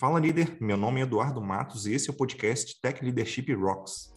Fala 0.00 0.18
líder, 0.18 0.56
meu 0.58 0.78
nome 0.78 0.98
é 0.98 1.02
Eduardo 1.02 1.42
Matos 1.42 1.84
e 1.84 1.92
esse 1.92 2.08
é 2.08 2.10
o 2.10 2.16
podcast 2.16 2.80
Tech 2.80 3.04
Leadership 3.04 3.52
Rocks. 3.52 4.16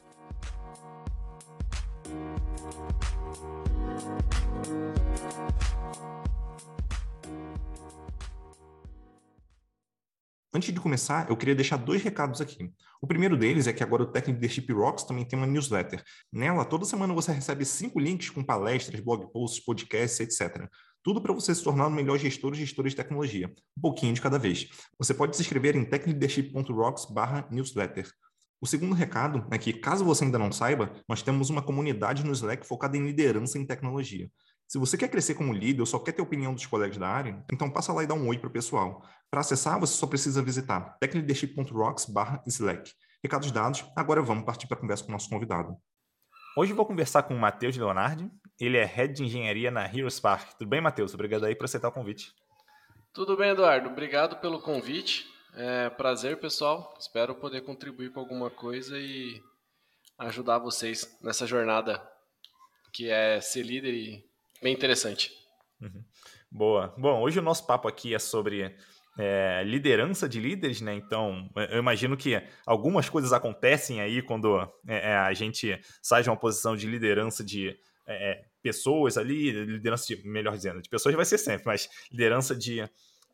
Antes 10.53 10.73
de 10.73 10.79
começar, 10.79 11.29
eu 11.29 11.35
queria 11.35 11.53
deixar 11.53 11.75
dois 11.75 12.01
recados 12.01 12.39
aqui. 12.39 12.71
O 13.01 13.05
primeiro 13.05 13.35
deles 13.35 13.67
é 13.67 13.73
que 13.73 13.83
agora 13.83 14.03
o 14.03 14.05
Tech 14.05 14.31
Leadership 14.31 14.71
Rocks 14.71 15.03
também 15.03 15.25
tem 15.25 15.37
uma 15.37 15.45
newsletter. 15.45 16.01
Nela, 16.31 16.63
toda 16.63 16.85
semana 16.85 17.13
você 17.13 17.33
recebe 17.33 17.65
cinco 17.65 17.99
links 17.99 18.29
com 18.29 18.41
palestras, 18.41 19.01
blog 19.01 19.29
posts, 19.33 19.61
podcasts, 19.65 20.21
etc. 20.21 20.69
Tudo 21.03 21.21
para 21.21 21.33
você 21.33 21.53
se 21.53 21.61
tornar 21.61 21.87
o 21.87 21.91
melhor 21.91 22.17
gestor 22.17 22.51
ou 22.51 22.55
gestora 22.55 22.89
de 22.89 22.95
tecnologia, 22.95 23.53
um 23.77 23.81
pouquinho 23.81 24.13
de 24.13 24.21
cada 24.21 24.39
vez. 24.39 24.69
Você 24.97 25.13
pode 25.13 25.35
se 25.35 25.41
inscrever 25.41 25.75
em 25.75 25.83
techleadership.rocks/newsletter. 25.83 28.09
O 28.61 28.65
segundo 28.65 28.95
recado 28.95 29.45
é 29.51 29.57
que, 29.57 29.73
caso 29.73 30.05
você 30.05 30.23
ainda 30.23 30.39
não 30.39 30.49
saiba, 30.49 30.93
nós 31.09 31.21
temos 31.21 31.49
uma 31.49 31.61
comunidade 31.61 32.25
no 32.25 32.31
Slack 32.31 32.65
focada 32.65 32.95
em 32.95 33.05
liderança 33.05 33.59
em 33.59 33.65
tecnologia. 33.65 34.31
Se 34.65 34.79
você 34.79 34.97
quer 34.97 35.09
crescer 35.09 35.33
como 35.33 35.51
líder 35.51 35.81
ou 35.81 35.85
só 35.85 35.99
quer 35.99 36.13
ter 36.13 36.21
opinião 36.21 36.53
dos 36.53 36.65
colegas 36.65 36.97
da 36.97 37.09
área, 37.09 37.43
então 37.51 37.69
passa 37.69 37.91
lá 37.91 38.01
e 38.01 38.07
dá 38.07 38.13
um 38.13 38.29
oi 38.29 38.37
para 38.37 38.47
o 38.47 38.53
pessoal. 38.53 39.05
Para 39.29 39.41
acessar, 39.41 39.77
você 39.77 39.93
só 39.93 40.07
precisa 40.07 40.41
visitar 40.41 40.95
techleadership.rocks/slack. 41.01 42.93
Recados 43.21 43.51
dados, 43.51 43.83
agora 43.93 44.21
vamos 44.21 44.45
partir 44.45 44.67
para 44.67 44.77
a 44.77 44.79
conversa 44.79 45.03
com 45.03 45.09
o 45.09 45.11
nosso 45.11 45.29
convidado. 45.29 45.75
Hoje 46.55 46.71
vou 46.71 46.85
conversar 46.85 47.23
com 47.23 47.33
o 47.33 47.39
Matheus 47.39 47.75
Leonardi. 47.75 48.29
Ele 48.59 48.77
é 48.77 48.85
Head 48.85 49.15
de 49.15 49.23
Engenharia 49.23 49.71
na 49.71 49.85
Heroes 49.85 50.19
Park. 50.19 50.53
Tudo 50.53 50.69
bem, 50.69 50.79
Matheus? 50.79 51.11
Obrigado 51.15 51.45
aí 51.45 51.55
por 51.55 51.65
aceitar 51.65 51.87
o 51.87 51.91
convite. 51.91 52.31
Tudo 53.11 53.35
bem, 53.35 53.49
Eduardo. 53.49 53.89
Obrigado 53.89 54.35
pelo 54.37 54.61
convite. 54.61 55.25
É 55.55 55.89
prazer, 55.89 56.39
pessoal. 56.39 56.93
Espero 56.99 57.33
poder 57.33 57.61
contribuir 57.61 58.11
com 58.11 58.19
alguma 58.19 58.51
coisa 58.51 58.99
e 58.99 59.41
ajudar 60.19 60.59
vocês 60.59 61.17
nessa 61.23 61.47
jornada 61.47 62.07
que 62.91 63.09
é 63.09 63.41
ser 63.41 63.63
líder 63.63 63.93
e 63.95 64.23
bem 64.61 64.75
interessante. 64.75 65.31
Uhum. 65.81 66.03
Boa. 66.51 66.93
Bom, 66.95 67.19
hoje 67.19 67.39
o 67.39 67.43
nosso 67.43 67.65
papo 67.65 67.87
aqui 67.87 68.13
é 68.13 68.19
sobre 68.19 68.77
é, 69.17 69.63
liderança 69.63 70.27
de 70.27 70.39
líderes, 70.39 70.81
né? 70.81 70.93
Então, 70.95 71.49
eu 71.69 71.79
imagino 71.79 72.17
que 72.17 72.41
algumas 72.65 73.09
coisas 73.09 73.31
acontecem 73.31 74.01
aí 74.01 74.21
quando 74.21 74.59
é, 74.87 75.11
é 75.11 75.15
a 75.17 75.33
gente 75.33 75.79
sai 76.01 76.23
de 76.23 76.29
uma 76.29 76.37
posição 76.37 76.75
de 76.75 76.87
liderança 76.87 77.43
de 77.43 77.77
é, 78.07 78.31
é, 78.31 78.45
pessoas 78.61 79.17
ali, 79.17 79.51
liderança 79.51 80.05
de, 80.07 80.27
melhor 80.27 80.55
dizendo, 80.55 80.81
de 80.81 80.89
pessoas 80.89 81.15
vai 81.15 81.25
ser 81.25 81.37
sempre, 81.37 81.65
mas 81.65 81.87
liderança 82.11 82.55
de, 82.55 82.83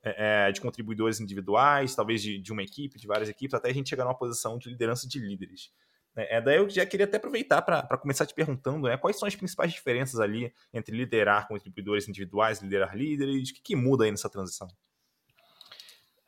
é, 0.04 0.52
de 0.52 0.62
contribuidores 0.62 1.20
individuais, 1.20 1.96
talvez 1.96 2.22
de, 2.22 2.38
de, 2.40 2.52
uma 2.52 2.62
equipe, 2.62 3.00
de 3.00 3.08
várias 3.08 3.30
equipes, 3.30 3.54
até 3.54 3.70
a 3.70 3.74
gente 3.74 3.90
chegar 3.90 4.04
numa 4.04 4.18
posição 4.18 4.58
de 4.58 4.70
liderança 4.70 5.08
de 5.08 5.20
líderes. 5.20 5.72
É, 6.16 6.42
daí 6.42 6.58
eu 6.58 6.70
já 6.70 6.86
queria 6.86 7.06
até 7.06 7.18
aproveitar 7.18 7.62
para 7.62 7.98
começar 7.98 8.26
te 8.26 8.34
perguntando 8.34 8.88
né, 8.88 8.98
quais 8.98 9.18
são 9.18 9.28
as 9.28 9.36
principais 9.36 9.72
diferenças 9.72 10.20
ali 10.20 10.52
entre 10.74 10.96
liderar 10.96 11.48
contribuidores 11.48 12.10
individuais, 12.10 12.62
liderar 12.62 12.96
líderes, 12.98 13.50
o 13.50 13.54
que, 13.54 13.62
que 13.62 13.76
muda 13.76 14.04
aí 14.04 14.12
nessa 14.12 14.30
transição? 14.30 14.68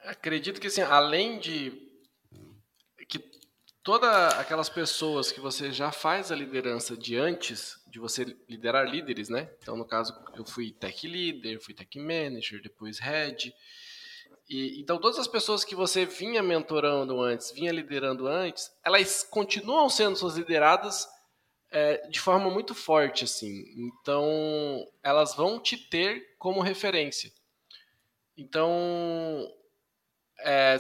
Acredito 0.04 0.60
que 0.60 0.68
assim, 0.68 0.82
além 0.82 1.40
de 1.40 1.90
que 3.08 3.20
todas 3.84 4.34
aquelas 4.36 4.70
pessoas 4.70 5.32
que 5.32 5.40
você 5.40 5.72
já 5.72 5.92
faz 5.92 6.32
a 6.32 6.36
liderança 6.36 6.96
de 6.96 7.18
antes 7.18 7.82
de 7.88 8.00
você 8.00 8.38
liderar 8.48 8.90
líderes, 8.90 9.30
né? 9.30 9.52
Então, 9.62 9.76
no 9.76 9.86
caso, 9.86 10.14
eu 10.36 10.46
fui 10.46 10.72
tech 10.72 11.08
leader, 11.08 11.62
fui 11.62 11.74
tech 11.74 12.00
manager, 12.00 12.62
depois 12.62 13.00
head. 13.00 13.54
E, 14.50 14.80
então, 14.80 15.00
todas 15.00 15.20
as 15.20 15.28
pessoas 15.28 15.64
que 15.64 15.76
você 15.76 16.06
vinha 16.06 16.42
mentorando 16.42 17.22
antes, 17.22 17.52
vinha 17.52 17.72
liderando 17.72 18.28
antes, 18.28 18.72
elas 18.84 19.24
continuam 19.24 19.90
sendo 19.90 20.16
suas 20.16 20.38
lideradas 20.38 21.08
é, 21.70 22.08
de 22.08 22.20
forma 22.20 22.50
muito 22.50 22.74
forte, 22.74 23.26
assim. 23.26 23.64
Então, 23.78 24.86
elas 25.04 25.36
vão 25.36 25.60
te 25.60 25.78
ter 25.78 26.36
como 26.38 26.62
referência. 26.62 27.32
Então, 28.38 29.52
é, 30.44 30.78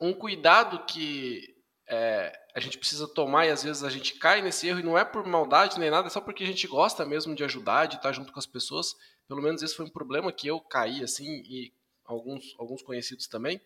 um 0.00 0.12
cuidado 0.12 0.84
que 0.84 1.54
é, 1.88 2.32
a 2.54 2.60
gente 2.60 2.78
precisa 2.78 3.06
tomar 3.06 3.46
e 3.46 3.50
às 3.50 3.62
vezes 3.62 3.82
a 3.82 3.90
gente 3.90 4.14
cai 4.14 4.40
nesse 4.40 4.68
erro 4.68 4.80
e 4.80 4.84
não 4.84 4.96
é 4.96 5.04
por 5.04 5.26
maldade 5.26 5.78
nem 5.78 5.90
nada, 5.90 6.06
é 6.06 6.10
só 6.10 6.20
porque 6.20 6.44
a 6.44 6.46
gente 6.46 6.66
gosta 6.66 7.04
mesmo 7.04 7.34
de 7.34 7.44
ajudar, 7.44 7.86
de 7.86 7.96
estar 7.96 8.12
junto 8.12 8.32
com 8.32 8.38
as 8.38 8.46
pessoas. 8.46 8.94
Pelo 9.28 9.42
menos 9.42 9.62
esse 9.62 9.74
foi 9.74 9.86
um 9.86 9.90
problema 9.90 10.32
que 10.32 10.46
eu 10.46 10.60
caí 10.60 11.02
assim 11.02 11.42
e 11.46 11.72
alguns, 12.04 12.54
alguns 12.58 12.82
conhecidos 12.82 13.26
também. 13.26 13.60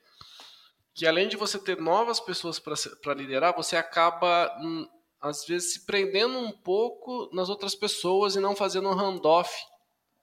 Que 0.94 1.06
além 1.06 1.28
de 1.28 1.36
você 1.36 1.58
ter 1.58 1.80
novas 1.80 2.18
pessoas 2.18 2.58
para 2.58 3.14
liderar, 3.14 3.54
você 3.54 3.76
acaba 3.76 4.56
hum, 4.60 4.88
às 5.20 5.44
vezes 5.44 5.74
se 5.74 5.86
prendendo 5.86 6.38
um 6.38 6.50
pouco 6.50 7.28
nas 7.32 7.48
outras 7.48 7.74
pessoas 7.74 8.36
e 8.36 8.40
não 8.40 8.56
fazendo 8.56 8.88
um 8.88 8.94
handoff 8.94 9.50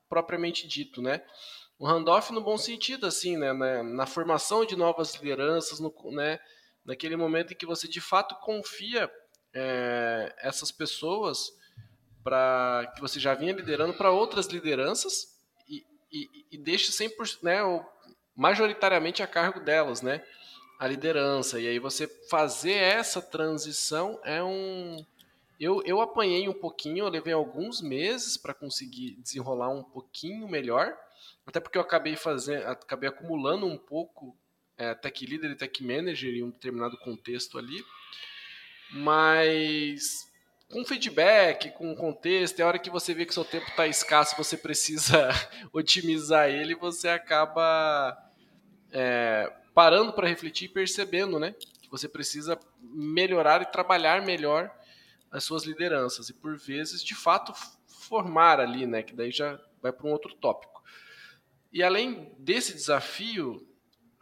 propriamente 0.09 0.67
dito, 0.67 1.01
né? 1.01 1.21
Um 1.79 1.87
handoff 1.87 2.31
no 2.31 2.41
bom 2.41 2.57
sentido, 2.57 3.05
assim, 3.05 3.37
né? 3.37 3.51
Na, 3.53 3.83
na 3.83 4.05
formação 4.05 4.65
de 4.65 4.75
novas 4.75 5.13
lideranças, 5.15 5.79
no, 5.79 5.93
né? 6.11 6.39
Naquele 6.85 7.15
momento 7.15 7.53
em 7.53 7.55
que 7.55 7.65
você 7.65 7.87
de 7.87 7.99
fato 7.99 8.35
confia 8.35 9.11
é, 9.53 10.33
essas 10.39 10.71
pessoas 10.71 11.51
para 12.23 12.91
que 12.95 13.01
você 13.01 13.19
já 13.19 13.33
vinha 13.35 13.53
liderando 13.53 13.93
para 13.93 14.11
outras 14.11 14.47
lideranças 14.47 15.37
e, 15.69 15.85
e, 16.11 16.45
e 16.53 16.57
deixe 16.57 16.91
100%, 16.91 17.43
né? 17.43 17.59
Majoritariamente 18.35 19.21
a 19.21 19.27
cargo 19.27 19.59
delas, 19.59 20.01
né? 20.01 20.23
A 20.79 20.87
liderança. 20.87 21.59
E 21.59 21.67
aí 21.67 21.79
você 21.79 22.07
fazer 22.29 22.73
essa 22.73 23.21
transição 23.21 24.19
é 24.23 24.43
um. 24.43 24.97
Eu, 25.57 25.81
eu 25.85 26.01
apanhei 26.01 26.49
um 26.49 26.53
pouquinho, 26.53 27.05
eu 27.05 27.09
levei 27.09 27.31
alguns 27.31 27.81
meses 27.81 28.35
para 28.35 28.53
conseguir 28.53 29.11
desenrolar 29.21 29.69
um 29.69 29.83
pouquinho 29.83 30.49
melhor, 30.49 30.97
até 31.45 31.59
porque 31.59 31.77
eu 31.77 31.81
acabei 31.81 32.15
fazendo, 32.15 32.65
acabei 32.65 33.09
acumulando 33.09 33.65
um 33.65 33.77
pouco 33.77 34.35
é, 34.77 34.93
tech 34.93 35.25
leader 35.25 35.51
e 35.51 35.55
tech 35.55 35.83
manager 35.83 36.33
em 36.33 36.43
um 36.43 36.49
determinado 36.49 36.97
contexto 36.97 37.57
ali. 37.57 37.83
Mas 38.91 40.31
com 40.69 40.83
feedback, 40.83 41.71
com 41.71 41.95
contexto, 41.95 42.59
é 42.59 42.63
hora 42.63 42.79
que 42.79 42.89
você 42.89 43.13
vê 43.13 43.25
que 43.25 43.33
seu 43.33 43.45
tempo 43.45 43.67
está 43.67 43.87
escasso, 43.87 44.35
você 44.35 44.57
precisa 44.57 45.29
otimizar 45.71 46.49
ele, 46.49 46.75
você 46.75 47.09
acaba 47.09 48.17
é, 48.91 49.51
parando 49.73 50.13
para 50.13 50.27
refletir 50.27 50.65
e 50.65 50.73
percebendo, 50.73 51.39
né, 51.39 51.53
que 51.81 51.89
você 51.89 52.07
precisa 52.07 52.59
melhorar 52.81 53.61
e 53.61 53.65
trabalhar 53.65 54.25
melhor 54.25 54.73
as 55.31 55.43
suas 55.43 55.63
lideranças 55.63 56.29
e 56.29 56.33
por 56.33 56.57
vezes, 56.57 57.03
de 57.03 57.13
fato, 57.13 57.53
formar 57.87 58.59
ali, 58.59 58.85
né, 58.87 59.03
que 59.03 59.13
daí 59.13 59.31
já 59.31 59.59
vai 59.81 59.91
para 59.91 60.07
um 60.07 60.11
outro 60.11 60.33
tópico. 60.35 60.74
E 61.75 61.83
além 61.83 62.31
desse 62.39 62.73
desafio, 62.73 63.67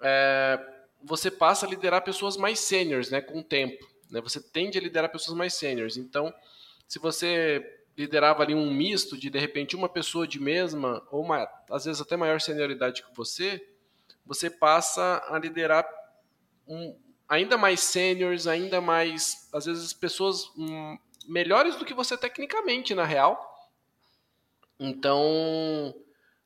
é, 0.01 0.59
você 1.03 1.29
passa 1.29 1.67
a 1.67 1.69
liderar 1.69 2.03
pessoas 2.03 2.35
mais 2.35 2.57
seniors, 2.57 3.11
né, 3.11 3.21
com 3.21 3.41
o 3.41 3.43
tempo. 3.43 3.87
Né? 4.09 4.19
Você 4.21 4.41
tende 4.41 4.79
a 4.79 4.81
liderar 4.81 5.11
pessoas 5.11 5.37
mais 5.37 5.53
seniors. 5.53 5.95
Então, 5.95 6.33
se 6.87 6.97
você 6.97 7.63
liderava 7.95 8.41
ali 8.41 8.55
um 8.55 8.73
misto 8.73 9.15
de 9.15 9.29
de 9.29 9.37
repente 9.37 9.75
uma 9.75 9.87
pessoa 9.87 10.27
de 10.27 10.39
mesma 10.39 11.07
ou 11.11 11.21
uma, 11.21 11.47
às 11.69 11.85
vezes 11.85 12.01
até 12.01 12.17
maior 12.17 12.41
senioridade 12.41 13.03
que 13.03 13.15
você, 13.15 13.63
você 14.25 14.49
passa 14.49 15.23
a 15.29 15.37
liderar 15.37 15.87
um, 16.67 16.97
ainda 17.29 17.55
mais 17.55 17.81
seniors, 17.81 18.47
ainda 18.47 18.81
mais 18.81 19.47
às 19.53 19.65
vezes 19.65 19.93
pessoas 19.93 20.45
hum, 20.57 20.97
melhores 21.27 21.75
do 21.75 21.85
que 21.85 21.93
você 21.93 22.17
tecnicamente 22.17 22.95
na 22.95 23.05
real. 23.05 23.47
Então, 24.79 25.93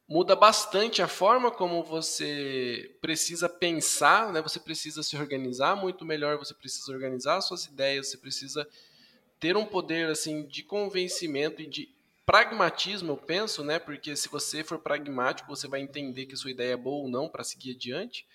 muda 0.07 0.35
bastante 0.35 1.01
a 1.01 1.07
forma 1.07 1.51
como 1.51 1.83
você 1.83 2.95
precisa 3.01 3.49
pensar, 3.49 4.31
né? 4.31 4.41
Você 4.41 4.59
precisa 4.59 5.03
se 5.03 5.17
organizar 5.17 5.75
muito 5.75 6.05
melhor, 6.05 6.37
você 6.37 6.53
precisa 6.53 6.91
organizar 6.91 7.41
suas 7.41 7.65
ideias, 7.65 8.07
você 8.07 8.17
precisa 8.17 8.67
ter 9.39 9.57
um 9.57 9.65
poder 9.65 10.09
assim 10.09 10.47
de 10.47 10.63
convencimento 10.63 11.61
e 11.61 11.67
de 11.67 11.93
pragmatismo, 12.25 13.11
eu 13.11 13.17
penso, 13.17 13.63
né? 13.63 13.79
Porque 13.79 14.15
se 14.15 14.29
você 14.29 14.63
for 14.63 14.79
pragmático, 14.79 15.47
você 15.47 15.67
vai 15.67 15.81
entender 15.81 16.25
que 16.25 16.35
sua 16.35 16.51
ideia 16.51 16.73
é 16.73 16.77
boa 16.77 17.03
ou 17.03 17.09
não 17.09 17.27
para 17.27 17.43
seguir 17.43 17.75
adiante. 17.75 18.25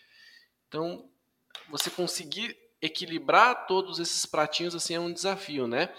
Então, 0.69 1.09
você 1.71 1.91
conseguir 1.91 2.57
equilibrar 2.81 3.67
todos 3.67 3.99
esses 3.99 4.27
pratinhos 4.27 4.75
assim 4.75 4.95
é 4.95 5.01
um 5.01 5.13
desafio, 5.13 5.67
né? 5.67 5.95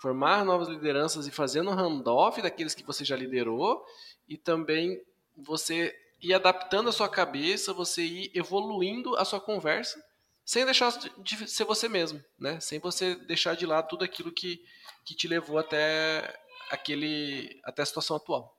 Formar 0.00 0.44
novas 0.44 0.68
lideranças 0.68 1.26
e 1.26 1.30
fazendo 1.30 1.70
handoff 1.70 2.40
daqueles 2.42 2.74
que 2.74 2.82
você 2.82 3.04
já 3.04 3.16
liderou 3.16 3.84
e 4.28 4.36
também 4.36 5.00
você 5.36 5.94
ir 6.22 6.32
adaptando 6.34 6.88
a 6.88 6.92
sua 6.92 7.08
cabeça, 7.08 7.72
você 7.72 8.02
ir 8.02 8.30
evoluindo 8.34 9.16
a 9.16 9.24
sua 9.24 9.40
conversa, 9.40 10.02
sem 10.44 10.64
deixar 10.64 10.92
de 11.18 11.48
ser 11.48 11.64
você 11.64 11.88
mesmo, 11.88 12.22
né? 12.38 12.60
Sem 12.60 12.78
você 12.78 13.16
deixar 13.26 13.54
de 13.54 13.66
lado 13.66 13.88
tudo 13.88 14.04
aquilo 14.04 14.32
que, 14.32 14.60
que 15.04 15.14
te 15.14 15.26
levou 15.26 15.58
até 15.58 16.38
aquele 16.70 17.60
até 17.64 17.82
a 17.82 17.86
situação 17.86 18.16
atual. 18.16 18.56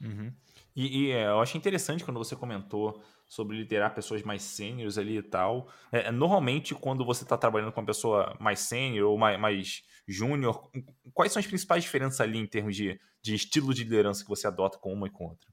Uhum. 0.00 0.34
E, 0.74 1.04
e 1.04 1.10
é, 1.12 1.26
eu 1.26 1.40
acho 1.40 1.56
interessante 1.56 2.04
quando 2.04 2.18
você 2.18 2.34
comentou 2.34 3.02
sobre 3.26 3.56
liderar 3.56 3.94
pessoas 3.94 4.22
mais 4.22 4.42
sêniores 4.42 4.98
ali 4.98 5.16
e 5.16 5.22
tal. 5.22 5.68
É, 5.90 6.10
normalmente, 6.10 6.74
quando 6.74 7.04
você 7.04 7.22
está 7.22 7.38
trabalhando 7.38 7.72
com 7.72 7.80
uma 7.80 7.86
pessoa 7.86 8.36
mais 8.40 8.60
sênior 8.60 9.10
ou 9.10 9.16
mais, 9.16 9.38
mais 9.38 9.82
júnior, 10.06 10.70
quais 11.14 11.32
são 11.32 11.40
as 11.40 11.46
principais 11.46 11.84
diferenças 11.84 12.20
ali 12.20 12.38
em 12.38 12.46
termos 12.46 12.76
de, 12.76 13.00
de 13.22 13.34
estilo 13.34 13.72
de 13.72 13.84
liderança 13.84 14.22
que 14.22 14.28
você 14.28 14.46
adota 14.46 14.76
com 14.78 14.92
uma 14.92 15.06
e 15.06 15.10
com 15.10 15.24
outra? 15.24 15.48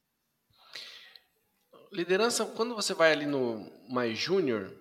Liderança, 1.92 2.46
quando 2.46 2.76
você 2.76 2.94
vai 2.94 3.12
ali 3.12 3.26
no 3.26 3.66
mais 3.90 4.18
júnior, 4.18 4.72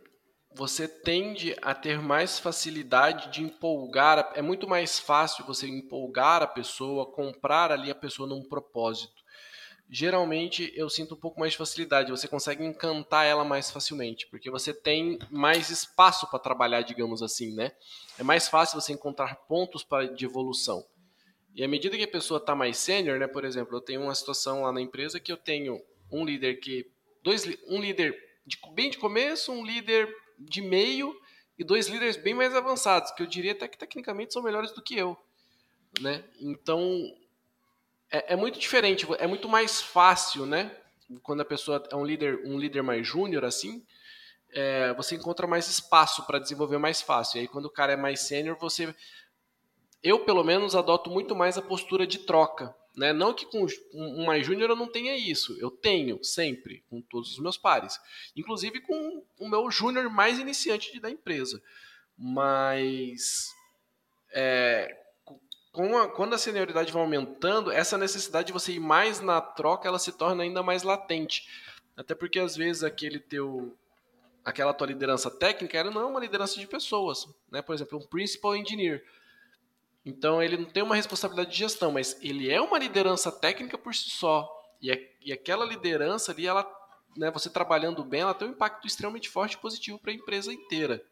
você 0.55 0.87
tende 0.87 1.57
a 1.63 1.75
ter 1.75 2.01
mais 2.01 2.39
facilidade 2.39 3.31
de 3.33 3.43
empolgar, 3.43 4.33
é 4.35 4.43
muito 4.43 4.69
mais 4.69 4.99
fácil 4.99 5.45
você 5.47 5.67
empolgar 5.67 6.43
a 6.43 6.47
pessoa, 6.47 7.11
comprar 7.13 7.73
ali 7.73 7.91
a 7.91 7.95
pessoa 7.95 8.29
num 8.29 8.47
propósito 8.47 9.19
geralmente 9.91 10.71
eu 10.77 10.89
sinto 10.91 11.15
um 11.15 11.19
pouco 11.19 11.41
mais 11.41 11.53
de 11.53 11.59
facilidade. 11.59 12.11
Você 12.11 12.29
consegue 12.29 12.65
encantar 12.65 13.27
ela 13.27 13.45
mais 13.45 13.71
facilmente, 13.71 14.27
porque 14.29 14.51
você 14.51 14.75
tem 14.75 15.19
mais 15.31 15.71
espaço 15.71 16.29
para 16.29 16.39
trabalhar, 16.39 16.83
digamos 16.83 17.23
assim, 17.23 17.55
né? 17.55 17.73
É 18.19 18.23
mais 18.23 18.49
fácil 18.49 18.81
você 18.81 18.93
encontrar 18.93 19.35
pontos 19.49 19.83
para 19.83 20.07
de 20.07 20.25
evolução. 20.25 20.85
E 21.55 21.65
à 21.65 21.69
medida 21.69 21.97
que 21.97 22.05
a 22.05 22.09
pessoa 22.09 22.39
está 22.39 22.55
mais 22.55 22.77
sênior, 22.77 23.19
né? 23.19 23.27
Por 23.27 23.45
exemplo, 23.45 23.77
eu 23.77 23.81
tenho 23.81 24.03
uma 24.03 24.15
situação 24.15 24.63
lá 24.63 24.73
na 24.73 24.81
empresa 24.81 25.19
que 25.19 25.33
eu 25.33 25.37
tenho 25.37 25.81
um 26.13 26.25
líder 26.25 26.57
que 26.57 26.87
dois 27.29 27.45
um 27.69 27.79
líder 27.79 28.17
de, 28.47 28.59
bem 28.73 28.89
de 28.89 28.97
começo, 28.97 29.53
um 29.53 29.63
líder 29.63 30.09
de 30.39 30.63
meio 30.63 31.15
e 31.59 31.65
dois 31.65 31.87
líderes 31.87 32.17
bem 32.17 32.33
mais 32.33 32.55
avançados, 32.55 33.11
que 33.11 33.23
eu 33.23 33.27
diria 33.27 33.53
até 33.53 33.69
que 33.69 33.77
tecnicamente 33.77 34.33
são 34.33 34.43
melhores 34.43 34.73
do 34.73 34.81
que 34.81 34.97
eu, 34.97 35.15
né? 36.01 36.25
Então 36.41 36.81
é, 38.11 38.33
é, 38.33 38.37
muito 38.37 38.59
diferente, 38.59 39.07
é 39.19 39.27
muito 39.27 39.47
mais 39.47 39.83
fácil, 39.83 40.47
né? 40.47 40.75
Quando 41.23 41.43
a 41.43 41.45
pessoa 41.45 41.87
é 41.91 41.97
um 41.97 42.05
líder, 42.05 42.41
um 42.47 42.59
líder 42.59 42.83
mais 42.83 43.07
júnior 43.07 43.45
assim, 43.45 43.85
é, 44.51 44.95
você 44.95 45.15
encontra 45.15 45.47
mais 45.47 45.69
espaço 45.69 46.25
para 46.27 46.39
desenvolver 46.39 46.79
mais 46.79 47.03
fácil. 47.03 47.37
E 47.37 47.41
aí 47.41 47.49
quando 47.49 47.67
o 47.67 47.71
cara 47.71 47.93
é 47.93 47.97
mais 47.97 48.21
sênior, 48.21 48.57
você 48.59 48.95
eu 50.03 50.21
pelo 50.21 50.43
menos 50.43 50.75
adoto 50.75 51.11
muito 51.11 51.37
mais 51.37 51.59
a 51.59 51.63
postura 51.63 52.07
de 52.07 52.21
troca, 52.21 52.75
né? 52.99 53.13
Não 53.13 53.33
que 53.33 53.47
com 53.47 53.65
um 53.95 54.27
mais 54.27 54.45
júnior 54.45 54.71
eu 54.71 54.77
não 54.77 54.89
tenha 54.89 55.17
isso, 55.17 55.57
eu 55.61 55.71
tenho 55.71 56.23
sempre 56.25 56.85
com 56.91 57.01
todos 57.01 57.33
os 57.33 57.39
meus 57.39 57.57
pares, 57.57 57.99
inclusive 58.37 58.81
com 58.81 59.25
o 59.39 59.49
meu 59.49 59.71
júnior 59.71 60.11
mais 60.11 60.39
iniciante 60.39 60.99
da 60.99 61.09
empresa. 61.09 61.63
Mas 62.19 63.51
é, 64.33 64.99
a, 65.73 66.09
quando 66.09 66.35
a 66.35 66.39
senioridade 66.39 66.93
vai 66.93 67.01
aumentando, 67.01 67.71
essa 67.71 67.97
necessidade 67.97 68.49
de 68.49 68.53
você 68.53 68.73
ir 68.73 68.81
mais 68.81 69.21
na 69.21 69.41
troca, 69.41 69.87
ela 69.87 69.99
se 69.99 70.11
torna 70.11 70.43
ainda 70.43 70.63
mais 70.63 70.83
latente. 70.83 71.49
Até 71.97 72.15
porque 72.15 72.41
às 72.41 72.57
vezes 72.57 72.83
aquele 72.83 73.21
teu 73.21 73.77
aquela 74.45 74.73
tua 74.73 74.87
liderança 74.87 75.31
técnica, 75.31 75.77
ela 75.77 75.91
não 75.91 76.01
é 76.01 76.07
uma 76.07 76.21
liderança 76.21 76.59
de 76.59 76.67
pessoas, 76.67 77.29
né? 77.51 77.61
Por 77.61 77.75
exemplo, 77.75 77.99
um 77.99 78.07
principal 78.07 78.57
engineer. 78.57 79.05
Então 80.09 80.43
ele 80.43 80.57
não 80.57 80.65
tem 80.65 80.83
uma 80.83 80.97
responsabilidade 80.97 81.51
de 81.51 81.59
gestão, 81.59 81.93
mas 81.93 82.17
ele 82.23 82.51
é 82.51 82.59
uma 82.59 82.79
liderança 82.79 83.31
técnica 83.31 83.77
por 83.77 83.95
si 83.95 84.09
só. 84.09 84.49
E, 84.81 84.91
é, 84.91 84.99
e 85.21 85.31
aquela 85.31 85.67
liderança 85.67 86.33
ali, 86.33 86.47
ela, 86.47 86.67
né, 87.15 87.31
você 87.31 87.51
trabalhando 87.51 88.03
bem, 88.03 88.23
ela 88.23 88.33
tem 88.33 88.49
um 88.49 88.53
impacto 88.53 88.87
extremamente 88.87 89.29
forte 89.29 89.53
e 89.53 89.59
positivo 89.59 89.99
para 89.99 90.11
a 90.11 90.15
empresa 90.15 90.51
inteira. 90.51 91.03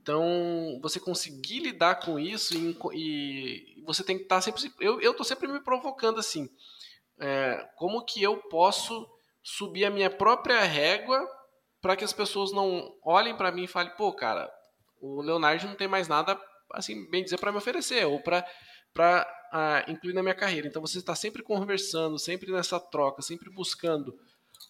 Então, 0.00 0.78
você 0.80 1.00
conseguir 1.00 1.60
lidar 1.60 1.96
com 1.96 2.16
isso 2.16 2.54
e, 2.54 2.76
e 2.94 3.82
você 3.84 4.04
tem 4.04 4.16
que 4.16 4.22
estar 4.22 4.36
tá 4.36 4.40
sempre. 4.40 4.72
Eu 4.78 5.10
estou 5.10 5.24
sempre 5.24 5.48
me 5.48 5.60
provocando 5.60 6.20
assim. 6.20 6.48
É, 7.18 7.68
como 7.76 8.04
que 8.04 8.22
eu 8.22 8.36
posso 8.36 9.08
subir 9.42 9.84
a 9.84 9.90
minha 9.90 10.10
própria 10.10 10.60
régua 10.62 11.20
para 11.80 11.96
que 11.96 12.04
as 12.04 12.12
pessoas 12.12 12.52
não 12.52 12.96
olhem 13.04 13.36
para 13.36 13.50
mim 13.50 13.64
e 13.64 13.68
falem, 13.68 13.92
pô, 13.96 14.12
cara, 14.12 14.48
o 15.00 15.20
Leonardo 15.20 15.66
não 15.66 15.74
tem 15.74 15.88
mais 15.88 16.06
nada, 16.06 16.40
assim, 16.72 17.08
bem 17.10 17.22
dizer, 17.22 17.38
para 17.38 17.52
me 17.52 17.58
oferecer, 17.58 18.06
ou 18.06 18.20
para 18.20 18.44
uh, 19.52 19.90
incluir 19.90 20.14
na 20.14 20.22
minha 20.22 20.34
carreira. 20.34 20.66
Então, 20.66 20.82
você 20.82 20.98
está 20.98 21.14
sempre 21.14 21.42
conversando, 21.42 22.18
sempre 22.18 22.50
nessa 22.50 22.78
troca, 22.80 23.22
sempre 23.22 23.50
buscando 23.50 24.18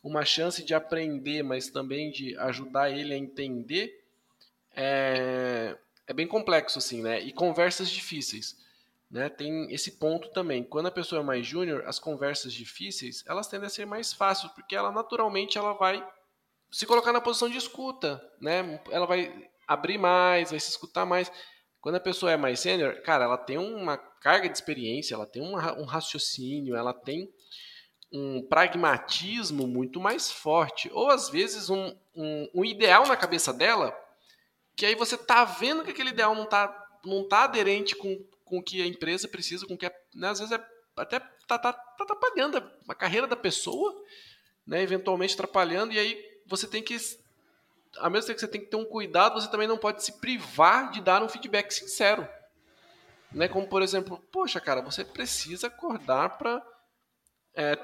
uma 0.03 0.25
chance 0.25 0.65
de 0.65 0.75
aprender, 0.75 1.43
mas 1.43 1.69
também 1.69 2.11
de 2.11 2.37
ajudar 2.39 2.91
ele 2.91 3.15
a 3.15 3.17
entender 3.17 4.03
é, 4.75 5.77
é 6.07 6.13
bem 6.13 6.27
complexo, 6.27 6.79
assim, 6.79 7.03
né? 7.03 7.21
E 7.21 7.33
conversas 7.33 7.91
difíceis. 7.91 8.57
Né? 9.11 9.29
Tem 9.29 9.73
esse 9.73 9.99
ponto 9.99 10.31
também. 10.31 10.65
Quando 10.65 10.87
a 10.87 10.91
pessoa 10.91 11.21
é 11.21 11.25
mais 11.25 11.47
júnior, 11.47 11.85
as 11.87 11.99
conversas 11.99 12.53
difíceis, 12.53 13.23
elas 13.27 13.47
tendem 13.47 13.67
a 13.67 13.71
ser 13.71 13.87
mais 13.87 14.13
fáceis, 14.13 14.51
porque 14.53 14.75
ela 14.75 14.91
naturalmente 14.91 15.59
ela 15.59 15.75
vai 15.75 16.07
se 16.71 16.87
colocar 16.87 17.13
na 17.13 17.21
posição 17.21 17.51
de 17.51 17.59
escuta, 17.59 18.23
né? 18.41 18.81
Ela 18.91 19.07
vai 19.07 19.51
abrir 19.69 19.99
mais, 19.99 20.51
vai 20.51 20.59
se 20.59 20.71
escutar 20.71 21.05
mais. 21.05 21.31
Quando 21.83 21.97
a 21.97 22.01
pessoa 22.01 22.31
é 22.31 22.37
mais 22.37 22.61
sênior, 22.61 23.03
cara, 23.03 23.25
ela 23.25 23.37
tem 23.37 23.59
uma 23.59 23.99
carga 23.99 24.49
de 24.49 24.57
experiência, 24.57 25.15
ela 25.15 25.27
tem 25.27 25.43
um, 25.43 25.57
um 25.57 25.85
raciocínio, 25.85 26.77
ela 26.77 26.95
tem 26.95 27.29
um 28.13 28.41
pragmatismo 28.41 29.67
muito 29.67 30.01
mais 30.01 30.31
forte. 30.31 30.89
Ou 30.93 31.11
às 31.11 31.29
vezes 31.29 31.69
um, 31.69 31.93
um, 32.15 32.49
um 32.55 32.65
ideal 32.65 33.05
na 33.07 33.17
cabeça 33.17 33.53
dela 33.53 33.93
que 34.77 34.87
aí 34.87 34.95
você 34.95 35.19
tá 35.19 35.45
vendo 35.45 35.83
que 35.83 35.91
aquele 35.91 36.11
ideal 36.11 36.37
não 36.37 36.47
tá, 36.47 36.89
não 37.05 37.27
tá 37.27 37.45
aderente 37.45 37.97
com, 37.97 38.25
com 38.45 38.59
o 38.59 38.63
que 38.63 38.81
a 38.81 38.87
empresa 38.87 39.27
precisa, 39.27 39.67
com 39.67 39.75
o 39.75 39.77
que 39.77 39.87
é, 39.87 39.93
né, 40.15 40.29
às 40.29 40.39
vezes 40.39 40.53
é 40.53 40.65
até 40.97 41.19
tá, 41.49 41.59
tá, 41.59 41.73
tá 41.73 42.05
atrapalhando 42.05 42.63
a 42.89 42.95
carreira 42.95 43.27
da 43.27 43.37
pessoa, 43.37 43.93
né, 44.65 44.83
eventualmente 44.83 45.35
atrapalhando, 45.35 45.93
e 45.93 45.99
aí 45.99 46.33
você 46.47 46.67
tem 46.67 46.83
que, 46.83 46.97
ao 47.99 48.11
mesmo 48.11 48.27
tempo 48.27 48.35
que 48.37 48.41
você 48.41 48.49
tem 48.49 48.61
que 48.61 48.69
ter 48.69 48.77
um 48.77 48.85
cuidado, 48.85 49.41
você 49.41 49.51
também 49.51 49.69
não 49.69 49.79
pode 49.79 50.03
se 50.05 50.21
privar 50.21 50.91
de 50.91 51.01
dar 51.01 51.23
um 51.23 51.29
feedback 51.29 51.73
sincero. 51.73 52.27
Né, 53.33 53.49
como, 53.49 53.67
por 53.67 53.81
exemplo, 53.81 54.19
poxa, 54.31 54.61
cara, 54.61 54.83
você 54.83 55.05
precisa 55.05 55.69
acordar 55.69 56.37
para 56.37 56.63
é, 57.55 57.79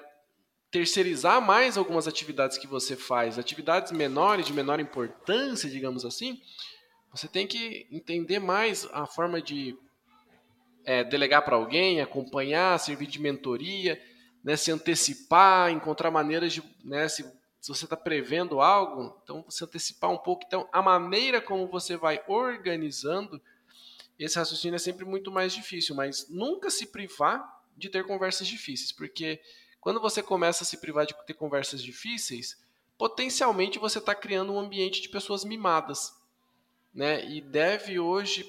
terceirizar 0.70 1.40
mais 1.40 1.78
algumas 1.78 2.06
atividades 2.06 2.58
que 2.58 2.66
você 2.66 2.94
faz, 2.94 3.38
atividades 3.38 3.90
menores, 3.90 4.46
de 4.46 4.52
menor 4.52 4.78
importância, 4.78 5.70
digamos 5.70 6.04
assim, 6.04 6.38
você 7.10 7.26
tem 7.26 7.46
que 7.46 7.86
entender 7.90 8.38
mais 8.38 8.86
a 8.92 9.06
forma 9.06 9.40
de 9.40 9.76
é, 10.84 11.02
delegar 11.02 11.42
para 11.44 11.56
alguém, 11.56 12.00
acompanhar, 12.00 12.78
servir 12.78 13.06
de 13.06 13.20
mentoria, 13.20 14.00
né, 14.44 14.56
se 14.56 14.70
antecipar, 14.70 15.70
encontrar 15.70 16.10
maneiras 16.10 16.52
de. 16.52 16.62
Né, 16.84 17.08
se, 17.08 17.24
se 17.60 17.68
você 17.68 17.84
está 17.84 17.96
prevendo 17.96 18.60
algo, 18.60 19.18
então 19.22 19.44
se 19.48 19.64
antecipar 19.64 20.10
um 20.10 20.18
pouco. 20.18 20.44
Então, 20.46 20.68
a 20.72 20.80
maneira 20.80 21.40
como 21.40 21.66
você 21.66 21.96
vai 21.96 22.22
organizando 22.28 23.40
esse 24.18 24.38
raciocínio 24.38 24.76
é 24.76 24.78
sempre 24.78 25.04
muito 25.04 25.30
mais 25.30 25.52
difícil, 25.52 25.94
mas 25.94 26.28
nunca 26.28 26.70
se 26.70 26.86
privar 26.86 27.62
de 27.76 27.88
ter 27.88 28.04
conversas 28.04 28.46
difíceis, 28.46 28.90
porque 28.90 29.40
quando 29.80 30.00
você 30.00 30.22
começa 30.22 30.64
a 30.64 30.66
se 30.66 30.76
privar 30.78 31.06
de 31.06 31.14
ter 31.24 31.34
conversas 31.34 31.82
difíceis, 31.82 32.60
potencialmente 32.96 33.78
você 33.78 33.98
está 33.98 34.14
criando 34.14 34.52
um 34.52 34.58
ambiente 34.58 35.00
de 35.00 35.08
pessoas 35.08 35.44
mimadas 35.44 36.18
né? 36.98 37.24
E 37.28 37.40
deve 37.40 37.98
hoje, 38.00 38.44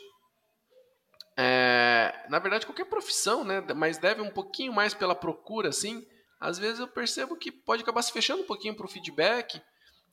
é, 1.38 2.26
na 2.30 2.40
verdade, 2.40 2.66
qualquer 2.66 2.86
profissão, 2.86 3.44
né? 3.44 3.62
Mas 3.76 3.98
deve 3.98 4.22
um 4.22 4.32
pouquinho 4.32 4.74
mais 4.74 4.94
pela 4.94 5.16
procura, 5.16 5.70
assim. 5.70 6.06
Às 6.40 6.58
vezes 6.58 6.80
eu 6.80 6.88
percebo 6.88 7.36
que 7.36 7.52
pode 7.52 7.84
acabar 7.84 8.02
se 8.02 8.12
fechando 8.12 8.44
um 8.44 8.46
pouquinho 8.46 8.76
para 8.76 8.86
o 8.86 8.90
feedback. 8.90 9.62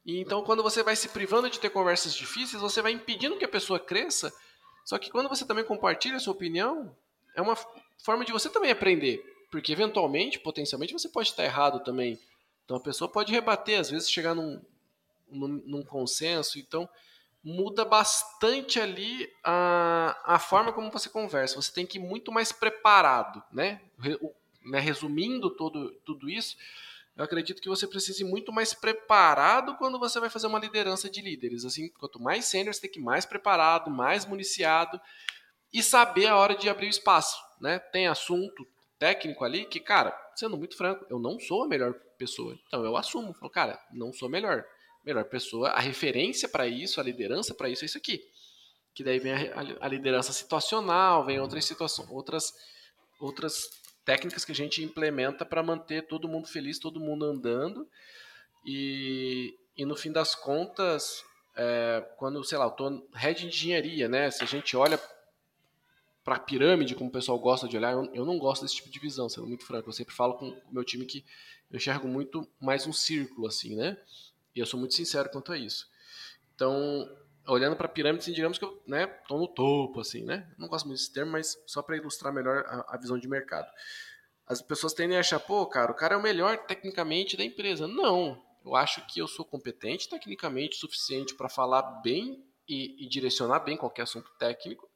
E 0.04 0.20
então, 0.20 0.42
quando 0.42 0.62
você 0.62 0.82
vai 0.82 0.96
se 0.96 1.08
privando 1.08 1.48
de 1.48 1.60
ter 1.60 1.70
conversas 1.70 2.14
difíceis, 2.14 2.60
você 2.60 2.82
vai 2.82 2.92
impedindo 2.92 3.36
que 3.36 3.44
a 3.44 3.48
pessoa 3.48 3.78
cresça. 3.78 4.32
Só 4.84 4.98
que 4.98 5.10
quando 5.10 5.28
você 5.28 5.44
também 5.44 5.64
compartilha 5.64 6.16
a 6.16 6.20
sua 6.20 6.32
opinião, 6.32 6.94
é 7.34 7.42
uma 7.42 7.56
forma 8.04 8.24
de 8.24 8.32
você 8.32 8.48
também 8.48 8.70
aprender. 8.70 9.22
Porque 9.50 9.72
eventualmente, 9.72 10.38
potencialmente, 10.38 10.92
você 10.92 11.08
pode 11.08 11.28
estar 11.28 11.44
errado 11.44 11.80
também. 11.80 12.18
Então 12.64 12.76
a 12.76 12.80
pessoa 12.80 13.10
pode 13.10 13.32
rebater, 13.32 13.78
às 13.78 13.90
vezes 13.90 14.10
chegar 14.10 14.34
num, 14.34 14.60
num, 15.28 15.62
num 15.64 15.82
consenso. 15.82 16.58
Então, 16.58 16.88
muda 17.42 17.84
bastante 17.84 18.80
ali 18.80 19.32
a, 19.44 20.20
a 20.24 20.38
forma 20.38 20.72
como 20.72 20.90
você 20.90 21.08
conversa. 21.08 21.54
Você 21.54 21.72
tem 21.72 21.86
que 21.86 21.98
ir 21.98 22.00
muito 22.00 22.32
mais 22.32 22.50
preparado, 22.50 23.42
né? 23.52 23.80
Né? 24.70 24.80
Resumindo 24.80 25.50
todo, 25.50 25.92
tudo 26.04 26.28
isso, 26.28 26.56
eu 27.16 27.24
acredito 27.24 27.62
que 27.62 27.68
você 27.68 27.86
precisa 27.86 28.22
ir 28.22 28.26
muito 28.26 28.52
mais 28.52 28.74
preparado 28.74 29.76
quando 29.76 29.98
você 29.98 30.20
vai 30.20 30.28
fazer 30.28 30.46
uma 30.46 30.58
liderança 30.58 31.08
de 31.08 31.20
líderes. 31.20 31.64
Assim, 31.64 31.88
quanto 31.88 32.20
mais 32.20 32.44
sênior, 32.44 32.74
você 32.74 32.82
tem 32.82 32.90
que 32.90 32.98
ir 32.98 33.02
mais 33.02 33.24
preparado, 33.24 33.90
mais 33.90 34.26
municiado 34.26 35.00
e 35.72 35.82
saber 35.82 36.26
a 36.26 36.36
hora 36.36 36.54
de 36.54 36.68
abrir 36.68 36.86
o 36.86 36.90
espaço, 36.90 37.38
né? 37.60 37.78
Tem 37.78 38.06
assunto 38.06 38.66
técnico 38.98 39.44
ali 39.44 39.64
que, 39.64 39.80
cara, 39.80 40.16
sendo 40.34 40.56
muito 40.56 40.76
franco, 40.76 41.06
eu 41.08 41.18
não 41.18 41.38
sou 41.38 41.64
a 41.64 41.68
melhor 41.68 41.94
pessoa. 42.18 42.58
Então 42.66 42.84
eu 42.84 42.96
assumo, 42.96 43.34
falo, 43.34 43.50
cara, 43.50 43.80
não 43.92 44.12
sou 44.12 44.28
melhor 44.28 44.64
melhor 45.06 45.24
pessoa, 45.24 45.68
a 45.68 45.80
referência 45.80 46.48
para 46.48 46.66
isso, 46.66 47.00
a 47.00 47.04
liderança 47.04 47.54
para 47.54 47.68
isso 47.70 47.84
é 47.84 47.86
isso 47.86 47.96
aqui. 47.96 48.28
Que 48.92 49.04
daí 49.04 49.20
vem 49.20 49.32
a, 49.32 49.60
a, 49.80 49.88
liderança 49.88 50.32
situacional, 50.32 51.24
vem 51.24 51.38
outras 51.38 51.64
situações, 51.64 52.10
outras, 52.10 52.52
outras 53.20 53.70
técnicas 54.06 54.44
que 54.44 54.52
a 54.52 54.54
gente 54.54 54.82
implementa 54.82 55.44
para 55.44 55.62
manter 55.64 56.06
todo 56.06 56.28
mundo 56.28 56.46
feliz, 56.46 56.78
todo 56.78 57.00
mundo 57.00 57.24
andando. 57.26 57.86
E, 58.64 59.58
e 59.76 59.84
no 59.84 59.96
fim 59.96 60.12
das 60.12 60.34
contas, 60.34 61.24
é, 61.56 62.08
quando, 62.16 62.42
sei 62.44 62.56
lá, 62.56 62.66
eu 62.66 62.70
tô 62.70 63.08
head 63.12 63.44
engenharia, 63.44 64.08
né? 64.08 64.30
Se 64.30 64.44
a 64.44 64.46
gente 64.46 64.76
olha 64.76 64.98
para 66.24 66.36
a 66.36 66.40
pirâmide, 66.40 66.94
como 66.94 67.10
o 67.10 67.12
pessoal 67.12 67.38
gosta 67.38 67.68
de 67.68 67.76
olhar, 67.76 67.92
eu, 67.92 68.04
eu, 68.14 68.24
não 68.24 68.38
gosto 68.38 68.62
desse 68.62 68.76
tipo 68.76 68.88
de 68.88 68.98
visão, 69.00 69.28
sendo 69.28 69.48
muito 69.48 69.66
franco. 69.66 69.88
Eu 69.88 69.92
sempre 69.92 70.14
falo 70.14 70.34
com 70.34 70.50
o 70.50 70.62
meu 70.72 70.84
time 70.84 71.04
que 71.04 71.24
eu 71.70 71.76
enxergo 71.76 72.06
muito 72.06 72.48
mais 72.60 72.86
um 72.86 72.92
círculo, 72.92 73.48
assim, 73.48 73.74
né? 73.74 73.98
E 74.54 74.60
eu 74.60 74.66
sou 74.66 74.78
muito 74.78 74.94
sincero 74.94 75.28
quanto 75.30 75.52
a 75.52 75.58
isso. 75.58 75.90
Então, 76.54 77.08
olhando 77.46 77.76
para 77.76 77.86
a 77.86 77.88
pirâmide, 77.88 78.22
assim, 78.22 78.32
digamos 78.32 78.58
que 78.58 78.64
eu 78.64 78.82
né, 78.86 79.06
no 79.30 79.48
topo, 79.48 80.00
assim, 80.00 80.24
né? 80.24 80.52
Não 80.58 80.68
gosto 80.68 80.86
muito 80.86 80.98
desse 80.98 81.12
termo, 81.12 81.32
mas 81.32 81.56
só 81.66 81.82
para 81.82 81.96
ilustrar 81.96 82.32
melhor 82.32 82.64
a, 82.66 82.94
a, 82.94 82.96
visão 82.98 83.18
de 83.18 83.28
mercado. 83.28 83.70
As 84.46 84.60
pessoas 84.60 84.92
tendem 84.92 85.16
a 85.16 85.20
achar, 85.20 85.40
pô, 85.40 85.66
cara, 85.66 85.90
o 85.90 85.94
cara 85.94 86.14
é 86.14 86.18
o 86.18 86.22
melhor 86.22 86.66
tecnicamente 86.66 87.36
da 87.36 87.44
empresa. 87.44 87.86
Não, 87.86 88.42
eu 88.64 88.74
acho 88.74 89.04
que 89.06 89.20
eu 89.20 89.28
sou 89.28 89.44
competente 89.44 90.08
tecnicamente 90.08 90.76
o 90.76 90.80
suficiente 90.80 91.34
para 91.34 91.48
falar 91.48 91.82
bem 92.02 92.44
e, 92.68 93.04
e 93.04 93.08
direcionar 93.08 93.60
bem 93.60 93.76
qualquer 93.76 94.02
assunto 94.02 94.30
técnico. 94.38 94.88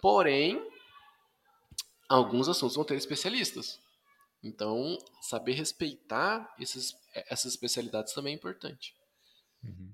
Porém, 0.00 0.64
alguns 2.08 2.48
assuntos 2.48 2.76
vão 2.76 2.84
ter 2.84 2.96
especialistas. 2.96 3.80
Então, 4.42 4.96
saber 5.22 5.52
respeitar 5.52 6.54
esses, 6.58 6.94
essas 7.28 7.52
especialidades 7.52 8.12
também 8.12 8.32
é 8.32 8.36
importante. 8.36 8.94
Uhum. 9.64 9.92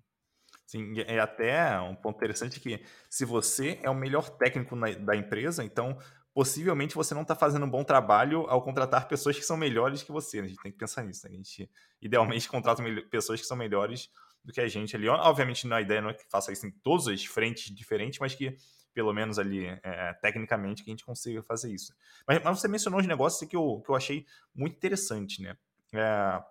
Sim, 0.73 0.95
é 1.00 1.19
até 1.19 1.79
um 1.83 1.95
ponto 1.95 2.17
interessante 2.17 2.59
que 2.59 2.83
se 3.11 3.26
você 3.26 3.79
é 3.83 3.91
o 3.91 3.95
melhor 3.95 4.31
técnico 4.31 4.75
na, 4.75 4.91
da 4.93 5.14
empresa, 5.14 5.62
então 5.62 5.99
possivelmente 6.33 6.95
você 6.95 7.12
não 7.12 7.21
está 7.21 7.37
fazendo 7.37 7.67
um 7.67 7.69
bom 7.69 7.85
trabalho 7.85 8.47
ao 8.49 8.62
contratar 8.62 9.07
pessoas 9.07 9.38
que 9.38 9.45
são 9.45 9.55
melhores 9.55 10.02
que 10.02 10.11
você. 10.11 10.41
Né? 10.41 10.47
A 10.47 10.49
gente 10.49 10.62
tem 10.62 10.73
que 10.73 10.79
pensar 10.79 11.05
nisso. 11.05 11.26
Né? 11.26 11.35
A 11.35 11.37
gente 11.37 11.71
idealmente 12.00 12.49
contrata 12.49 12.83
pessoas 13.11 13.38
que 13.38 13.47
são 13.47 13.55
melhores 13.55 14.11
do 14.43 14.50
que 14.50 14.62
a 14.62 14.67
gente 14.67 14.97
ali. 14.97 15.07
Obviamente, 15.09 15.71
a 15.71 15.81
ideia 15.83 16.00
não 16.00 16.09
é 16.09 16.14
que 16.14 16.25
faça 16.31 16.50
isso 16.50 16.67
em 16.67 16.71
todas 16.71 17.07
as 17.07 17.23
frentes 17.23 17.71
diferentes, 17.75 18.19
mas 18.19 18.35
que 18.35 18.57
pelo 18.95 19.12
menos 19.12 19.38
ali 19.38 19.67
é, 19.67 19.79
é, 19.83 20.14
tecnicamente 20.23 20.83
que 20.83 20.88
a 20.91 20.93
gente 20.95 21.05
consiga 21.05 21.43
fazer 21.43 21.71
isso. 21.71 21.95
Mas, 22.26 22.43
mas 22.43 22.59
você 22.59 22.67
mencionou 22.67 22.99
uns 22.99 23.07
negócios 23.07 23.47
que 23.47 23.55
eu, 23.55 23.83
que 23.85 23.91
eu 23.91 23.95
achei 23.95 24.25
muito 24.55 24.75
interessante, 24.75 25.43
né? 25.43 25.55
É, 25.93 26.43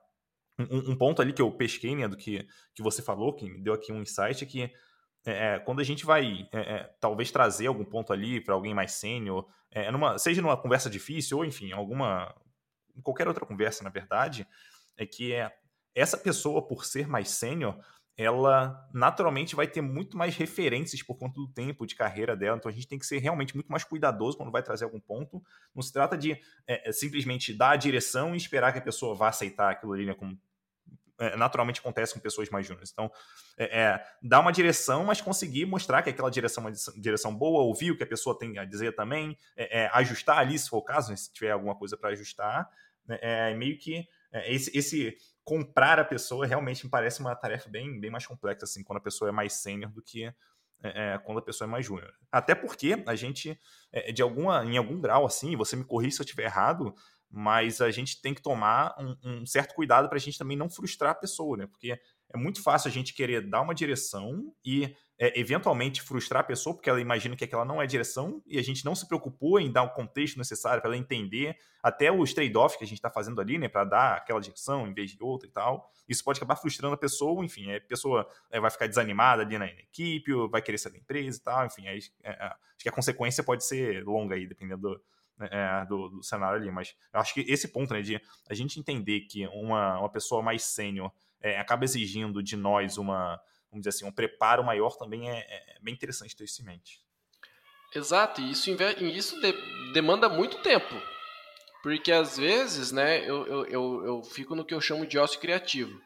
um, 0.60 0.92
um, 0.92 0.96
ponto 0.96 1.22
ali 1.22 1.34
que 1.34 1.42
eu 1.42 1.52
pesquei, 1.52 1.96
né, 1.96 2.08
do 2.08 2.18
que, 2.18 2.48
que 2.74 2.84
você 2.84 3.02
falou, 3.02 3.34
que 3.34 3.50
me 3.50 3.62
deu 3.62 3.74
aqui 3.74 3.92
um 3.92 4.02
insight, 4.02 4.44
é 4.44 4.48
que 4.48 4.64
é, 5.26 5.56
é 5.56 5.60
quando 5.60 5.80
a 5.80 5.84
gente 5.84 6.06
vai 6.06 6.48
é, 6.52 6.60
é, 6.60 6.96
talvez 7.00 7.32
trazer 7.32 7.68
algum 7.68 7.86
ponto 7.86 8.12
ali 8.14 8.42
para 8.42 8.54
alguém 8.54 8.74
mais 8.74 8.94
sênior, 8.94 9.48
numa, 9.92 10.18
seja 10.18 10.42
numa 10.42 10.58
conversa 10.58 10.90
difícil 10.90 11.38
ou 11.38 11.46
enfim, 11.46 11.72
alguma 11.72 12.36
qualquer 13.04 13.28
outra 13.28 13.46
conversa, 13.46 13.84
na 13.84 13.90
verdade, 13.90 14.46
é 14.98 15.06
que 15.06 15.34
é, 15.34 15.52
essa 15.96 16.18
pessoa, 16.18 16.66
por 16.66 16.86
ser 16.86 17.08
mais 17.08 17.30
sênior, 17.30 17.78
ela 18.18 18.88
naturalmente 18.94 19.56
vai 19.56 19.68
ter 19.68 19.82
muito 19.82 20.18
mais 20.18 20.36
referências 20.36 21.02
por 21.02 21.16
conta 21.16 21.40
do 21.40 21.48
tempo 21.48 21.86
de 21.86 21.96
carreira 21.96 22.36
dela. 22.36 22.58
Então 22.58 22.70
a 22.70 22.74
gente 22.74 22.88
tem 22.88 23.00
que 23.00 23.06
ser 23.06 23.20
realmente 23.20 23.56
muito 23.56 23.72
mais 23.72 23.84
cuidadoso 23.84 24.38
quando 24.38 24.52
vai 24.52 24.62
trazer 24.62 24.84
algum 24.84 25.00
ponto. 25.00 25.42
Não 25.74 25.82
se 25.82 25.92
trata 25.92 26.18
de 26.18 26.34
é, 26.68 26.90
é 26.90 26.92
simplesmente 26.92 27.54
dar 27.54 27.72
a 27.72 27.76
direção 27.76 28.34
e 28.34 28.38
esperar 28.38 28.74
que 28.74 28.80
a 28.80 28.82
pessoa 28.82 29.16
vá 29.16 29.30
aceitar 29.30 29.72
aquilo 29.72 29.94
ali, 29.94 30.06
né, 30.06 30.14
como 30.14 30.38
é, 31.22 31.36
naturalmente 31.36 31.80
acontece 31.80 32.14
com 32.14 32.20
pessoas 32.20 32.50
mais 32.50 32.66
júniores. 32.66 32.92
Então, 32.92 33.12
é, 33.58 33.80
é, 33.80 34.06
dar 34.24 34.40
uma 34.40 34.52
direção, 34.52 35.06
mas 35.06 35.22
conseguir 35.22 35.66
mostrar 35.66 36.02
que 36.02 36.10
aquela 36.10 36.32
direção 36.32 36.64
é 36.64 36.68
uma 36.68 36.74
direção 36.98 37.36
boa, 37.36 37.62
ouvir 37.62 37.92
o 37.92 37.98
que 37.98 38.04
a 38.04 38.08
pessoa 38.08 38.38
tem 38.38 38.58
a 38.58 38.66
dizer 38.66 38.96
também, 38.96 39.38
é, 39.56 39.88
ajustar 39.94 40.40
ali, 40.40 40.58
se 40.58 40.68
for 40.68 40.78
o 40.78 40.84
caso, 40.84 41.12
né, 41.12 41.16
se 41.16 41.32
tiver 41.32 41.52
alguma 41.52 41.76
coisa 41.76 41.96
para 41.96 42.10
ajustar. 42.10 42.68
Né, 43.08 43.20
é 43.22 43.54
meio 43.54 43.78
que 43.78 44.08
esse, 44.46 44.76
esse 44.76 45.18
comprar 45.44 46.00
a 46.00 46.06
pessoa 46.06 46.46
realmente 46.46 46.86
me 46.86 46.90
parece 46.90 47.20
uma 47.20 47.36
tarefa 47.36 47.70
bem, 47.70 48.00
bem 48.00 48.12
mais 48.12 48.26
complexa, 48.26 48.66
assim, 48.66 48.84
quando 48.84 48.98
a 48.98 49.02
pessoa 49.02 49.30
é 49.30 49.32
mais 49.32 49.54
sênior 49.54 49.92
do 49.92 50.02
que 50.02 50.26
é, 50.26 50.34
é, 51.14 51.18
quando 51.20 51.38
a 51.38 51.42
pessoa 51.42 51.68
é 51.68 51.72
mais 51.72 51.86
júnior. 51.86 52.14
Até 52.32 52.56
porque 52.56 53.04
a 53.06 53.16
gente, 53.16 53.60
é, 53.92 54.12
de 54.12 54.22
alguma, 54.22 54.66
em 54.66 54.78
algum 54.78 55.00
grau, 55.00 55.26
assim, 55.26 55.56
você 55.56 55.76
me 55.76 55.84
corrija 55.84 56.18
se 56.18 56.22
eu 56.22 56.26
estiver 56.26 56.46
errado, 56.46 56.94
mas 57.30 57.80
a 57.82 57.90
gente 57.92 58.22
tem 58.22 58.34
que 58.34 58.42
tomar 58.42 58.96
um, 59.00 59.16
um 59.24 59.46
certo 59.46 59.74
cuidado 59.74 60.10
para 60.10 60.18
a 60.18 60.22
gente 60.22 60.38
também 60.38 60.58
não 60.58 60.70
frustrar 60.70 61.12
a 61.12 61.16
pessoa, 61.16 61.56
né? 61.56 61.68
Porque 61.68 62.00
é 62.34 62.38
muito 62.38 62.62
fácil 62.64 62.88
a 62.88 62.92
gente 62.92 63.14
querer 63.14 63.42
dar 63.42 63.62
uma 63.62 63.76
direção 63.76 64.54
e 64.64 64.96
é, 65.22 65.40
eventualmente 65.40 66.02
frustrar 66.02 66.42
a 66.42 66.44
pessoa, 66.44 66.74
porque 66.74 66.90
ela 66.90 67.00
imagina 67.00 67.36
que 67.36 67.44
aquela 67.44 67.64
não 67.64 67.80
é 67.80 67.86
direção, 67.86 68.42
e 68.48 68.58
a 68.58 68.64
gente 68.64 68.84
não 68.84 68.96
se 68.96 69.08
preocupou 69.08 69.60
em 69.60 69.72
dar 69.72 69.84
o 69.84 69.92
contexto 69.92 70.38
necessário 70.38 70.82
para 70.82 70.90
ela 70.90 70.98
entender 70.98 71.56
até 71.84 72.12
os 72.12 72.34
trade-off 72.34 72.76
que 72.76 72.84
a 72.84 72.88
gente 72.88 72.98
está 72.98 73.10
fazendo 73.10 73.40
ali, 73.40 73.60
né, 73.60 73.68
para 73.68 73.84
dar 73.84 74.16
aquela 74.16 74.40
direção 74.40 74.88
em 74.88 74.94
vez 74.96 75.12
de 75.12 75.22
outra 75.22 75.48
e 75.48 75.52
tal. 75.52 75.92
Isso 76.10 76.24
pode 76.24 76.40
acabar 76.40 76.56
frustrando 76.56 76.96
a 76.96 76.98
pessoa, 76.98 77.46
enfim, 77.46 77.72
a 77.72 77.80
pessoa 77.82 78.28
é, 78.50 78.60
vai 78.60 78.72
ficar 78.72 78.88
desanimada 78.88 79.44
ali 79.44 79.60
na, 79.60 79.66
na, 79.66 79.72
equipe, 79.72 80.32
vai 80.50 80.62
querer 80.62 80.80
sair 80.80 80.94
da 80.94 80.98
empresa 80.98 81.38
e 81.38 81.42
tal, 81.42 81.66
enfim, 81.68 81.88
aí, 81.88 82.00
é, 82.24 82.32
é, 82.32 82.46
acho 82.46 82.80
que 82.80 82.90
a 82.90 82.92
consequência 82.92 83.44
pode 83.44 83.64
ser 83.64 84.04
longa 84.04 84.34
aí, 84.34 84.48
dependendo 84.48 84.82
do, 84.82 85.02
né, 85.38 85.50
é, 85.52 85.86
do, 85.86 86.10
do, 86.10 86.24
cenário 86.24 86.60
ali, 86.60 86.72
mas 86.72 86.96
acho 87.14 87.36
que 87.36 87.42
esse 87.42 87.68
ponto, 87.68 87.94
né, 87.94 88.02
de 88.02 88.20
a 88.50 88.54
gente 88.56 88.80
entender 88.80 89.22
que 89.22 89.46
uma, 89.50 90.00
uma 90.00 90.10
pessoa 90.10 90.42
mais 90.42 90.64
sênior 90.64 91.12
é, 91.42 91.60
acaba 91.60 91.84
exigindo 91.84 92.42
de 92.42 92.56
nós 92.56 92.98
uma, 92.98 93.42
vamos 93.70 93.86
dizer 93.86 93.90
assim, 93.90 94.06
um 94.06 94.12
preparo 94.12 94.64
maior 94.64 94.96
também 94.98 95.30
é, 95.30 95.40
é 95.40 95.80
bem 95.82 95.94
interessante 95.94 96.36
ter 96.36 96.44
isso 96.44 96.62
em 96.62 96.66
mente. 96.66 97.02
Exato, 97.94 98.40
e 98.42 98.52
isso, 98.52 98.70
isso 99.02 99.42
de, 99.42 99.54
demanda 99.94 100.30
muito 100.30 100.60
tempo. 100.60 100.96
Porque 101.84 102.12
às 102.12 102.38
vezes, 102.38 102.92
né, 102.92 103.28
eu, 103.28 103.46
eu, 103.48 103.66
eu, 103.66 104.06
eu, 104.06 104.24
fico 104.24 104.56
no 104.56 104.64
que 104.64 104.74
eu 104.74 104.80
chamo 104.80 105.06
de 105.06 105.18
ócio 105.18 105.40
criativo. 105.40 106.00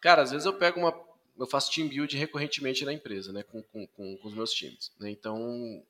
Cara, 0.00 0.22
às 0.22 0.30
vezes 0.30 0.46
eu 0.46 0.54
pego 0.54 0.78
uma. 0.78 0.94
Eu 1.36 1.46
faço 1.46 1.72
team 1.72 1.88
build 1.88 2.16
recorrentemente 2.16 2.84
na 2.84 2.92
empresa, 2.92 3.32
né, 3.32 3.42
com, 3.42 3.62
com, 3.62 3.86
com, 3.88 4.16
com 4.18 4.28
os 4.28 4.34
meus 4.34 4.52
times. 4.52 4.92
Né, 5.00 5.10
então, 5.10 5.82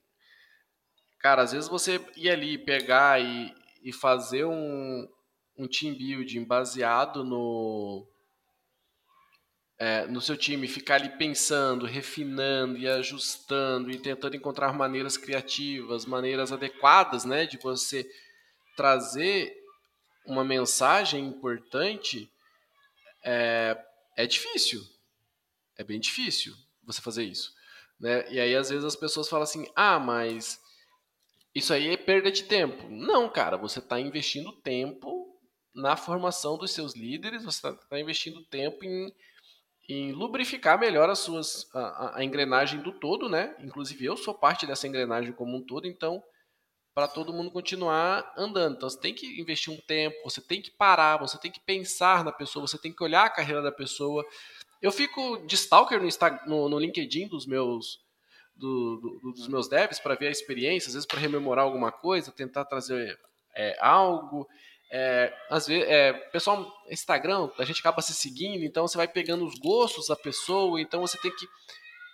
cara, 1.18 1.42
às 1.42 1.52
vezes 1.52 1.68
você 1.68 2.00
ir 2.16 2.30
ali 2.30 2.56
pegar 2.56 3.20
e, 3.20 3.54
e 3.82 3.92
fazer 3.92 4.44
um, 4.44 5.08
um 5.56 5.68
team 5.68 5.94
building 5.94 6.44
baseado 6.44 7.22
no, 7.22 8.06
é, 9.80 10.06
no 10.06 10.20
seu 10.20 10.36
time, 10.36 10.68
ficar 10.68 10.96
ali 10.96 11.08
pensando, 11.08 11.86
refinando 11.86 12.76
e 12.76 12.86
ajustando 12.86 13.90
e 13.90 13.98
tentando 13.98 14.36
encontrar 14.36 14.74
maneiras 14.74 15.16
criativas, 15.16 16.04
maneiras 16.04 16.52
adequadas, 16.52 17.24
né, 17.24 17.46
de 17.46 17.56
você 17.56 18.06
trazer 18.76 19.56
uma 20.26 20.44
mensagem 20.44 21.24
importante, 21.26 22.30
é, 23.24 23.74
é 24.18 24.26
difícil. 24.26 24.82
É 25.78 25.82
bem 25.82 25.98
difícil 25.98 26.54
você 26.84 27.00
fazer 27.00 27.24
isso. 27.24 27.50
Né? 27.98 28.30
E 28.30 28.38
aí, 28.38 28.54
às 28.54 28.68
vezes, 28.68 28.84
as 28.84 28.96
pessoas 28.96 29.30
falam 29.30 29.44
assim: 29.44 29.66
ah, 29.74 29.98
mas 29.98 30.60
isso 31.54 31.72
aí 31.72 31.88
é 31.88 31.96
perda 31.96 32.30
de 32.30 32.44
tempo. 32.44 32.86
Não, 32.90 33.30
cara, 33.30 33.56
você 33.56 33.78
está 33.78 33.98
investindo 33.98 34.52
tempo 34.52 35.40
na 35.74 35.96
formação 35.96 36.58
dos 36.58 36.72
seus 36.72 36.94
líderes, 36.94 37.44
você 37.44 37.56
está 37.56 37.72
tá 37.72 37.98
investindo 37.98 38.44
tempo 38.44 38.84
em 38.84 39.10
em 39.92 40.12
lubrificar 40.12 40.78
melhor 40.78 41.10
as 41.10 41.18
suas 41.18 41.68
a, 41.74 42.18
a, 42.18 42.24
engrenagem 42.24 42.80
do 42.80 42.92
todo, 42.92 43.28
né? 43.28 43.54
Inclusive 43.60 44.04
eu 44.04 44.16
sou 44.16 44.34
parte 44.34 44.66
dessa 44.66 44.86
engrenagem 44.86 45.32
como 45.32 45.56
um 45.56 45.62
todo, 45.62 45.86
então 45.86 46.22
para 46.94 47.08
todo 47.08 47.32
mundo 47.32 47.50
continuar 47.50 48.32
andando. 48.36 48.76
Então 48.76 48.88
você 48.88 49.00
tem 49.00 49.14
que 49.14 49.40
investir 49.40 49.72
um 49.72 49.78
tempo, 49.78 50.16
você 50.24 50.40
tem 50.40 50.60
que 50.60 50.70
parar, 50.70 51.16
você 51.16 51.38
tem 51.38 51.50
que 51.50 51.60
pensar 51.60 52.24
na 52.24 52.32
pessoa, 52.32 52.66
você 52.66 52.78
tem 52.78 52.92
que 52.92 53.02
olhar 53.02 53.24
a 53.24 53.30
carreira 53.30 53.62
da 53.62 53.72
pessoa. 53.72 54.24
Eu 54.80 54.92
fico 54.92 55.38
de 55.46 55.54
stalker 55.54 56.00
no, 56.00 56.08
no, 56.46 56.68
no 56.68 56.78
LinkedIn 56.78 57.28
dos 57.28 57.46
meus 57.46 58.00
do, 58.54 58.96
do, 59.22 59.32
dos 59.32 59.48
meus 59.48 59.68
devs 59.68 59.98
para 59.98 60.14
ver 60.14 60.28
a 60.28 60.30
experiência, 60.30 60.88
às 60.88 60.94
vezes 60.94 61.06
para 61.06 61.18
rememorar 61.18 61.64
alguma 61.64 61.90
coisa, 61.90 62.30
tentar 62.30 62.64
trazer 62.64 63.18
é, 63.56 63.76
algo. 63.80 64.46
É, 64.92 65.32
às 65.48 65.68
vezes, 65.68 65.88
é, 65.88 66.12
pessoal, 66.12 66.68
Instagram, 66.90 67.48
a 67.58 67.64
gente 67.64 67.78
acaba 67.78 68.02
se 68.02 68.12
seguindo, 68.12 68.64
então 68.64 68.88
você 68.88 68.96
vai 68.96 69.06
pegando 69.06 69.44
os 69.44 69.54
gostos 69.58 70.08
da 70.08 70.16
pessoa, 70.16 70.80
então 70.80 71.00
você 71.02 71.16
tem 71.18 71.30
que 71.34 71.46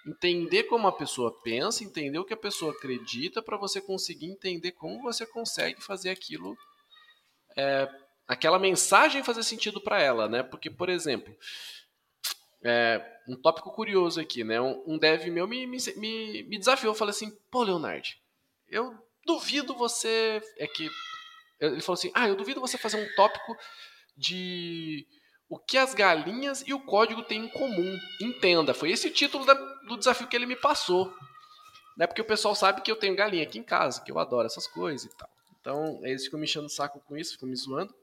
entender 0.06 0.64
como 0.64 0.86
a 0.86 0.92
pessoa 0.92 1.36
pensa, 1.42 1.82
entender 1.82 2.18
o 2.18 2.24
que 2.24 2.34
a 2.34 2.36
pessoa 2.36 2.72
acredita, 2.72 3.42
para 3.42 3.56
você 3.56 3.80
conseguir 3.80 4.26
entender 4.26 4.72
como 4.72 5.02
você 5.02 5.26
consegue 5.26 5.82
fazer 5.82 6.10
aquilo, 6.10 6.56
é, 7.56 7.88
aquela 8.28 8.58
mensagem 8.58 9.24
fazer 9.24 9.42
sentido 9.42 9.80
para 9.80 10.00
ela, 10.00 10.28
né? 10.28 10.42
Porque, 10.42 10.70
por 10.70 10.90
exemplo, 10.90 11.34
é, 12.62 13.02
um 13.26 13.36
tópico 13.36 13.72
curioso 13.72 14.20
aqui, 14.20 14.44
né? 14.44 14.60
Um, 14.60 14.82
um 14.86 14.98
dev 14.98 15.26
meu 15.28 15.48
me, 15.48 15.66
me, 15.66 15.78
me 15.96 16.58
desafiou, 16.58 16.94
falou 16.94 17.10
assim, 17.10 17.36
pô, 17.50 17.62
Leonardo, 17.62 18.08
eu 18.68 18.94
duvido 19.24 19.74
você, 19.74 20.42
é 20.58 20.66
que 20.66 20.88
ele 21.60 21.80
falou 21.80 21.98
assim: 21.98 22.10
Ah, 22.14 22.28
eu 22.28 22.36
duvido 22.36 22.60
você 22.60 22.76
fazer 22.78 22.96
um 22.96 23.14
tópico 23.14 23.56
de 24.16 25.06
o 25.48 25.58
que 25.58 25.78
as 25.78 25.94
galinhas 25.94 26.62
e 26.66 26.74
o 26.74 26.80
código 26.80 27.22
têm 27.22 27.44
em 27.44 27.48
comum. 27.48 27.98
Entenda. 28.20 28.74
Foi 28.74 28.90
esse 28.90 29.08
o 29.08 29.12
título 29.12 29.44
da, 29.44 29.54
do 29.54 29.96
desafio 29.96 30.26
que 30.26 30.36
ele 30.36 30.46
me 30.46 30.56
passou. 30.56 31.12
Né? 31.96 32.06
Porque 32.06 32.20
o 32.20 32.26
pessoal 32.26 32.54
sabe 32.54 32.82
que 32.82 32.90
eu 32.90 32.96
tenho 32.96 33.16
galinha 33.16 33.44
aqui 33.44 33.58
em 33.58 33.62
casa, 33.62 34.02
que 34.02 34.10
eu 34.10 34.18
adoro 34.18 34.46
essas 34.46 34.66
coisas 34.66 35.10
e 35.10 35.16
tal. 35.16 35.28
Então, 35.60 36.00
eles 36.02 36.24
ficam 36.24 36.38
me 36.38 36.44
enchendo 36.44 36.66
o 36.66 36.70
saco 36.70 37.00
com 37.00 37.16
isso, 37.16 37.32
ficam 37.32 37.48
me 37.48 37.56
zoando. 37.56 37.94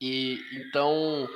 E 0.00 0.38
então, 0.52 1.28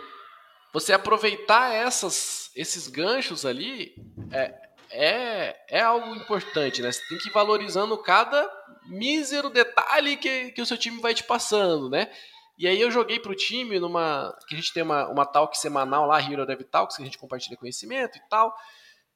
você 0.72 0.92
aproveitar 0.92 1.72
essas, 1.74 2.50
esses 2.54 2.88
ganchos 2.88 3.44
ali 3.44 3.94
é, 4.30 4.63
é, 4.94 5.56
é 5.68 5.80
algo 5.80 6.14
importante, 6.14 6.80
né? 6.80 6.90
Você 6.90 7.06
tem 7.08 7.18
que 7.18 7.28
ir 7.28 7.32
valorizando 7.32 7.96
cada 7.98 8.48
mísero 8.86 9.50
detalhe 9.50 10.16
que, 10.16 10.52
que 10.52 10.62
o 10.62 10.66
seu 10.66 10.78
time 10.78 11.00
vai 11.00 11.14
te 11.14 11.24
passando, 11.24 11.90
né? 11.90 12.10
E 12.56 12.68
aí 12.68 12.80
eu 12.80 12.90
joguei 12.90 13.18
pro 13.18 13.34
time 13.34 13.80
numa. 13.80 14.32
que 14.46 14.54
a 14.54 14.58
gente 14.58 14.72
tem 14.72 14.82
uma, 14.82 15.08
uma 15.08 15.26
talk 15.26 15.58
semanal 15.58 16.06
lá, 16.06 16.20
Hero 16.20 16.46
Dev 16.46 16.62
Talks, 16.62 16.96
que 16.96 17.02
a 17.02 17.04
gente 17.04 17.18
compartilha 17.18 17.56
conhecimento 17.56 18.16
e 18.16 18.28
tal. 18.28 18.54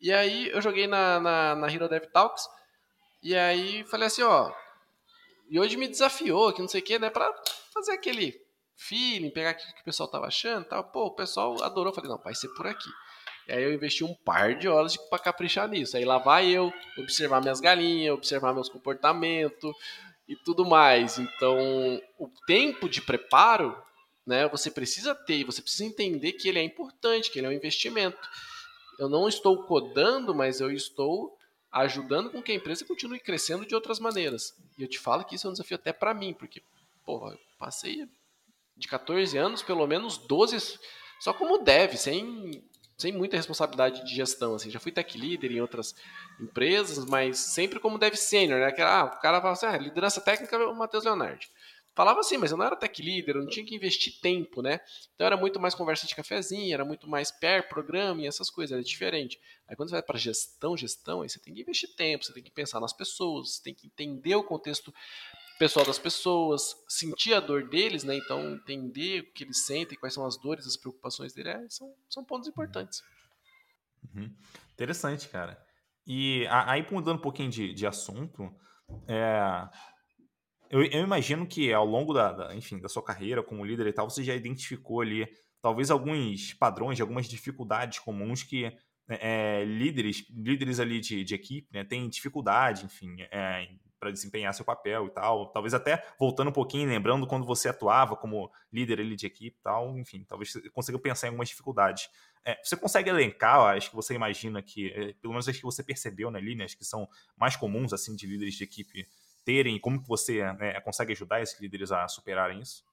E 0.00 0.12
aí 0.12 0.49
eu 0.49 0.61
joguei 0.61 0.87
na, 0.87 1.20
na, 1.20 1.54
na 1.54 1.73
Hero 1.73 1.88
Dev 1.88 2.04
Talks. 2.12 2.44
E 3.23 3.37
aí 3.37 3.85
falei 3.85 4.08
assim, 4.08 4.23
ó. 4.23 4.52
E 5.49 5.58
hoje 5.58 5.76
me 5.76 5.88
desafiou, 5.88 6.52
que 6.52 6.61
não 6.61 6.68
sei 6.68 6.80
o 6.80 6.85
que, 6.85 6.99
né? 6.99 7.11
Pra 7.11 7.32
fazer 7.73 7.92
aquele 7.92 8.35
feeling, 8.76 9.30
pegar 9.30 9.52
o 9.52 9.54
que 9.54 9.80
o 9.80 9.85
pessoal 9.85 10.11
tava 10.11 10.26
achando 10.26 10.62
e 10.62 10.68
tal. 10.68 10.85
Pô, 10.85 11.06
o 11.06 11.14
pessoal 11.14 11.62
adorou. 11.62 11.92
Falei, 11.92 12.11
não, 12.11 12.18
vai 12.18 12.35
ser 12.35 12.49
por 12.49 12.66
aqui. 12.66 12.90
E 13.49 13.52
aí 13.52 13.64
eu 13.64 13.73
investi 13.73 14.05
um 14.05 14.14
par 14.14 14.55
de 14.57 14.69
horas 14.69 14.97
para 15.09 15.19
caprichar 15.19 15.67
nisso. 15.67 15.97
Aí 15.97 16.05
lá 16.05 16.19
vai 16.19 16.50
eu 16.50 16.71
observar 16.99 17.40
minhas 17.40 17.61
galinhas, 17.61 18.14
observar 18.14 18.52
meus 18.52 18.69
comportamentos 18.69 19.75
e 20.28 20.37
tudo 20.37 20.67
mais. 20.67 21.19
Então, 21.19 21.57
o 22.19 22.28
tempo 22.47 22.88
de 22.88 23.00
preparo, 23.00 23.75
né, 24.26 24.47
você 24.49 24.71
precisa 24.71 25.14
ter, 25.14 25.45
você 25.45 25.62
precisa 25.62 25.85
entender 25.85 26.33
que 26.33 26.47
ele 26.47 26.59
é 26.59 26.62
importante, 26.62 27.31
que 27.31 27.38
ele 27.38 27.47
é 27.47 27.50
um 27.50 27.55
investimento. 27.55 28.19
Eu 28.99 29.09
não 29.09 29.26
estou 29.26 29.64
codando, 29.64 30.35
mas 30.35 30.61
eu 30.61 30.71
estou 30.71 31.35
ajudando 31.73 32.31
com 32.31 32.43
que 32.43 32.52
a 32.52 32.55
empresa 32.55 32.85
continue 32.85 33.19
crescendo 33.19 33.64
de 33.64 33.75
outras 33.75 33.99
maneiras. 33.99 34.55
E 34.78 34.83
eu 34.83 34.88
te 34.88 34.99
falo 34.99 35.25
que 35.25 35.37
isso 35.37 35.47
é 35.47 35.50
um 35.50 35.52
desafio 35.52 35.76
até 35.76 35.93
para 35.93 36.12
mim, 36.12 36.35
porque, 36.35 36.62
eu 37.07 37.38
passei 37.59 38.07
de 38.76 38.87
14 38.87 39.38
anos, 39.38 39.62
pelo 39.62 39.87
menos 39.87 40.19
12 40.19 40.78
só 41.21 41.33
como 41.33 41.59
dev, 41.59 41.97
sem, 41.97 42.62
sem 42.99 43.12
muita 43.12 43.37
responsabilidade 43.37 44.05
de 44.05 44.14
gestão. 44.14 44.57
Assim. 44.57 44.71
Já 44.71 44.81
fui 44.81 44.90
tech 44.90 45.17
leader 45.17 45.52
em 45.52 45.61
outras 45.61 45.95
empresas, 46.40 47.05
mas 47.05 47.38
sempre 47.38 47.78
como 47.78 47.97
dev 47.97 48.14
sênior. 48.14 48.59
Né? 48.61 48.75
Ah, 48.81 49.05
o 49.05 49.21
cara 49.21 49.40
fala 49.40 49.52
assim, 49.52 49.67
ah, 49.67 49.78
liderança 49.78 50.21
técnica 50.21 50.57
é 50.57 50.67
o 50.67 50.75
Matheus 50.75 51.05
Leonardo. 51.05 51.47
Falava 51.95 52.21
assim, 52.21 52.37
mas 52.37 52.52
eu 52.52 52.57
não 52.57 52.64
era 52.64 52.76
tech 52.76 53.02
leader, 53.02 53.35
eu 53.37 53.43
não 53.43 53.49
tinha 53.49 53.67
que 53.67 53.75
investir 53.75 54.21
tempo, 54.21 54.62
né? 54.62 54.78
Então 55.17 55.26
era 55.26 55.37
muito 55.37 55.59
mais 55.59 55.75
conversa 55.75 56.07
de 56.07 56.14
cafezinho, 56.14 56.73
era 56.73 56.85
muito 56.85 57.09
mais 57.09 57.33
pair 57.33 57.69
programming, 57.69 58.25
essas 58.25 58.49
coisas, 58.49 58.73
era 58.73 58.85
diferente. 58.85 59.40
Aí 59.67 59.75
quando 59.75 59.88
você 59.88 59.97
vai 59.97 60.02
para 60.02 60.17
gestão, 60.17 60.76
gestão, 60.76 61.23
aí 61.23 61.28
você 61.28 61.40
tem 61.40 61.52
que 61.52 61.61
investir 61.61 61.93
tempo, 61.97 62.25
você 62.25 62.33
tem 62.33 62.43
que 62.43 62.52
pensar 62.52 62.78
nas 62.78 62.93
pessoas, 62.93 63.57
você 63.57 63.62
tem 63.64 63.75
que 63.75 63.88
entender 63.88 64.37
o 64.37 64.45
contexto 64.45 64.95
pessoal 65.58 65.84
das 65.84 65.98
pessoas, 65.98 66.74
sentir 66.88 67.34
a 67.34 67.40
dor 67.40 67.68
deles, 67.68 68.04
né? 68.04 68.16
Então, 68.16 68.54
entender 68.54 69.20
o 69.20 69.32
que 69.32 69.44
eles 69.44 69.64
sentem, 69.64 69.98
quais 69.98 70.14
são 70.14 70.24
as 70.24 70.36
dores, 70.36 70.66
as 70.66 70.76
preocupações 70.76 71.32
deles, 71.32 71.54
é, 71.54 71.68
são, 71.68 71.94
são 72.08 72.24
pontos 72.24 72.48
importantes. 72.48 73.02
Uhum. 74.14 74.32
Interessante, 74.72 75.28
cara. 75.28 75.60
E 76.06 76.46
aí, 76.48 76.86
mudando 76.90 77.18
um 77.18 77.22
pouquinho 77.22 77.50
de, 77.50 77.74
de 77.74 77.86
assunto, 77.86 78.50
é, 79.06 79.68
eu, 80.70 80.82
eu, 80.84 81.02
imagino 81.02 81.46
que 81.46 81.72
ao 81.72 81.84
longo 81.84 82.14
da, 82.14 82.32
da, 82.32 82.54
enfim, 82.54 82.78
da 82.78 82.88
sua 82.88 83.02
carreira 83.02 83.42
como 83.42 83.64
líder 83.64 83.86
e 83.86 83.92
tal, 83.92 84.08
você 84.08 84.22
já 84.22 84.34
identificou 84.34 85.00
ali 85.00 85.26
talvez 85.60 85.90
alguns 85.90 86.54
padrões, 86.54 87.00
algumas 87.00 87.28
dificuldades 87.28 87.98
comuns 87.98 88.42
que 88.42 88.64
é, 88.64 88.78
é 89.08 89.64
líderes, 89.64 90.24
líderes 90.30 90.80
ali 90.80 91.00
de, 91.00 91.24
de 91.24 91.34
equipe, 91.34 91.68
né, 91.72 91.84
têm 91.84 92.08
dificuldade, 92.08 92.84
enfim, 92.84 93.16
é, 93.30 93.68
para 93.99 94.11
desempenhar 94.11 94.55
seu 94.55 94.64
papel 94.64 95.07
e 95.07 95.11
tal. 95.11 95.50
Talvez 95.52 95.75
até 95.75 96.05
voltando 96.19 96.49
um 96.49 96.52
pouquinho, 96.52 96.88
lembrando 96.88 97.26
quando 97.26 97.47
você 97.47 97.69
atuava 97.69 98.17
como 98.17 98.50
líder 98.73 99.00
ali 99.00 99.17
de 99.17 99.26
equipe 99.26 99.57
e 99.59 99.62
tal, 99.62 99.99
enfim, 99.99 100.25
talvez 100.25 100.52
você 100.52 100.71
consiga 100.71 100.99
pensar 100.99 101.26
em 101.26 101.31
algumas 101.31 101.49
dificuldades. 101.49 102.09
É, 102.45 102.59
você 102.62 102.76
consegue 102.76 103.11
elencar, 103.11 103.61
acho 103.76 103.90
que 103.90 103.97
você 103.97 104.14
imagina 104.14 104.62
que, 104.62 104.88
é, 104.90 105.12
pelo 105.14 105.33
menos 105.33 105.49
as 105.49 105.57
que 105.57 105.62
você 105.62 105.83
percebeu 105.83 106.31
na 106.31 106.40
linha, 106.40 106.64
acho 106.64 106.76
que 106.76 106.85
são 106.85 107.09
mais 107.37 107.57
comuns 107.57 107.93
assim 107.93 108.14
de 108.14 108.26
líderes 108.26 108.55
de 108.55 108.64
equipe 108.64 109.07
terem, 109.45 109.78
como 109.80 110.02
que 110.02 110.08
você 110.08 110.45
né, 110.54 110.78
consegue 110.80 111.13
ajudar 111.13 111.41
esses 111.41 111.58
líderes 111.58 111.91
a 111.91 112.06
superarem 112.06 112.61
isso? 112.61 112.84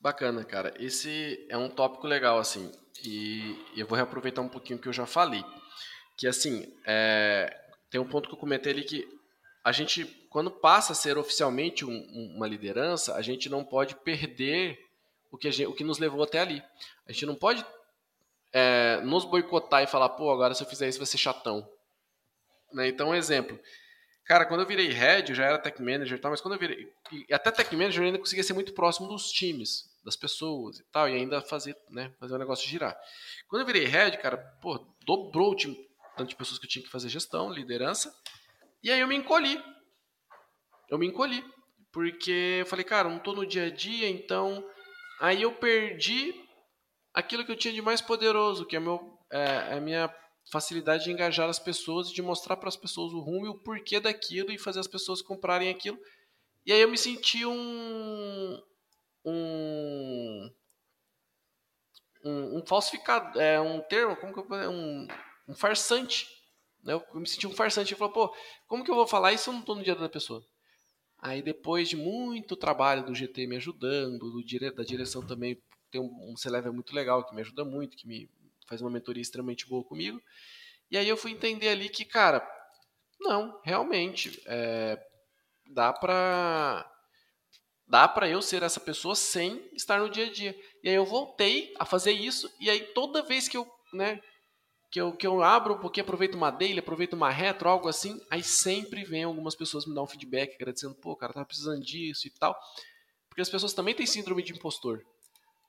Bacana, 0.00 0.44
cara. 0.44 0.72
Esse 0.78 1.46
é 1.50 1.58
um 1.58 1.68
tópico 1.68 2.06
legal, 2.06 2.38
assim, 2.38 2.70
e 3.04 3.56
eu 3.76 3.86
vou 3.86 3.96
reaproveitar 3.96 4.40
um 4.40 4.48
pouquinho 4.48 4.78
que 4.78 4.88
eu 4.88 4.92
já 4.92 5.06
falei. 5.06 5.44
Que, 6.16 6.26
assim, 6.26 6.72
é, 6.86 7.54
tem 7.90 8.00
um 8.00 8.08
ponto 8.08 8.28
que 8.28 8.34
eu 8.34 8.38
comentei 8.38 8.72
ali 8.72 8.84
que 8.84 9.17
a 9.68 9.72
gente, 9.72 10.06
quando 10.30 10.50
passa 10.50 10.92
a 10.92 10.96
ser 10.96 11.18
oficialmente 11.18 11.84
um, 11.84 12.32
uma 12.34 12.46
liderança, 12.46 13.14
a 13.14 13.20
gente 13.20 13.50
não 13.50 13.62
pode 13.62 13.94
perder 13.96 14.78
o 15.30 15.36
que, 15.36 15.50
gente, 15.50 15.66
o 15.66 15.74
que 15.74 15.84
nos 15.84 15.98
levou 15.98 16.22
até 16.22 16.40
ali. 16.40 16.62
A 17.06 17.12
gente 17.12 17.26
não 17.26 17.34
pode 17.34 17.64
é, 18.50 18.98
nos 19.02 19.26
boicotar 19.26 19.82
e 19.82 19.86
falar, 19.86 20.08
pô, 20.08 20.30
agora 20.30 20.54
se 20.54 20.62
eu 20.62 20.66
fizer 20.66 20.88
isso 20.88 20.98
vai 20.98 21.06
ser 21.06 21.18
chatão. 21.18 21.68
Né? 22.72 22.88
Então, 22.88 23.10
um 23.10 23.14
exemplo. 23.14 23.60
Cara, 24.24 24.46
quando 24.46 24.60
eu 24.60 24.66
virei 24.66 24.88
head, 24.88 25.28
eu 25.28 25.36
já 25.36 25.44
era 25.44 25.58
tech 25.58 25.82
manager 25.82 26.16
e 26.16 26.20
tal, 26.20 26.30
mas 26.30 26.40
quando 26.40 26.54
eu 26.54 26.60
virei. 26.60 26.90
Até 27.30 27.50
tech 27.50 27.76
manager 27.76 28.02
eu 28.02 28.06
ainda 28.06 28.18
conseguia 28.18 28.44
ser 28.44 28.54
muito 28.54 28.72
próximo 28.72 29.06
dos 29.06 29.30
times, 29.30 29.84
das 30.02 30.16
pessoas 30.16 30.78
e 30.78 30.84
tal, 30.84 31.10
e 31.10 31.14
ainda 31.14 31.42
fazer, 31.42 31.76
né, 31.90 32.10
fazer 32.18 32.34
o 32.34 32.38
negócio 32.38 32.66
girar. 32.66 32.98
Quando 33.48 33.60
eu 33.60 33.66
virei 33.66 33.84
head, 33.84 34.16
cara, 34.16 34.38
pô, 34.62 34.78
dobrou 35.04 35.52
o 35.52 35.54
time, 35.54 35.76
tanto 36.16 36.30
de 36.30 36.36
pessoas 36.36 36.58
que 36.58 36.64
eu 36.64 36.70
tinha 36.70 36.82
que 36.82 36.90
fazer 36.90 37.10
gestão, 37.10 37.52
liderança, 37.52 38.10
e 38.82 38.90
aí 38.90 39.00
eu 39.00 39.08
me 39.08 39.16
encolhi. 39.16 39.62
Eu 40.88 40.98
me 40.98 41.06
encolhi. 41.06 41.44
Porque 41.92 42.58
eu 42.60 42.66
falei, 42.66 42.84
cara, 42.84 43.08
não 43.08 43.18
tô 43.18 43.32
no 43.32 43.46
dia 43.46 43.66
a 43.66 43.70
dia, 43.70 44.08
então. 44.08 44.64
Aí 45.20 45.42
eu 45.42 45.52
perdi 45.52 46.34
aquilo 47.12 47.44
que 47.44 47.50
eu 47.50 47.56
tinha 47.56 47.74
de 47.74 47.82
mais 47.82 48.00
poderoso, 48.00 48.66
que 48.66 48.76
é, 48.76 48.80
meu, 48.80 49.18
é, 49.32 49.40
é 49.40 49.74
a 49.74 49.80
minha 49.80 50.14
facilidade 50.50 51.04
de 51.04 51.10
engajar 51.10 51.48
as 51.48 51.58
pessoas 51.58 52.10
de 52.10 52.22
mostrar 52.22 52.56
para 52.56 52.68
as 52.68 52.76
pessoas 52.76 53.12
o 53.12 53.20
rumo 53.20 53.46
e 53.46 53.48
o 53.48 53.58
porquê 53.58 54.00
daquilo 54.00 54.52
e 54.52 54.58
fazer 54.58 54.80
as 54.80 54.86
pessoas 54.86 55.20
comprarem 55.20 55.68
aquilo. 55.68 55.98
E 56.64 56.72
aí 56.72 56.80
eu 56.80 56.88
me 56.88 56.98
senti 56.98 57.44
um. 57.44 58.62
Um. 59.24 60.50
Um, 62.24 62.58
um 62.58 62.66
falsificado. 62.66 63.40
É 63.40 63.60
um 63.60 63.80
termo, 63.80 64.16
como 64.16 64.32
que 64.32 64.40
eu 64.40 64.70
um, 64.70 65.08
um 65.48 65.54
farsante? 65.54 66.28
Eu 66.84 67.02
me 67.14 67.28
senti 67.28 67.46
um 67.46 67.52
farsante. 67.52 67.92
Eu 67.92 67.98
falei, 67.98 68.14
pô, 68.14 68.34
como 68.66 68.84
que 68.84 68.90
eu 68.90 68.94
vou 68.94 69.06
falar 69.06 69.32
isso 69.32 69.44
se 69.44 69.50
eu 69.50 69.54
não 69.54 69.60
estou 69.60 69.76
no 69.76 69.82
dia 69.82 69.94
da 69.94 70.08
pessoa? 70.08 70.42
Aí 71.20 71.42
depois 71.42 71.88
de 71.88 71.96
muito 71.96 72.56
trabalho 72.56 73.04
do 73.04 73.14
GT 73.14 73.46
me 73.46 73.56
ajudando, 73.56 74.30
do 74.30 74.72
da 74.74 74.84
direção 74.84 75.26
também, 75.26 75.60
tem 75.90 76.00
um, 76.00 76.32
um 76.32 76.36
C-Level 76.36 76.72
muito 76.72 76.94
legal 76.94 77.26
que 77.26 77.34
me 77.34 77.40
ajuda 77.40 77.64
muito, 77.64 77.96
que 77.96 78.06
me 78.06 78.30
faz 78.68 78.80
uma 78.80 78.90
mentoria 78.90 79.22
extremamente 79.22 79.66
boa 79.66 79.84
comigo. 79.84 80.20
E 80.90 80.96
aí 80.96 81.08
eu 81.08 81.16
fui 81.16 81.32
entender 81.32 81.68
ali 81.68 81.88
que, 81.88 82.04
cara, 82.04 82.46
não, 83.20 83.60
realmente, 83.64 84.40
é, 84.46 84.98
dá 85.66 85.92
pra 85.92 86.88
dá 87.86 88.06
para 88.06 88.28
eu 88.28 88.42
ser 88.42 88.62
essa 88.62 88.78
pessoa 88.78 89.14
sem 89.14 89.66
estar 89.72 89.98
no 89.98 90.10
dia 90.10 90.26
a 90.26 90.30
dia. 90.30 90.54
E 90.82 90.88
aí 90.88 90.94
eu 90.94 91.06
voltei 91.06 91.74
a 91.78 91.86
fazer 91.86 92.12
isso 92.12 92.52
e 92.60 92.68
aí 92.68 92.80
toda 92.92 93.22
vez 93.22 93.48
que 93.48 93.56
eu, 93.56 93.66
né, 93.94 94.20
que 94.90 95.00
eu, 95.00 95.12
que 95.12 95.26
eu 95.26 95.42
abro 95.42 95.78
pouquinho, 95.78 96.04
aproveito 96.04 96.34
uma 96.34 96.50
daily, 96.50 96.78
aproveito 96.78 97.12
uma 97.12 97.30
retro, 97.30 97.68
algo 97.68 97.88
assim, 97.88 98.20
aí 98.30 98.42
sempre 98.42 99.04
vem 99.04 99.24
algumas 99.24 99.54
pessoas 99.54 99.86
me 99.86 99.94
dar 99.94 100.02
um 100.02 100.06
feedback 100.06 100.54
agradecendo, 100.54 100.94
pô, 100.94 101.14
cara, 101.14 101.32
tava 101.32 101.46
precisando 101.46 101.80
disso 101.82 102.26
e 102.26 102.30
tal. 102.30 102.58
Porque 103.28 103.42
as 103.42 103.50
pessoas 103.50 103.74
também 103.74 103.94
têm 103.94 104.06
síndrome 104.06 104.42
de 104.42 104.52
impostor. 104.52 105.04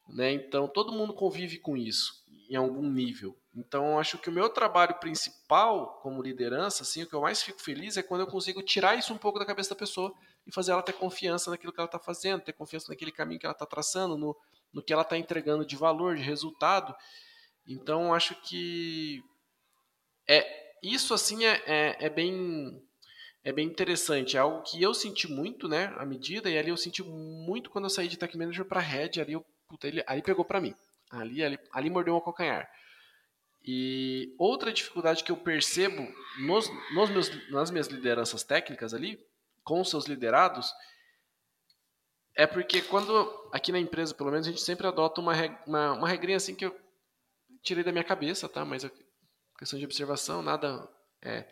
Né? 0.07 0.31
Então 0.33 0.67
todo 0.67 0.93
mundo 0.93 1.13
convive 1.13 1.59
com 1.59 1.77
isso 1.77 2.19
em 2.49 2.55
algum 2.55 2.89
nível. 2.89 3.37
Então 3.55 3.99
acho 3.99 4.17
que 4.17 4.29
o 4.29 4.31
meu 4.31 4.49
trabalho 4.49 4.95
principal 4.95 5.99
como 6.01 6.21
liderança, 6.21 6.81
assim, 6.81 7.03
o 7.03 7.07
que 7.07 7.13
eu 7.13 7.21
mais 7.21 7.43
fico 7.43 7.61
feliz 7.61 7.95
é 7.95 8.01
quando 8.01 8.21
eu 8.21 8.27
consigo 8.27 8.63
tirar 8.63 8.97
isso 8.97 9.13
um 9.13 9.17
pouco 9.17 9.37
da 9.37 9.45
cabeça 9.45 9.69
da 9.69 9.75
pessoa 9.75 10.11
e 10.47 10.53
fazer 10.53 10.71
ela 10.71 10.81
ter 10.81 10.93
confiança 10.93 11.51
naquilo 11.51 11.71
que 11.71 11.79
ela 11.79 11.85
está 11.85 11.99
fazendo, 11.99 12.41
ter 12.41 12.53
confiança 12.53 12.87
naquele 12.89 13.11
caminho 13.11 13.39
que 13.39 13.45
ela 13.45 13.53
está 13.53 13.67
traçando, 13.67 14.17
no, 14.17 14.35
no 14.73 14.81
que 14.81 14.91
ela 14.91 15.03
está 15.03 15.15
entregando 15.15 15.63
de 15.63 15.75
valor, 15.75 16.15
de 16.15 16.23
resultado. 16.23 16.95
Então 17.69 18.13
acho 18.13 18.33
que 18.41 19.23
é 20.27 20.73
isso 20.81 21.13
assim 21.13 21.45
é, 21.45 21.61
é, 21.67 22.05
é, 22.05 22.09
bem 22.09 22.81
é 23.43 23.51
bem 23.51 23.67
interessante, 23.67 24.35
é 24.35 24.39
algo 24.39 24.63
que 24.63 24.81
eu 24.81 24.93
senti 24.93 25.27
muito, 25.27 25.67
né, 25.67 25.93
à 25.97 26.05
medida 26.05 26.49
e 26.49 26.57
ali 26.57 26.69
eu 26.69 26.77
senti 26.77 27.03
muito 27.03 27.69
quando 27.69 27.85
eu 27.85 27.89
saí 27.89 28.07
de 28.07 28.17
Tech 28.17 28.35
Manager 28.35 28.65
para 28.65 28.81
Head, 28.81 29.21
ali 29.21 29.33
eu 29.33 29.45
puta, 29.67 29.87
ele, 29.87 30.03
ali 30.07 30.21
pegou 30.21 30.43
para 30.43 30.59
mim. 30.59 30.75
Ali, 31.11 31.43
ali 31.43 31.59
ali 31.71 31.89
mordeu 31.89 32.15
o 32.15 32.21
calcanhar. 32.21 32.69
E 33.63 34.33
outra 34.39 34.73
dificuldade 34.73 35.23
que 35.23 35.31
eu 35.31 35.37
percebo 35.37 36.07
nos, 36.39 36.69
nos 36.93 37.09
meus, 37.09 37.49
nas 37.51 37.69
minhas 37.69 37.87
lideranças 37.87 38.43
técnicas 38.43 38.93
ali, 38.93 39.23
com 39.63 39.83
seus 39.83 40.05
liderados, 40.05 40.73
é 42.35 42.47
porque 42.47 42.81
quando, 42.81 43.49
aqui 43.51 43.71
na 43.71 43.79
empresa, 43.79 44.15
pelo 44.15 44.31
menos, 44.31 44.47
a 44.47 44.49
gente 44.49 44.61
sempre 44.61 44.87
adota 44.87 45.21
uma, 45.21 45.33
uma, 45.67 45.93
uma 45.93 46.07
regrinha 46.07 46.37
assim 46.37 46.55
que 46.55 46.65
eu 46.65 46.75
tirei 47.61 47.83
da 47.83 47.91
minha 47.91 48.03
cabeça, 48.03 48.47
tá? 48.47 48.63
Mas 48.65 48.85
a 48.85 48.91
questão 49.57 49.77
de 49.77 49.85
observação, 49.85 50.41
nada 50.41 50.87
é 51.21 51.45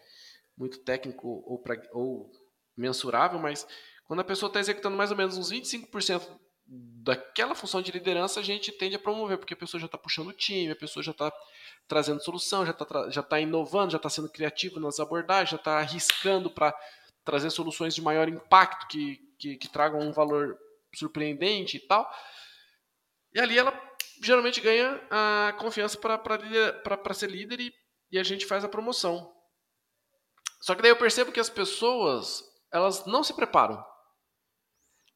muito 0.58 0.80
técnico 0.80 1.44
ou, 1.46 1.60
pra, 1.60 1.76
ou 1.92 2.32
mensurável, 2.76 3.40
mas 3.40 3.68
quando 4.06 4.22
a 4.22 4.24
pessoa 4.24 4.48
está 4.48 4.60
executando 4.60 4.98
mais 4.98 5.12
ou 5.12 5.18
menos 5.18 5.38
uns 5.38 5.52
25% 5.52 6.40
daquela 6.68 7.56
função 7.56 7.82
de 7.82 7.92
liderança 7.92 8.40
a 8.40 8.44
gente 8.44 8.72
tende 8.72 8.96
a 8.96 9.00
promover, 9.00 9.38
porque 9.38 9.54
a 9.54 9.58
pessoa 9.58 9.80
já 9.80 9.86
está 9.86 9.98
puxando 9.98 10.28
o 10.30 10.34
time, 10.34 10.72
a 10.72 10.76
pessoa 10.76 11.04
já 11.04 11.12
está 11.12 11.32
trazendo 11.88 12.22
solução, 12.22 12.66
já 12.66 12.72
está 12.72 13.10
já 13.10 13.24
tá 13.24 13.40
inovando, 13.40 13.92
já 13.92 13.98
está 13.98 14.10
sendo 14.10 14.30
criativo 14.30 14.80
nas 14.80 15.00
abordagens, 15.00 15.52
já 15.52 15.56
está 15.56 15.80
arriscando 15.80 16.50
para 16.50 16.76
trazer 17.24 17.50
soluções 17.50 17.96
de 17.96 18.02
maior 18.02 18.28
impacto 18.28 18.88
que, 18.88 19.18
que, 19.38 19.56
que 19.58 19.70
tragam 19.70 20.00
um 20.02 20.12
valor 20.12 20.58
surpreendente 20.94 21.78
e 21.78 21.80
tal. 21.80 22.10
E 23.34 23.40
ali 23.40 23.58
ela 23.58 23.72
geralmente 24.22 24.62
ganha 24.62 25.02
a 25.10 25.54
confiança 25.60 25.98
para 25.98 27.14
ser 27.14 27.30
líder 27.30 27.60
e, 27.60 27.74
e 28.12 28.20
a 28.20 28.24
gente 28.24 28.46
faz 28.46 28.64
a 28.64 28.70
promoção. 28.70 29.34
Só 30.62 30.76
que 30.76 30.82
daí 30.82 30.92
eu 30.92 30.98
percebo 30.98 31.32
que 31.32 31.40
as 31.40 31.50
pessoas 31.50 32.44
elas 32.72 33.06
não 33.06 33.24
se 33.24 33.34
preparam. 33.34 33.84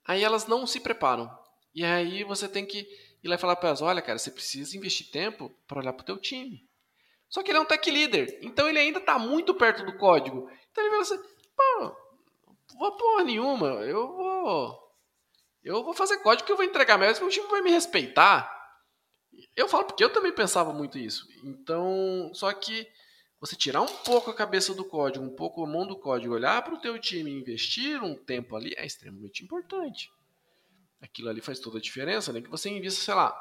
Aí 0.05 0.23
elas 0.23 0.47
não 0.47 0.65
se 0.65 0.79
preparam. 0.79 1.29
E 1.73 1.83
aí 1.83 2.23
você 2.23 2.47
tem 2.47 2.65
que 2.65 2.79
ir 3.23 3.27
lá 3.27 3.35
e 3.35 3.37
falar 3.37 3.55
para 3.55 3.69
elas, 3.69 3.81
olha, 3.81 4.01
cara, 4.01 4.17
você 4.17 4.31
precisa 4.31 4.75
investir 4.77 5.11
tempo 5.11 5.49
para 5.67 5.79
olhar 5.79 5.93
para 5.93 6.03
o 6.03 6.05
teu 6.05 6.17
time. 6.17 6.67
Só 7.29 7.41
que 7.41 7.51
ele 7.51 7.57
é 7.57 7.61
um 7.61 7.65
tech 7.65 7.89
leader, 7.89 8.39
então 8.41 8.67
ele 8.67 8.79
ainda 8.79 8.99
está 8.99 9.17
muito 9.17 9.53
perto 9.53 9.85
do 9.85 9.97
código. 9.97 10.49
Então 10.69 10.83
ele 10.83 10.91
vai 10.91 10.99
assim, 10.99 11.17
pô, 11.55 11.95
vou 12.77 12.97
porra 12.97 13.23
nenhuma, 13.23 13.67
eu 13.85 14.07
vou 14.07 14.91
eu 15.63 15.83
vou 15.83 15.93
fazer 15.93 16.17
código 16.17 16.45
que 16.45 16.51
eu 16.51 16.57
vou 16.57 16.65
entregar 16.65 16.97
mesmo, 16.97 17.27
o 17.27 17.29
time 17.29 17.47
vai 17.47 17.61
me 17.61 17.71
respeitar. 17.71 18.60
Eu 19.55 19.67
falo 19.67 19.85
porque 19.85 20.03
eu 20.03 20.11
também 20.11 20.33
pensava 20.33 20.73
muito 20.73 20.97
isso. 20.97 21.27
Então, 21.43 22.31
só 22.33 22.51
que 22.53 22.87
você 23.39 23.55
tirar 23.55 23.81
um 23.81 23.87
pouco 23.87 24.29
a 24.29 24.35
cabeça 24.35 24.73
do 24.73 24.85
código, 24.85 25.25
um 25.25 25.35
pouco 25.35 25.63
a 25.63 25.67
mão 25.67 25.85
do 25.85 25.97
código, 25.97 26.33
olhar 26.33 26.61
para 26.61 26.75
o 26.75 26.79
teu 26.79 26.99
time 26.99 27.31
investir 27.31 28.01
um 28.03 28.15
tempo 28.15 28.55
ali 28.55 28.73
é 28.77 28.85
extremamente 28.85 29.43
importante. 29.43 30.11
Aquilo 31.01 31.29
ali 31.29 31.41
faz 31.41 31.59
toda 31.59 31.79
a 31.79 31.81
diferença, 31.81 32.31
né? 32.31 32.41
Que 32.41 32.49
você 32.49 32.69
invista, 32.69 33.01
sei 33.01 33.15
lá, 33.15 33.35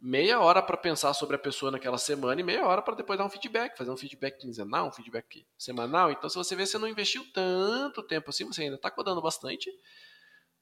meia 0.00 0.40
hora 0.40 0.62
para 0.62 0.76
pensar 0.76 1.12
sobre 1.12 1.36
a 1.36 1.38
pessoa 1.38 1.70
naquela 1.70 1.98
semana 1.98 2.40
e 2.40 2.44
meia 2.44 2.64
hora 2.64 2.80
para 2.80 2.94
depois 2.94 3.18
dar 3.18 3.26
um 3.26 3.30
feedback, 3.30 3.76
fazer 3.76 3.90
um 3.90 3.96
feedback 3.96 4.38
quinzenal, 4.38 4.88
um 4.88 4.92
feedback 4.92 5.46
semanal. 5.58 6.10
Então, 6.10 6.30
se 6.30 6.36
você 6.36 6.56
vê, 6.56 6.64
você 6.64 6.78
não 6.78 6.88
investiu 6.88 7.24
tanto 7.32 8.02
tempo 8.02 8.30
assim, 8.30 8.46
você 8.46 8.62
ainda 8.62 8.76
está 8.76 8.90
codando 8.90 9.20
bastante, 9.20 9.70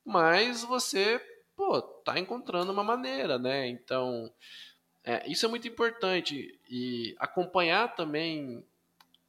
mas 0.05 0.65
você, 0.65 1.21
pô, 1.57 1.81
tá 1.81 2.19
encontrando 2.19 2.71
uma 2.71 2.85
maneira, 2.85 3.39
né? 3.39 3.67
Então, 3.67 4.31
é, 5.03 5.29
isso 5.31 5.47
é 5.47 5.49
muito 5.49 5.67
importante 5.67 6.59
e 6.69 7.17
acompanhar 7.19 7.95
também 7.95 8.65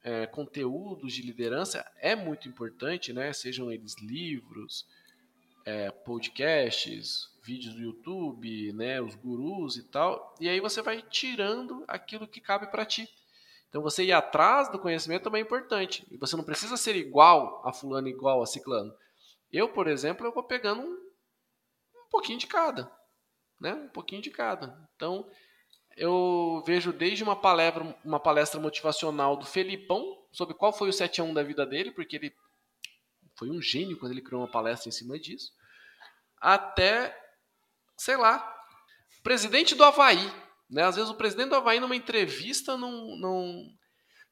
é, 0.04 0.26
conteúdos 0.26 1.12
de 1.12 1.22
liderança 1.22 1.84
é 2.00 2.14
muito 2.14 2.48
importante, 2.48 3.12
né? 3.12 3.32
Sejam 3.32 3.72
eles 3.72 3.96
livros, 4.00 4.86
é, 5.64 5.90
podcasts, 5.90 7.30
vídeos 7.42 7.74
do 7.74 7.80
YouTube, 7.80 8.72
né, 8.74 9.00
os 9.00 9.14
gurus 9.14 9.76
e 9.76 9.82
tal, 9.82 10.34
e 10.38 10.48
aí 10.48 10.60
você 10.60 10.82
vai 10.82 11.00
tirando 11.00 11.82
aquilo 11.88 12.28
que 12.28 12.40
cabe 12.42 12.70
para 12.70 12.84
ti. 12.84 13.08
Então 13.68 13.82
você 13.82 14.04
ir 14.04 14.12
atrás 14.12 14.70
do 14.70 14.78
conhecimento 14.78 15.24
também 15.24 15.42
é 15.42 15.44
importante. 15.44 16.06
E 16.10 16.16
você 16.16 16.36
não 16.36 16.44
precisa 16.44 16.76
ser 16.76 16.96
igual 16.96 17.62
a 17.66 17.72
fulano, 17.72 18.08
igual 18.08 18.42
a 18.42 18.46
ciclano. 18.46 18.94
Eu, 19.52 19.68
por 19.68 19.88
exemplo, 19.88 20.26
eu 20.26 20.32
vou 20.32 20.42
pegando 20.42 20.82
um, 20.82 21.07
um 22.08 22.10
pouquinho 22.10 22.38
de 22.38 22.46
cada, 22.46 22.90
né? 23.60 23.74
Um 23.74 23.88
pouquinho 23.88 24.20
de 24.20 24.30
cada. 24.30 24.76
Então, 24.96 25.28
eu 25.96 26.62
vejo 26.66 26.92
desde 26.92 27.22
uma 27.22 27.36
palestra, 27.36 27.98
uma 28.04 28.20
palestra 28.20 28.60
motivacional 28.60 29.36
do 29.36 29.46
Felipão 29.46 30.16
sobre 30.32 30.54
qual 30.54 30.72
foi 30.72 30.88
o 30.88 30.92
7 30.92 31.20
a 31.20 31.24
1 31.24 31.34
da 31.34 31.42
vida 31.42 31.64
dele, 31.64 31.90
porque 31.92 32.16
ele 32.16 32.34
foi 33.36 33.50
um 33.50 33.62
gênio 33.62 33.98
quando 33.98 34.12
ele 34.12 34.22
criou 34.22 34.42
uma 34.42 34.50
palestra 34.50 34.88
em 34.88 34.92
cima 34.92 35.18
disso 35.18 35.52
até, 36.40 37.16
sei 37.96 38.16
lá, 38.16 38.56
presidente 39.22 39.74
do 39.74 39.84
Havaí. 39.84 40.32
Né? 40.70 40.82
Às 40.82 40.96
vezes 40.96 41.10
o 41.10 41.16
presidente 41.16 41.50
do 41.50 41.56
Havaí, 41.56 41.80
numa 41.80 41.96
entrevista, 41.96 42.76
não, 42.76 43.16
não 43.16 43.64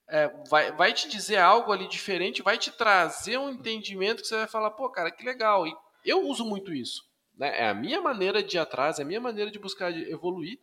é, 0.08 0.28
vai, 0.48 0.72
vai 0.72 0.92
te 0.92 1.08
dizer 1.08 1.38
algo 1.38 1.72
ali 1.72 1.88
diferente, 1.88 2.42
vai 2.42 2.58
te 2.58 2.70
trazer 2.70 3.38
um 3.38 3.50
entendimento 3.50 4.22
que 4.22 4.28
você 4.28 4.36
vai 4.36 4.48
falar, 4.48 4.70
pô, 4.70 4.88
cara, 4.90 5.10
que 5.10 5.24
legal. 5.24 5.66
E 5.66 5.74
eu 6.04 6.26
uso 6.26 6.44
muito 6.44 6.72
isso. 6.72 7.02
Né? 7.36 7.60
É 7.60 7.68
a 7.68 7.74
minha 7.74 8.00
maneira 8.00 8.42
de 8.42 8.56
ir 8.56 8.60
atrás, 8.60 8.98
é 8.98 9.02
a 9.02 9.06
minha 9.06 9.20
maneira 9.20 9.50
de 9.50 9.58
buscar 9.58 9.96
evoluir. 9.96 10.58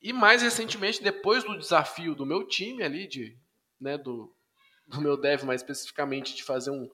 E 0.00 0.12
mais 0.12 0.42
recentemente, 0.42 1.02
depois 1.02 1.44
do 1.44 1.58
desafio 1.58 2.14
do 2.14 2.26
meu 2.26 2.46
time 2.46 2.82
ali, 2.82 3.06
de, 3.06 3.38
né, 3.80 3.98
do, 3.98 4.34
do 4.86 5.00
meu 5.00 5.16
dev 5.16 5.42
mais 5.44 5.60
especificamente, 5.60 6.34
de 6.34 6.42
fazer 6.42 6.70
um, 6.70 6.88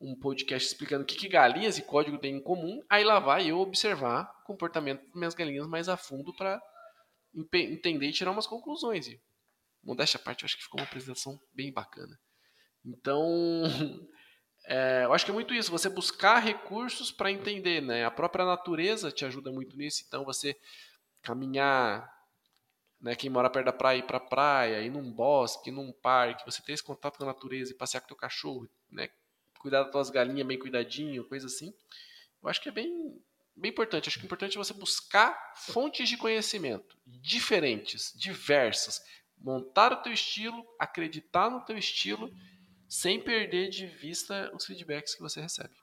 um 0.00 0.14
podcast 0.18 0.68
explicando 0.68 1.02
o 1.02 1.06
que, 1.06 1.16
que 1.16 1.28
galinhas 1.28 1.78
e 1.78 1.82
código 1.82 2.18
têm 2.18 2.36
em 2.36 2.42
comum, 2.42 2.80
aí 2.88 3.04
lá 3.04 3.18
vai 3.18 3.50
eu 3.50 3.58
observar 3.58 4.30
o 4.42 4.46
comportamento 4.46 5.04
das 5.04 5.14
minhas 5.14 5.34
galinhas 5.34 5.66
mais 5.66 5.88
a 5.88 5.96
fundo 5.96 6.34
para 6.36 6.60
entender 7.52 8.06
e 8.06 8.12
tirar 8.12 8.30
umas 8.30 8.46
conclusões. 8.46 9.08
E, 9.08 9.20
modéstia 9.82 10.18
à 10.18 10.22
parte, 10.22 10.42
eu 10.42 10.46
acho 10.46 10.56
que 10.56 10.62
ficou 10.62 10.80
uma 10.80 10.86
apresentação 10.86 11.38
bem 11.52 11.72
bacana. 11.72 12.18
Então, 12.84 13.22
é, 14.66 15.04
eu 15.04 15.12
acho 15.12 15.24
que 15.24 15.30
é 15.30 15.34
muito 15.34 15.54
isso, 15.54 15.70
você 15.70 15.88
buscar 15.88 16.38
recursos 16.38 17.10
para 17.10 17.30
entender, 17.30 17.80
né? 17.80 18.04
A 18.04 18.10
própria 18.10 18.44
natureza 18.44 19.10
te 19.10 19.24
ajuda 19.24 19.52
muito 19.52 19.76
nisso, 19.76 20.04
então 20.06 20.24
você 20.24 20.56
caminhar, 21.22 22.12
né? 23.00 23.14
Quem 23.14 23.30
mora 23.30 23.48
perto 23.50 23.66
da 23.66 23.72
praia 23.72 23.98
ir 23.98 24.02
para 24.04 24.20
praia, 24.20 24.82
ir 24.82 24.90
num 24.90 25.10
bosque, 25.12 25.70
ir 25.70 25.72
num 25.72 25.92
parque, 25.92 26.44
você 26.44 26.62
ter 26.62 26.72
esse 26.72 26.82
contato 26.82 27.16
com 27.16 27.24
a 27.24 27.28
natureza 27.28 27.72
e 27.72 27.76
passear 27.76 28.00
com 28.00 28.06
o 28.06 28.08
teu 28.08 28.16
cachorro, 28.16 28.68
né? 28.90 29.08
cuidar 29.66 29.82
das 29.82 29.90
tuas 29.90 30.10
galinhas 30.10 30.46
bem 30.46 30.58
cuidadinho, 30.58 31.24
coisa 31.24 31.46
assim. 31.46 31.74
Eu 32.40 32.48
acho 32.48 32.60
que 32.60 32.68
é 32.68 32.72
bem, 32.72 33.20
bem 33.56 33.70
importante. 33.70 34.08
Acho 34.08 34.18
que 34.18 34.24
é 34.24 34.26
importante 34.26 34.56
você 34.56 34.72
buscar 34.72 35.36
fontes 35.56 36.08
de 36.08 36.16
conhecimento 36.16 36.96
diferentes, 37.04 38.12
diversas. 38.14 39.02
Montar 39.36 39.92
o 39.92 40.02
teu 40.02 40.12
estilo, 40.12 40.64
acreditar 40.78 41.50
no 41.50 41.64
teu 41.64 41.76
estilo, 41.76 42.32
sem 42.88 43.22
perder 43.22 43.68
de 43.68 43.86
vista 43.86 44.50
os 44.54 44.64
feedbacks 44.64 45.14
que 45.14 45.22
você 45.22 45.40
recebe. 45.40 45.74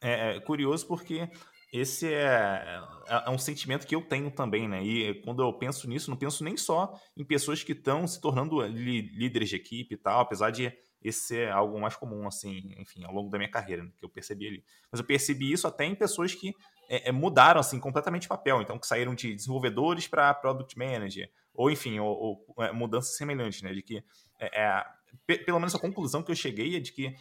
É, 0.00 0.36
é 0.36 0.40
curioso 0.40 0.86
porque 0.86 1.28
esse 1.72 2.06
é, 2.06 2.82
é, 3.08 3.24
é, 3.26 3.30
um 3.30 3.38
sentimento 3.38 3.86
que 3.86 3.94
eu 3.94 4.02
tenho 4.02 4.30
também, 4.30 4.66
né? 4.66 4.82
E 4.82 5.20
quando 5.22 5.42
eu 5.42 5.52
penso 5.52 5.88
nisso, 5.88 6.10
não 6.10 6.16
penso 6.16 6.42
nem 6.42 6.56
só 6.56 6.98
em 7.16 7.24
pessoas 7.24 7.62
que 7.62 7.72
estão 7.72 8.06
se 8.06 8.20
tornando 8.20 8.62
líderes 8.62 9.50
de 9.50 9.56
equipe 9.56 9.94
e 9.94 9.98
tal, 9.98 10.20
apesar 10.20 10.50
de 10.50 10.72
esse 11.02 11.38
é 11.38 11.50
algo 11.50 11.80
mais 11.80 11.94
comum, 11.94 12.26
assim, 12.26 12.74
enfim, 12.76 13.04
ao 13.04 13.12
longo 13.12 13.30
da 13.30 13.38
minha 13.38 13.50
carreira, 13.50 13.84
né, 13.84 13.90
que 13.96 14.04
eu 14.04 14.08
percebi 14.08 14.48
ali. 14.48 14.64
Mas 14.90 14.98
eu 14.98 15.06
percebi 15.06 15.52
isso 15.52 15.66
até 15.66 15.84
em 15.84 15.94
pessoas 15.94 16.34
que 16.34 16.52
é, 16.88 17.10
é, 17.10 17.12
mudaram, 17.12 17.60
assim, 17.60 17.78
completamente 17.78 18.22
de 18.22 18.28
papel. 18.28 18.60
Então, 18.62 18.78
que 18.78 18.86
saíram 18.86 19.14
de 19.14 19.34
desenvolvedores 19.34 20.08
para 20.08 20.34
product 20.34 20.76
manager, 20.76 21.30
ou, 21.54 21.70
enfim, 21.70 22.00
ou, 22.00 22.44
ou 22.56 22.64
é, 22.64 22.72
mudanças 22.72 23.16
semelhantes, 23.16 23.62
né? 23.62 23.72
De 23.72 23.82
que, 23.82 24.02
é, 24.40 24.60
é 24.60 24.84
pelo 25.26 25.58
menos 25.58 25.74
a 25.74 25.78
conclusão 25.78 26.22
que 26.22 26.30
eu 26.30 26.36
cheguei 26.36 26.76
é 26.76 26.80
de 26.80 26.92
que 26.92 27.14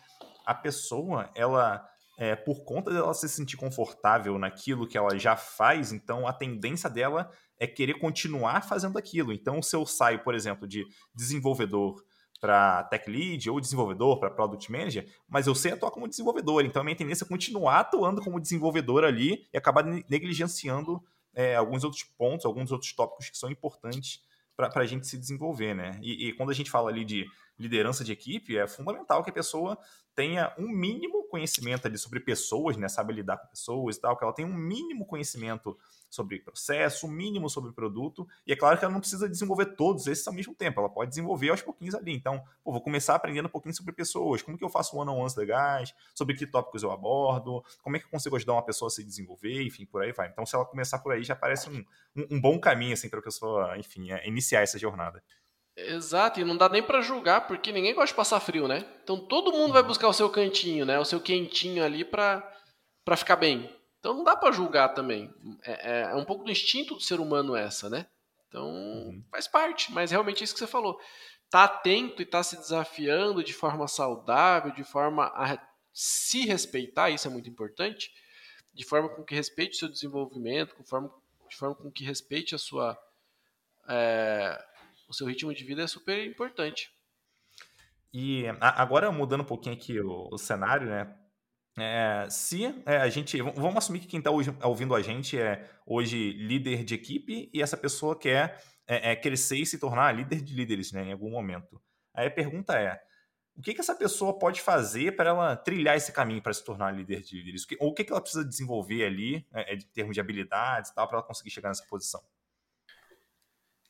a 0.45 0.53
pessoa, 0.53 1.29
ela... 1.35 1.87
É, 2.19 2.35
por 2.35 2.63
conta 2.63 2.91
dela 2.91 3.13
se 3.13 3.29
sentir 3.29 3.57
confortável 3.57 4.39
naquilo 4.39 4.87
que 4.87 4.97
ela 4.97 5.19
já 5.19 5.35
faz, 5.35 5.91
então 5.91 6.27
a 6.27 6.33
tendência 6.33 6.89
dela 6.89 7.29
é 7.59 7.67
querer 7.67 7.99
continuar 7.99 8.63
fazendo 8.63 8.97
aquilo. 8.97 9.31
Então, 9.31 9.61
se 9.61 9.75
eu 9.75 9.85
saio, 9.85 10.23
por 10.23 10.33
exemplo, 10.33 10.67
de 10.67 10.83
desenvolvedor 11.13 12.03
para 12.39 12.83
tech 12.83 13.09
lead 13.09 13.49
ou 13.49 13.59
desenvolvedor, 13.59 14.19
para 14.19 14.29
product 14.29 14.71
manager, 14.71 15.07
mas 15.27 15.47
eu 15.47 15.55
sei 15.55 15.73
atuar 15.73 15.91
como 15.91 16.07
desenvolvedor, 16.07 16.63
então 16.65 16.81
a 16.81 16.85
minha 16.85 16.95
tendência 16.95 17.23
é 17.23 17.27
continuar 17.27 17.79
atuando 17.79 18.21
como 18.21 18.39
desenvolvedor 18.39 19.03
ali 19.03 19.47
e 19.51 19.57
acabar 19.57 19.83
negligenciando 19.83 21.03
é, 21.33 21.55
alguns 21.55 21.83
outros 21.83 22.03
pontos, 22.03 22.45
alguns 22.45 22.71
outros 22.71 22.93
tópicos 22.93 23.29
que 23.29 23.37
são 23.37 23.49
importantes 23.49 24.21
para 24.55 24.71
a 24.81 24.85
gente 24.85 25.05
se 25.05 25.17
desenvolver, 25.17 25.75
né? 25.75 25.99
E, 26.01 26.29
e, 26.29 26.33
quando 26.33 26.49
a 26.49 26.53
gente 26.53 26.71
fala 26.71 26.89
ali 26.89 27.05
de 27.05 27.27
liderança 27.59 28.03
de 28.03 28.11
equipe, 28.11 28.57
é 28.57 28.67
fundamental 28.67 29.23
que 29.23 29.29
a 29.29 29.33
pessoa 29.33 29.77
tenha 30.17 30.51
um 30.57 30.67
mínimo 30.67 31.27
conhecimento 31.27 31.85
ali 31.85 31.95
sobre 31.95 32.19
pessoas, 32.19 32.75
né? 32.75 32.87
Sabe 32.87 33.13
lidar 33.13 33.37
com 33.37 33.47
pessoas 33.49 33.97
e 33.97 34.01
tal, 34.01 34.17
que 34.17 34.23
ela 34.23 34.33
tenha 34.33 34.47
um 34.47 34.53
mínimo 34.53 35.05
conhecimento 35.05 35.77
sobre 36.09 36.39
processo, 36.39 37.05
um 37.05 37.11
mínimo 37.11 37.47
sobre 37.51 37.71
produto. 37.71 38.27
E 38.45 38.51
é 38.51 38.55
claro 38.55 38.79
que 38.79 38.83
ela 38.83 38.91
não 38.91 38.99
precisa 38.99 39.29
desenvolver 39.29 39.75
todos 39.75 40.07
esses 40.07 40.27
ao 40.27 40.33
mesmo 40.33 40.55
tempo, 40.55 40.79
ela 40.79 40.89
pode 40.89 41.09
desenvolver 41.09 41.49
aos 41.49 41.61
pouquinhos 41.61 41.93
ali. 41.93 42.13
Então, 42.15 42.43
pô, 42.63 42.71
vou 42.71 42.81
começar 42.81 43.13
aprendendo 43.13 43.45
um 43.45 43.51
pouquinho 43.51 43.75
sobre 43.75 43.93
pessoas, 43.93 44.41
como 44.41 44.57
que 44.57 44.63
eu 44.63 44.69
faço 44.69 44.97
one-on-ones 44.97 45.35
legais, 45.35 45.93
sobre 46.15 46.35
que 46.35 46.47
tópicos 46.47 46.81
eu 46.81 46.91
abordo, 46.91 47.63
como 47.83 47.95
é 47.95 47.99
que 47.99 48.05
eu 48.05 48.09
consigo 48.09 48.35
ajudar 48.35 48.53
uma 48.53 48.65
pessoa 48.65 48.87
a 48.87 48.91
se 48.91 49.03
desenvolver, 49.03 49.61
enfim, 49.61 49.85
por 49.85 50.01
aí 50.01 50.11
vai. 50.13 50.29
Então, 50.29 50.47
se 50.47 50.55
ela 50.55 50.65
começar 50.65 50.97
por 50.97 51.13
aí, 51.13 51.23
já 51.23 51.35
parece 51.35 51.69
um, 51.69 51.85
um, 52.15 52.37
um 52.37 52.41
bom 52.41 52.59
caminho, 52.59 52.93
assim, 52.93 53.07
para 53.07 53.19
a 53.19 53.23
pessoa, 53.23 53.77
enfim, 53.77 54.11
é, 54.11 54.27
iniciar 54.27 54.61
essa 54.61 54.79
jornada. 54.79 55.21
Exato, 55.77 56.39
e 56.39 56.43
não 56.43 56.57
dá 56.57 56.67
nem 56.67 56.81
para 56.81 57.01
julgar, 57.01 57.47
porque 57.47 57.71
ninguém 57.71 57.93
gosta 57.93 58.07
de 58.07 58.15
passar 58.15 58.39
frio, 58.39 58.67
né? 58.67 58.83
Então 59.03 59.19
todo 59.19 59.51
mundo 59.51 59.73
vai 59.73 59.83
uhum. 59.83 59.87
buscar 59.87 60.07
o 60.07 60.13
seu 60.13 60.27
cantinho, 60.27 60.85
né? 60.85 60.97
O 60.97 61.05
seu 61.05 61.21
quentinho 61.21 61.83
ali 61.83 62.03
para 62.03 62.51
ficar 63.15 63.35
bem. 63.35 63.71
Então 63.99 64.15
não 64.15 64.23
dá 64.23 64.35
para 64.35 64.51
julgar 64.51 64.89
também. 64.95 65.31
É, 65.63 65.71
é, 65.71 66.01
é, 66.11 66.15
um 66.15 66.25
pouco 66.25 66.43
do 66.43 66.51
instinto 66.51 66.95
do 66.95 67.01
ser 67.01 67.19
humano 67.19 67.55
essa, 67.55 67.91
né? 67.91 68.07
Então 68.47 68.67
uhum. 68.67 69.23
faz 69.29 69.47
parte, 69.47 69.91
mas 69.91 70.09
realmente 70.09 70.41
é 70.41 70.45
isso 70.45 70.53
que 70.53 70.59
você 70.59 70.65
falou. 70.65 70.99
Tá 71.47 71.65
atento 71.65 72.23
e 72.23 72.25
tá 72.25 72.41
se 72.41 72.57
desafiando 72.57 73.43
de 73.43 73.53
forma 73.53 73.87
saudável, 73.87 74.71
de 74.71 74.83
forma 74.83 75.25
a 75.27 75.59
se 75.93 76.45
respeitar, 76.45 77.11
isso 77.11 77.27
é 77.27 77.31
muito 77.31 77.49
importante. 77.49 78.11
de 78.73 78.85
forma 78.85 79.09
com 79.09 79.23
que 79.23 79.33
respeite 79.33 79.75
o 79.75 79.79
seu 79.79 79.89
desenvolvimento, 79.89 80.75
com 80.75 80.83
forma, 80.83 81.11
de 81.49 81.55
forma 81.55 81.73
com 81.73 81.91
que 81.91 82.03
respeite 82.03 82.53
a 82.53 82.57
sua, 82.59 82.95
é, 83.89 84.63
o 85.07 85.13
seu 85.13 85.27
ritmo 85.27 85.53
de 85.53 85.63
vida 85.63 85.83
é 85.83 85.87
super 85.87 86.25
importante. 86.25 86.89
E 88.13 88.45
agora 88.59 89.11
mudando 89.11 89.41
um 89.41 89.45
pouquinho 89.45 89.75
aqui 89.75 89.99
o, 89.99 90.29
o 90.31 90.37
cenário, 90.37 90.87
né? 90.87 91.15
É, 91.79 92.27
se 92.29 92.65
é, 92.85 92.97
a 92.97 93.09
gente. 93.09 93.39
Vamos 93.39 93.77
assumir 93.77 93.99
que 93.99 94.07
quem 94.07 94.19
está 94.19 94.31
ouvindo 94.67 94.95
a 94.95 95.01
gente 95.01 95.39
é 95.39 95.69
hoje 95.85 96.31
líder 96.33 96.83
de 96.83 96.95
equipe 96.95 97.51
e 97.53 97.61
essa 97.61 97.77
pessoa 97.77 98.17
quer 98.17 98.59
é, 98.87 99.11
é, 99.11 99.15
crescer 99.15 99.57
e 99.57 99.65
se 99.65 99.77
tornar 99.77 100.15
líder 100.15 100.41
de 100.41 100.55
líderes 100.55 100.91
né, 100.91 101.03
em 101.03 101.11
algum 101.11 101.29
momento. 101.29 101.79
Aí 102.15 102.25
a 102.25 102.31
pergunta 102.31 102.73
é: 102.79 102.99
o 103.55 103.61
que, 103.61 103.75
que 103.75 103.81
essa 103.81 103.93
pessoa 103.93 104.39
pode 104.39 104.59
fazer 104.59 105.15
para 105.15 105.29
ela 105.29 105.55
trilhar 105.55 105.95
esse 105.95 106.11
caminho 106.11 106.41
para 106.41 106.53
se 106.53 106.63
tornar 106.63 106.91
líder 106.91 107.21
de 107.21 107.37
líderes? 107.37 107.67
Ou 107.79 107.89
o 107.89 107.93
que, 107.93 108.03
que 108.03 108.11
ela 108.11 108.21
precisa 108.21 108.43
desenvolver 108.43 109.05
ali, 109.05 109.45
é, 109.53 109.75
em 109.75 109.79
termos 109.93 110.15
de 110.15 110.19
habilidades 110.19 110.89
e 110.89 110.95
tal, 110.95 111.07
para 111.07 111.19
ela 111.19 111.27
conseguir 111.27 111.51
chegar 111.51 111.69
nessa 111.69 111.85
posição? 111.87 112.23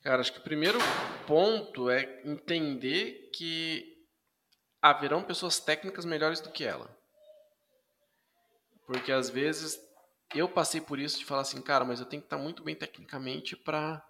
Cara, 0.02 0.22
acho 0.22 0.32
que 0.32 0.40
o 0.40 0.44
primeiro 0.44 0.80
ponto 1.26 1.90
é 1.90 2.22
entender 2.24 3.30
que 3.34 3.98
haverão 4.82 5.24
pessoas 5.24 5.60
técnicas 5.60 6.06
melhores 6.06 6.40
do 6.40 6.52
que 6.52 6.64
ela. 6.64 6.96
Porque 8.86 9.12
às 9.12 9.30
vezes 9.30 9.80
eu 10.34 10.48
passei 10.48 10.80
por 10.80 11.00
isso 11.00 11.20
de 11.20 11.26
falar 11.26 11.42
assim, 11.42 11.62
cara, 11.62 11.84
mas 11.84 12.00
eu 12.00 12.06
tenho 12.06 12.22
que 12.22 12.28
estar 12.28 12.38
muito 12.38 12.64
bem 12.64 12.76
tecnicamente 12.76 13.56
para 13.56 14.06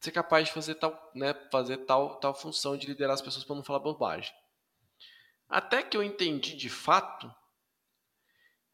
ser 0.00 0.10
capaz 0.10 0.46
de 0.46 0.54
fazer 0.54 0.74
tal, 0.76 1.10
né, 1.14 1.34
fazer 1.50 1.78
tal, 1.78 2.16
tal 2.16 2.34
função 2.34 2.76
de 2.76 2.86
liderar 2.86 3.14
as 3.14 3.22
pessoas 3.22 3.44
para 3.44 3.56
não 3.56 3.64
falar 3.64 3.80
bobagem. 3.80 4.32
Até 5.48 5.82
que 5.82 5.96
eu 5.96 6.02
entendi 6.02 6.56
de 6.56 6.68
fato 6.68 7.32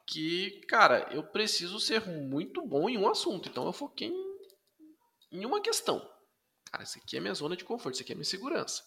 que, 0.07 0.61
cara, 0.69 1.09
eu 1.13 1.23
preciso 1.23 1.81
ser 1.81 2.07
muito 2.07 2.67
bom 2.67 2.89
em 2.89 2.99
um 2.99 3.09
assunto. 3.09 3.49
Então 3.49 3.65
eu 3.67 3.73
foquei 3.73 4.09
em, 4.09 4.24
em 5.35 5.45
uma 5.45 5.61
questão. 5.61 6.09
Cara, 6.71 6.85
isso 6.85 6.99
aqui 6.99 7.17
é 7.17 7.21
minha 7.21 7.35
zona 7.35 7.57
de 7.57 7.65
conforto, 7.65 7.95
isso 7.95 8.03
aqui 8.03 8.13
é 8.13 8.15
minha 8.15 8.25
segurança. 8.25 8.85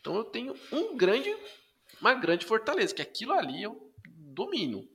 Então 0.00 0.16
eu 0.16 0.24
tenho 0.24 0.54
um 0.70 0.96
grande, 0.96 1.34
uma 2.00 2.14
grande 2.14 2.46
fortaleza, 2.46 2.94
que 2.94 3.02
aquilo 3.02 3.32
ali 3.32 3.62
eu 3.62 3.92
domino. 4.04 4.88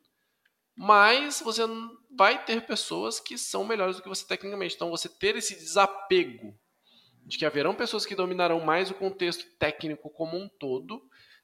Mas 0.75 1.41
você 1.41 1.62
vai 2.15 2.43
ter 2.45 2.65
pessoas 2.65 3.19
que 3.19 3.38
são 3.38 3.65
melhores 3.65 3.97
do 3.97 4.01
que 4.01 4.10
você 4.10 4.25
tecnicamente. 4.25 4.75
Então 4.75 4.89
você 4.89 5.10
ter 5.10 5.36
esse 5.36 5.56
desapego 5.56 6.58
de 7.25 7.38
que 7.38 7.45
haverão 7.45 7.75
pessoas 7.75 8.06
que 8.06 8.15
dominarão 8.15 8.60
mais 8.60 8.89
o 8.89 8.95
contexto 8.95 9.45
técnico 9.58 10.10
como 10.10 10.38
um 10.38 10.47
todo 10.47 11.01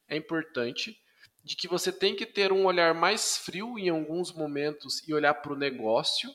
é 0.07 0.15
importante. 0.15 0.99
De 1.43 1.55
que 1.55 1.67
você 1.67 1.91
tem 1.91 2.15
que 2.15 2.25
ter 2.25 2.51
um 2.51 2.65
olhar 2.65 2.93
mais 2.93 3.37
frio 3.37 3.79
em 3.79 3.89
alguns 3.89 4.33
momentos 4.33 5.07
e 5.07 5.13
olhar 5.13 5.33
para 5.35 5.53
o 5.53 5.57
negócio. 5.57 6.29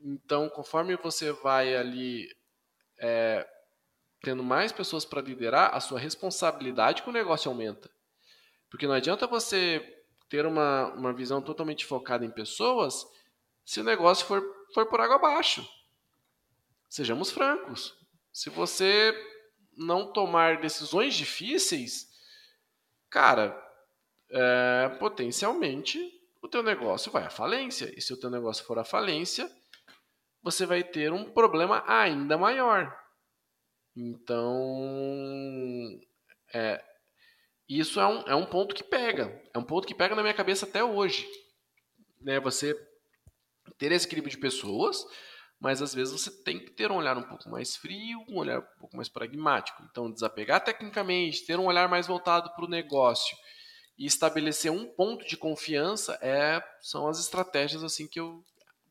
Então, 0.00 0.48
conforme 0.48 0.96
você 0.96 1.32
vai 1.32 1.74
ali 1.76 2.28
é, 2.98 3.46
tendo 4.22 4.42
mais 4.42 4.72
pessoas 4.72 5.04
para 5.04 5.22
liderar, 5.22 5.74
a 5.74 5.80
sua 5.80 5.98
responsabilidade 5.98 7.02
com 7.02 7.10
o 7.10 7.12
negócio 7.12 7.50
aumenta. 7.50 7.90
Porque 8.70 8.86
não 8.86 8.94
adianta 8.94 9.26
você 9.26 10.04
ter 10.28 10.44
uma, 10.46 10.92
uma 10.94 11.12
visão 11.12 11.40
totalmente 11.40 11.86
focada 11.86 12.24
em 12.24 12.30
pessoas 12.30 13.06
se 13.64 13.80
o 13.80 13.84
negócio 13.84 14.26
for, 14.26 14.42
for 14.74 14.86
por 14.86 15.00
água 15.00 15.16
abaixo. 15.16 15.68
Sejamos 16.88 17.30
francos. 17.30 17.96
Se 18.32 18.50
você 18.50 19.14
não 19.76 20.12
tomar 20.12 20.60
decisões 20.60 21.14
difíceis, 21.14 22.08
cara, 23.10 23.56
é, 24.30 24.88
potencialmente 24.98 25.98
o 26.40 26.48
teu 26.48 26.62
negócio 26.62 27.10
vai 27.10 27.24
à 27.24 27.30
falência. 27.30 27.92
E 27.96 28.00
se 28.00 28.12
o 28.12 28.16
teu 28.16 28.30
negócio 28.30 28.64
for 28.64 28.78
à 28.78 28.84
falência, 28.84 29.50
você 30.50 30.64
vai 30.64 30.82
ter 30.82 31.12
um 31.12 31.30
problema 31.30 31.84
ainda 31.86 32.38
maior. 32.38 32.96
Então, 33.94 34.50
é, 36.54 36.82
isso 37.68 38.00
é 38.00 38.06
um, 38.06 38.20
é 38.22 38.34
um 38.34 38.46
ponto 38.46 38.74
que 38.74 38.82
pega. 38.82 39.42
É 39.54 39.58
um 39.58 39.64
ponto 39.64 39.86
que 39.86 39.94
pega 39.94 40.14
na 40.14 40.22
minha 40.22 40.32
cabeça 40.32 40.64
até 40.64 40.82
hoje. 40.82 41.28
Né? 42.22 42.40
Você 42.40 42.74
ter 43.76 43.92
esse 43.92 44.06
equilíbrio 44.06 44.30
de 44.30 44.38
pessoas, 44.38 45.04
mas 45.60 45.82
às 45.82 45.92
vezes 45.92 46.18
você 46.18 46.30
tem 46.42 46.58
que 46.58 46.70
ter 46.70 46.90
um 46.90 46.96
olhar 46.96 47.18
um 47.18 47.22
pouco 47.22 47.50
mais 47.50 47.76
frio, 47.76 48.24
um 48.26 48.38
olhar 48.38 48.60
um 48.60 48.80
pouco 48.80 48.96
mais 48.96 49.10
pragmático. 49.10 49.82
Então, 49.90 50.10
desapegar 50.10 50.64
tecnicamente, 50.64 51.44
ter 51.44 51.58
um 51.58 51.66
olhar 51.66 51.90
mais 51.90 52.06
voltado 52.06 52.50
para 52.54 52.64
o 52.64 52.70
negócio 52.70 53.36
e 53.98 54.06
estabelecer 54.06 54.72
um 54.72 54.86
ponto 54.86 55.26
de 55.26 55.36
confiança 55.36 56.18
é, 56.22 56.62
são 56.80 57.06
as 57.06 57.20
estratégias 57.20 57.84
assim 57.84 58.08
que 58.08 58.18
eu 58.18 58.42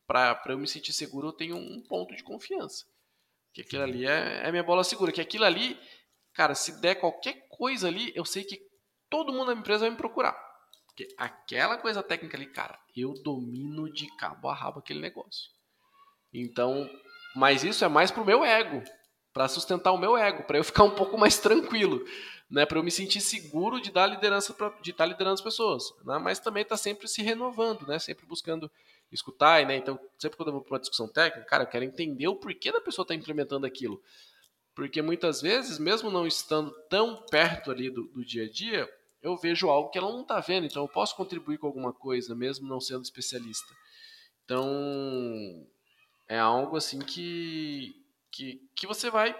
para 0.07 0.41
eu 0.47 0.57
me 0.57 0.67
sentir 0.67 0.93
seguro 0.93 1.27
eu 1.27 1.33
tenho 1.33 1.57
um 1.57 1.81
ponto 1.81 2.15
de 2.15 2.23
confiança 2.23 2.85
que 3.57 3.61
aquilo 3.61 3.81
ali 3.81 4.05
é, 4.05 4.41
é 4.43 4.51
minha 4.51 4.61
bola 4.61 4.83
segura. 4.83 5.11
Que 5.11 5.19
aquilo 5.19 5.43
ali, 5.43 5.79
cara, 6.31 6.53
se 6.53 6.79
der 6.79 6.93
qualquer 6.95 7.47
coisa 7.49 7.87
ali, 7.87 8.11
eu 8.15 8.23
sei 8.23 8.43
que 8.43 8.61
todo 9.09 9.33
mundo 9.33 9.47
na 9.47 9.59
empresa 9.59 9.79
vai 9.79 9.89
me 9.89 9.97
procurar. 9.97 10.37
Porque 10.85 11.07
aquela 11.17 11.75
coisa 11.77 12.03
técnica 12.03 12.37
ali, 12.37 12.45
cara, 12.45 12.77
eu 12.95 13.15
domino 13.23 13.91
de 13.91 14.05
cabo 14.15 14.47
a 14.47 14.53
rabo 14.53 14.77
aquele 14.77 14.99
negócio. 14.99 15.49
Então, 16.31 16.87
mas 17.35 17.63
isso 17.63 17.83
é 17.83 17.87
mais 17.87 18.11
pro 18.11 18.23
meu 18.23 18.45
ego, 18.45 18.83
para 19.33 19.47
sustentar 19.47 19.91
o 19.91 19.97
meu 19.97 20.15
ego, 20.15 20.43
para 20.43 20.59
eu 20.59 20.63
ficar 20.63 20.83
um 20.83 20.93
pouco 20.93 21.17
mais 21.17 21.39
tranquilo, 21.39 22.05
né, 22.49 22.63
para 22.63 22.77
eu 22.77 22.83
me 22.83 22.91
sentir 22.91 23.21
seguro 23.21 23.81
de 23.81 23.91
dar 23.91 24.05
liderança 24.05 24.53
pra, 24.53 24.69
de 24.81 24.91
estar 24.91 25.03
tá 25.03 25.07
liderando 25.07 25.33
as 25.33 25.41
pessoas, 25.41 25.83
né? 26.05 26.19
Mas 26.19 26.39
também 26.39 26.63
tá 26.63 26.77
sempre 26.77 27.07
se 27.07 27.23
renovando, 27.23 27.87
né? 27.87 27.97
Sempre 27.99 28.25
buscando 28.25 28.71
escutar, 29.11 29.65
né? 29.65 29.75
Então, 29.77 29.99
sempre 30.17 30.37
quando 30.37 30.49
eu 30.49 30.53
vou 30.53 30.61
para 30.61 30.73
uma 30.73 30.79
discussão 30.79 31.07
técnica, 31.07 31.47
cara, 31.47 31.63
eu 31.63 31.67
quero 31.67 31.85
entender 31.85 32.27
o 32.27 32.35
porquê 32.35 32.71
da 32.71 32.81
pessoa 32.81 33.03
estar 33.03 33.13
tá 33.13 33.19
implementando 33.19 33.65
aquilo. 33.65 34.01
Porque 34.75 35.01
muitas 35.01 35.41
vezes, 35.41 35.79
mesmo 35.79 36.11
não 36.11 36.27
estando 36.27 36.71
tão 36.89 37.25
perto 37.31 37.71
ali 37.71 37.89
do, 37.89 38.03
do 38.09 38.23
dia 38.23 38.45
a 38.45 38.49
dia, 38.49 38.87
eu 39.21 39.35
vejo 39.35 39.69
algo 39.69 39.89
que 39.89 39.97
ela 39.97 40.11
não 40.11 40.21
está 40.21 40.39
vendo, 40.39 40.65
então 40.65 40.83
eu 40.83 40.87
posso 40.87 41.15
contribuir 41.15 41.57
com 41.57 41.67
alguma 41.67 41.91
coisa, 41.91 42.35
mesmo 42.35 42.67
não 42.67 42.79
sendo 42.79 43.03
especialista. 43.03 43.73
Então, 44.45 45.67
é 46.27 46.37
algo 46.37 46.77
assim 46.77 46.99
que, 46.99 47.95
que, 48.31 48.61
que 48.75 48.87
você 48.87 49.09
vai, 49.09 49.35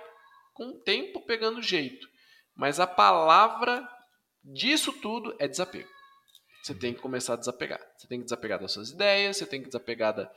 com 0.53 0.69
o 0.69 0.79
tempo, 0.79 1.21
pegando 1.25 1.61
jeito. 1.61 2.09
Mas 2.55 2.79
a 2.79 2.87
palavra 2.87 3.87
disso 4.43 4.91
tudo 4.91 5.35
é 5.39 5.47
desapego. 5.47 5.96
Você 6.67 6.75
tem 6.75 6.93
que 6.93 6.99
começar 6.99 7.33
a 7.33 7.37
desapegar. 7.37 7.79
Você 7.95 8.07
tem 8.07 8.19
que 8.19 8.25
desapegar 8.25 8.59
das 8.59 8.73
suas 8.73 8.89
ideias, 8.89 9.37
você 9.37 9.45
tem 9.45 9.61
que 9.61 9.67
desapegar 9.67 10.13
da, 10.13 10.29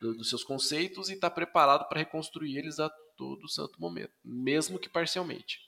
do, 0.00 0.12
dos 0.14 0.28
seus 0.28 0.42
conceitos 0.42 1.08
e 1.08 1.14
estar 1.14 1.30
tá 1.30 1.34
preparado 1.34 1.88
para 1.88 2.00
reconstruir 2.00 2.58
eles 2.58 2.80
a 2.80 2.90
todo 3.16 3.48
santo 3.48 3.80
momento, 3.80 4.12
mesmo 4.24 4.78
que 4.78 4.88
parcialmente. 4.88 5.60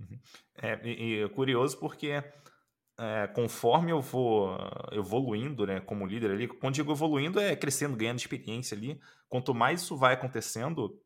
Uhum. 0.00 0.18
É, 0.56 0.80
e, 0.88 1.04
e 1.04 1.22
é 1.22 1.28
curioso 1.28 1.78
porque 1.78 2.24
é, 2.98 3.26
conforme 3.34 3.92
eu 3.92 4.00
vou 4.00 4.56
evoluindo, 4.90 5.66
né, 5.66 5.80
como 5.80 6.06
líder 6.06 6.30
ali, 6.30 6.48
quando 6.48 6.74
digo 6.74 6.92
evoluindo 6.92 7.38
é 7.38 7.54
crescendo, 7.54 7.96
ganhando 7.96 8.20
experiência 8.20 8.74
ali, 8.74 8.98
quanto 9.28 9.54
mais 9.54 9.82
isso 9.82 9.98
vai 9.98 10.14
acontecendo, 10.14 10.98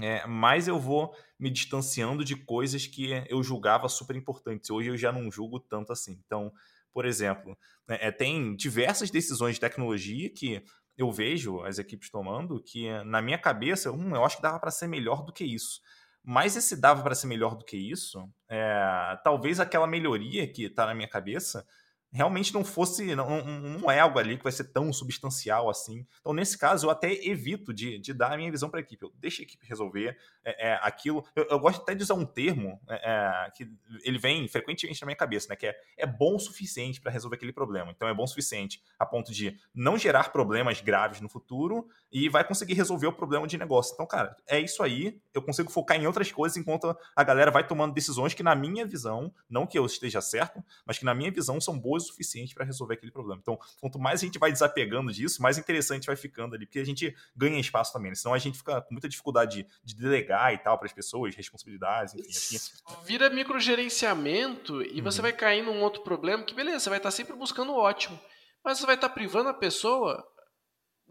é, 0.00 0.26
mais 0.26 0.66
eu 0.66 0.80
vou 0.80 1.14
me 1.38 1.48
distanciando 1.48 2.24
de 2.24 2.34
coisas 2.34 2.88
que 2.88 3.24
eu 3.28 3.40
julgava 3.40 3.88
super 3.88 4.16
importantes. 4.16 4.68
Hoje 4.68 4.90
eu 4.90 4.96
já 4.96 5.12
não 5.12 5.30
julgo 5.30 5.60
tanto 5.60 5.92
assim. 5.92 6.20
Então, 6.26 6.52
por 6.94 7.04
exemplo, 7.04 7.58
né, 7.88 7.98
é, 8.00 8.10
tem 8.12 8.54
diversas 8.54 9.10
decisões 9.10 9.56
de 9.56 9.60
tecnologia 9.60 10.30
que 10.32 10.62
eu 10.96 11.10
vejo 11.10 11.60
as 11.62 11.78
equipes 11.78 12.08
tomando 12.08 12.62
que, 12.62 12.88
na 13.02 13.20
minha 13.20 13.36
cabeça, 13.36 13.90
hum, 13.90 14.14
eu 14.14 14.24
acho 14.24 14.36
que 14.36 14.42
dava 14.42 14.60
para 14.60 14.70
ser 14.70 14.86
melhor 14.86 15.24
do 15.24 15.32
que 15.32 15.44
isso. 15.44 15.80
Mas 16.22 16.56
esse 16.56 16.80
dava 16.80 17.02
para 17.02 17.14
ser 17.16 17.26
melhor 17.26 17.56
do 17.56 17.64
que 17.64 17.76
isso, 17.76 18.26
é, 18.48 19.18
talvez 19.24 19.58
aquela 19.58 19.86
melhoria 19.86 20.46
que 20.50 20.66
está 20.66 20.86
na 20.86 20.94
minha 20.94 21.08
cabeça 21.08 21.66
realmente 22.14 22.54
não 22.54 22.64
fosse, 22.64 23.14
não, 23.16 23.44
não 23.44 23.90
é 23.90 23.98
algo 23.98 24.20
ali 24.20 24.36
que 24.38 24.44
vai 24.44 24.52
ser 24.52 24.64
tão 24.64 24.92
substancial 24.92 25.68
assim. 25.68 26.06
Então, 26.20 26.32
nesse 26.32 26.56
caso, 26.56 26.86
eu 26.86 26.90
até 26.90 27.12
evito 27.12 27.74
de, 27.74 27.98
de 27.98 28.14
dar 28.14 28.32
a 28.32 28.36
minha 28.36 28.50
visão 28.50 28.70
para 28.70 28.78
a 28.78 28.82
equipe. 28.82 29.04
Eu 29.04 29.12
deixo 29.18 29.42
a 29.42 29.44
equipe 29.44 29.66
resolver 29.66 30.16
é, 30.44 30.70
é 30.70 30.78
aquilo. 30.80 31.26
Eu, 31.34 31.44
eu, 31.50 31.58
gosto 31.58 31.82
até 31.82 31.92
de 31.92 32.04
usar 32.04 32.14
um 32.14 32.24
termo 32.24 32.80
é, 32.88 33.46
é 33.46 33.50
que 33.50 33.68
ele 34.04 34.18
vem 34.18 34.46
frequentemente 34.46 35.00
na 35.02 35.06
minha 35.06 35.16
cabeça, 35.16 35.48
né? 35.50 35.56
Que 35.56 35.66
é, 35.66 35.76
é 35.98 36.06
bom 36.06 36.36
o 36.36 36.38
suficiente 36.38 37.00
para 37.00 37.10
resolver 37.10 37.34
aquele 37.34 37.52
problema. 37.52 37.90
Então, 37.90 38.06
é 38.06 38.14
bom 38.14 38.22
o 38.22 38.28
suficiente 38.28 38.80
a 38.96 39.04
ponto 39.04 39.32
de 39.32 39.58
não 39.74 39.98
gerar 39.98 40.30
problemas 40.30 40.80
graves 40.80 41.20
no 41.20 41.28
futuro 41.28 41.88
e 42.14 42.28
vai 42.28 42.46
conseguir 42.46 42.74
resolver 42.74 43.08
o 43.08 43.12
problema 43.12 43.44
de 43.44 43.58
negócio. 43.58 43.92
Então, 43.92 44.06
cara, 44.06 44.36
é 44.46 44.60
isso 44.60 44.84
aí. 44.84 45.20
Eu 45.34 45.42
consigo 45.42 45.68
focar 45.68 46.00
em 46.00 46.06
outras 46.06 46.30
coisas 46.30 46.56
enquanto 46.56 46.96
a 47.16 47.24
galera 47.24 47.50
vai 47.50 47.66
tomando 47.66 47.92
decisões 47.92 48.32
que, 48.32 48.42
na 48.42 48.54
minha 48.54 48.86
visão, 48.86 49.34
não 49.50 49.66
que 49.66 49.76
eu 49.76 49.84
esteja 49.84 50.20
certo, 50.20 50.62
mas 50.86 50.96
que, 50.96 51.04
na 51.04 51.12
minha 51.12 51.32
visão, 51.32 51.60
são 51.60 51.76
boas 51.76 52.04
o 52.04 52.06
suficiente 52.06 52.54
para 52.54 52.64
resolver 52.64 52.94
aquele 52.94 53.10
problema. 53.10 53.40
Então, 53.42 53.58
quanto 53.80 53.98
mais 53.98 54.20
a 54.22 54.24
gente 54.24 54.38
vai 54.38 54.52
desapegando 54.52 55.12
disso, 55.12 55.42
mais 55.42 55.58
interessante 55.58 56.06
vai 56.06 56.14
ficando 56.14 56.54
ali, 56.54 56.66
porque 56.66 56.78
a 56.78 56.86
gente 56.86 57.12
ganha 57.34 57.58
espaço 57.58 57.92
também. 57.92 58.12
Né? 58.12 58.14
Senão 58.14 58.32
a 58.32 58.38
gente 58.38 58.58
fica 58.58 58.80
com 58.80 58.94
muita 58.94 59.08
dificuldade 59.08 59.64
de, 59.64 59.68
de 59.82 59.96
delegar 59.96 60.54
e 60.54 60.58
tal 60.58 60.78
para 60.78 60.86
as 60.86 60.92
pessoas, 60.92 61.34
responsabilidades, 61.34 62.14
enfim. 62.14 62.54
Assim. 62.54 62.70
Vira 63.04 63.28
microgerenciamento 63.28 64.80
e 64.82 64.98
uhum. 64.98 65.02
você 65.02 65.20
vai 65.20 65.32
cair 65.32 65.64
num 65.64 65.82
outro 65.82 66.02
problema 66.02 66.44
que, 66.44 66.54
beleza, 66.54 66.78
você 66.78 66.90
vai 66.90 66.98
estar 67.00 67.10
sempre 67.10 67.34
buscando 67.34 67.72
o 67.72 67.76
ótimo. 67.76 68.20
Mas 68.64 68.78
você 68.78 68.86
vai 68.86 68.94
estar 68.94 69.08
privando 69.08 69.48
a 69.48 69.54
pessoa 69.54 70.24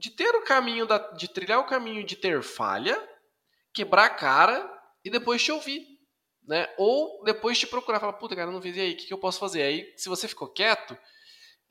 de 0.03 0.11
ter 0.11 0.35
o 0.35 0.43
caminho 0.43 0.85
da, 0.85 0.97
de 0.97 1.29
trilhar 1.29 1.61
o 1.61 1.65
caminho 1.65 2.03
de 2.03 2.17
ter 2.17 2.43
falha, 2.43 3.01
quebrar 3.73 4.03
a 4.03 4.09
cara 4.09 4.69
e 5.01 5.09
depois 5.09 5.41
te 5.41 5.49
ouvir, 5.49 5.81
né? 6.45 6.67
Ou 6.77 7.23
depois 7.23 7.57
te 7.57 7.65
procurar, 7.65 8.01
falar, 8.01 8.11
puta, 8.11 8.35
cara, 8.35 8.51
não 8.51 8.61
fiz 8.61 8.75
e 8.75 8.81
aí, 8.81 8.91
o 8.91 8.97
que, 8.97 9.05
que 9.05 9.13
eu 9.13 9.17
posso 9.17 9.39
fazer? 9.39 9.61
Aí, 9.61 9.93
se 9.95 10.09
você 10.09 10.27
ficou 10.27 10.49
quieto, 10.49 10.97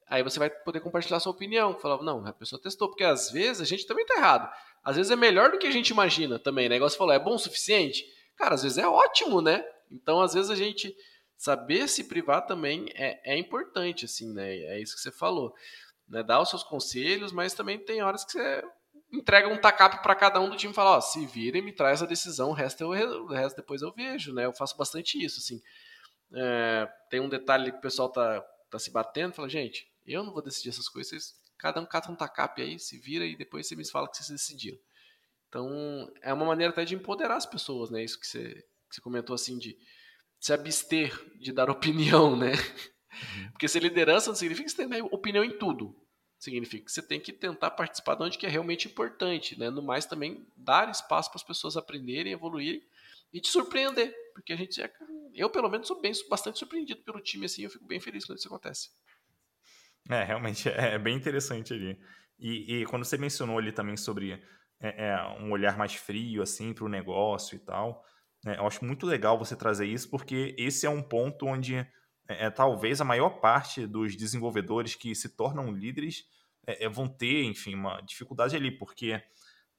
aí 0.08 0.22
você 0.22 0.38
vai 0.38 0.48
poder 0.48 0.80
compartilhar 0.80 1.20
sua 1.20 1.32
opinião, 1.32 1.78
falar, 1.78 2.02
não, 2.02 2.26
a 2.26 2.32
pessoa 2.32 2.60
testou, 2.60 2.88
porque 2.88 3.04
às 3.04 3.30
vezes 3.30 3.60
a 3.60 3.66
gente 3.66 3.86
também 3.86 4.06
tá 4.06 4.14
errado. 4.14 4.50
Às 4.82 4.96
vezes 4.96 5.12
é 5.12 5.16
melhor 5.16 5.50
do 5.50 5.58
que 5.58 5.66
a 5.66 5.70
gente 5.70 5.90
imagina 5.90 6.38
também, 6.38 6.70
né? 6.70 6.78
Falou, 6.88 7.12
é 7.12 7.18
bom 7.18 7.34
o 7.34 7.38
suficiente? 7.38 8.02
Cara, 8.38 8.54
às 8.54 8.62
vezes 8.62 8.78
é 8.78 8.88
ótimo, 8.88 9.42
né? 9.42 9.62
Então, 9.90 10.22
às 10.22 10.32
vezes 10.32 10.50
a 10.50 10.56
gente 10.56 10.96
saber 11.36 11.86
se 11.86 12.04
privar 12.04 12.46
também 12.46 12.86
é, 12.94 13.34
é 13.34 13.36
importante, 13.36 14.06
assim, 14.06 14.32
né? 14.32 14.56
É 14.56 14.80
isso 14.80 14.94
que 14.94 15.02
você 15.02 15.12
falou. 15.12 15.52
Né? 16.12 16.22
Dar 16.22 16.42
os 16.42 16.50
seus 16.50 16.62
conselhos, 16.62 17.32
mas 17.32 17.54
também 17.54 17.78
tem 17.78 18.02
horas 18.02 18.22
que 18.22 18.32
você 18.32 18.62
entrega 19.10 19.48
um 19.48 19.56
tacape 19.56 20.02
para 20.02 20.14
cada 20.14 20.38
um 20.40 20.50
do 20.50 20.56
time 20.56 20.72
e 20.72 20.76
fala, 20.76 20.98
ó, 20.98 21.00
se 21.00 21.26
vira 21.26 21.56
e 21.56 21.62
me 21.62 21.72
traz 21.72 22.02
a 22.02 22.06
decisão, 22.06 22.50
o 22.50 22.52
resto, 22.52 22.82
eu, 22.82 23.24
o 23.24 23.26
resto 23.26 23.56
depois 23.56 23.80
eu 23.80 23.90
vejo, 23.92 24.32
né? 24.34 24.44
Eu 24.44 24.52
faço 24.52 24.76
bastante 24.76 25.22
isso, 25.22 25.38
assim. 25.38 25.60
É, 26.34 26.86
tem 27.08 27.18
um 27.18 27.28
detalhe 27.30 27.72
que 27.72 27.78
o 27.78 27.80
pessoal 27.80 28.10
tá, 28.10 28.42
tá 28.70 28.78
se 28.78 28.90
batendo, 28.90 29.34
fala, 29.34 29.48
gente, 29.48 29.90
eu 30.06 30.22
não 30.22 30.32
vou 30.32 30.42
decidir 30.42 30.68
essas 30.68 30.88
coisas, 30.88 31.34
cada 31.58 31.80
um 31.80 31.86
cata 31.86 32.12
um 32.12 32.16
tacape 32.16 32.60
aí, 32.60 32.78
se 32.78 32.98
vira 32.98 33.24
e 33.24 33.34
depois 33.34 33.66
você 33.66 33.74
me 33.74 33.88
fala 33.88 34.08
que 34.08 34.18
vocês 34.18 34.28
decidiram. 34.28 34.78
Então, 35.48 36.10
é 36.22 36.32
uma 36.32 36.46
maneira 36.46 36.72
até 36.72 36.84
de 36.84 36.94
empoderar 36.94 37.36
as 37.36 37.46
pessoas, 37.46 37.90
né? 37.90 38.02
Isso 38.02 38.20
que 38.20 38.26
você, 38.26 38.54
que 38.88 38.96
você 38.96 39.00
comentou, 39.00 39.34
assim, 39.34 39.58
de 39.58 39.76
se 40.40 40.52
abster 40.52 41.14
de 41.38 41.52
dar 41.52 41.68
opinião, 41.70 42.36
né? 42.36 42.52
Uhum. 42.52 43.50
Porque 43.52 43.68
ser 43.68 43.82
liderança 43.82 44.28
não 44.28 44.34
significa 44.34 44.68
que 44.68 44.74
você 44.74 44.88
tem 44.88 45.02
opinião 45.02 45.44
em 45.44 45.58
tudo. 45.58 46.01
Significa 46.42 46.84
que 46.84 46.90
você 46.90 47.00
tem 47.00 47.20
que 47.20 47.32
tentar 47.32 47.70
participar 47.70 48.16
de 48.16 48.24
onde 48.24 48.36
que 48.36 48.44
é 48.44 48.48
realmente 48.48 48.88
importante, 48.88 49.56
né? 49.56 49.70
No 49.70 49.80
mais 49.80 50.06
também 50.06 50.44
dar 50.56 50.90
espaço 50.90 51.30
para 51.30 51.36
as 51.36 51.44
pessoas 51.44 51.76
aprenderem, 51.76 52.32
evoluírem 52.32 52.82
e 53.32 53.40
te 53.40 53.46
surpreender, 53.46 54.12
porque 54.34 54.52
a 54.52 54.56
gente 54.56 54.82
é, 54.82 54.92
eu 55.36 55.48
pelo 55.48 55.70
menos 55.70 55.86
sou 55.86 56.00
bem 56.00 56.10
bastante 56.28 56.58
surpreendido 56.58 57.00
pelo 57.02 57.20
time 57.20 57.46
assim, 57.46 57.62
eu 57.62 57.70
fico 57.70 57.86
bem 57.86 58.00
feliz 58.00 58.24
quando 58.24 58.38
isso 58.38 58.48
acontece. 58.48 58.90
É, 60.10 60.24
realmente 60.24 60.68
é, 60.68 60.94
é 60.94 60.98
bem 60.98 61.14
interessante 61.14 61.74
ali. 61.74 61.96
E, 62.40 62.80
e, 62.80 62.86
quando 62.86 63.04
você 63.04 63.16
mencionou 63.16 63.56
ali 63.56 63.70
também 63.70 63.96
sobre 63.96 64.32
é, 64.80 65.10
é, 65.10 65.16
um 65.40 65.52
olhar 65.52 65.78
mais 65.78 65.94
frio 65.94 66.42
assim 66.42 66.74
para 66.74 66.84
o 66.84 66.88
negócio 66.88 67.54
e 67.54 67.60
tal, 67.60 68.04
é, 68.44 68.56
eu 68.56 68.66
acho 68.66 68.84
muito 68.84 69.06
legal 69.06 69.38
você 69.38 69.54
trazer 69.54 69.86
isso, 69.86 70.10
porque 70.10 70.56
esse 70.58 70.86
é 70.86 70.90
um 70.90 71.04
ponto 71.04 71.46
onde 71.46 71.86
é, 72.38 72.46
é 72.46 72.50
talvez 72.50 73.00
a 73.00 73.04
maior 73.04 73.40
parte 73.40 73.86
dos 73.86 74.16
desenvolvedores 74.16 74.94
que 74.94 75.14
se 75.14 75.28
tornam 75.28 75.72
líderes 75.72 76.24
é, 76.66 76.84
é 76.84 76.88
vão 76.88 77.08
ter, 77.08 77.44
enfim, 77.44 77.74
uma 77.74 78.00
dificuldade 78.00 78.56
ali, 78.56 78.70
porque 78.70 79.22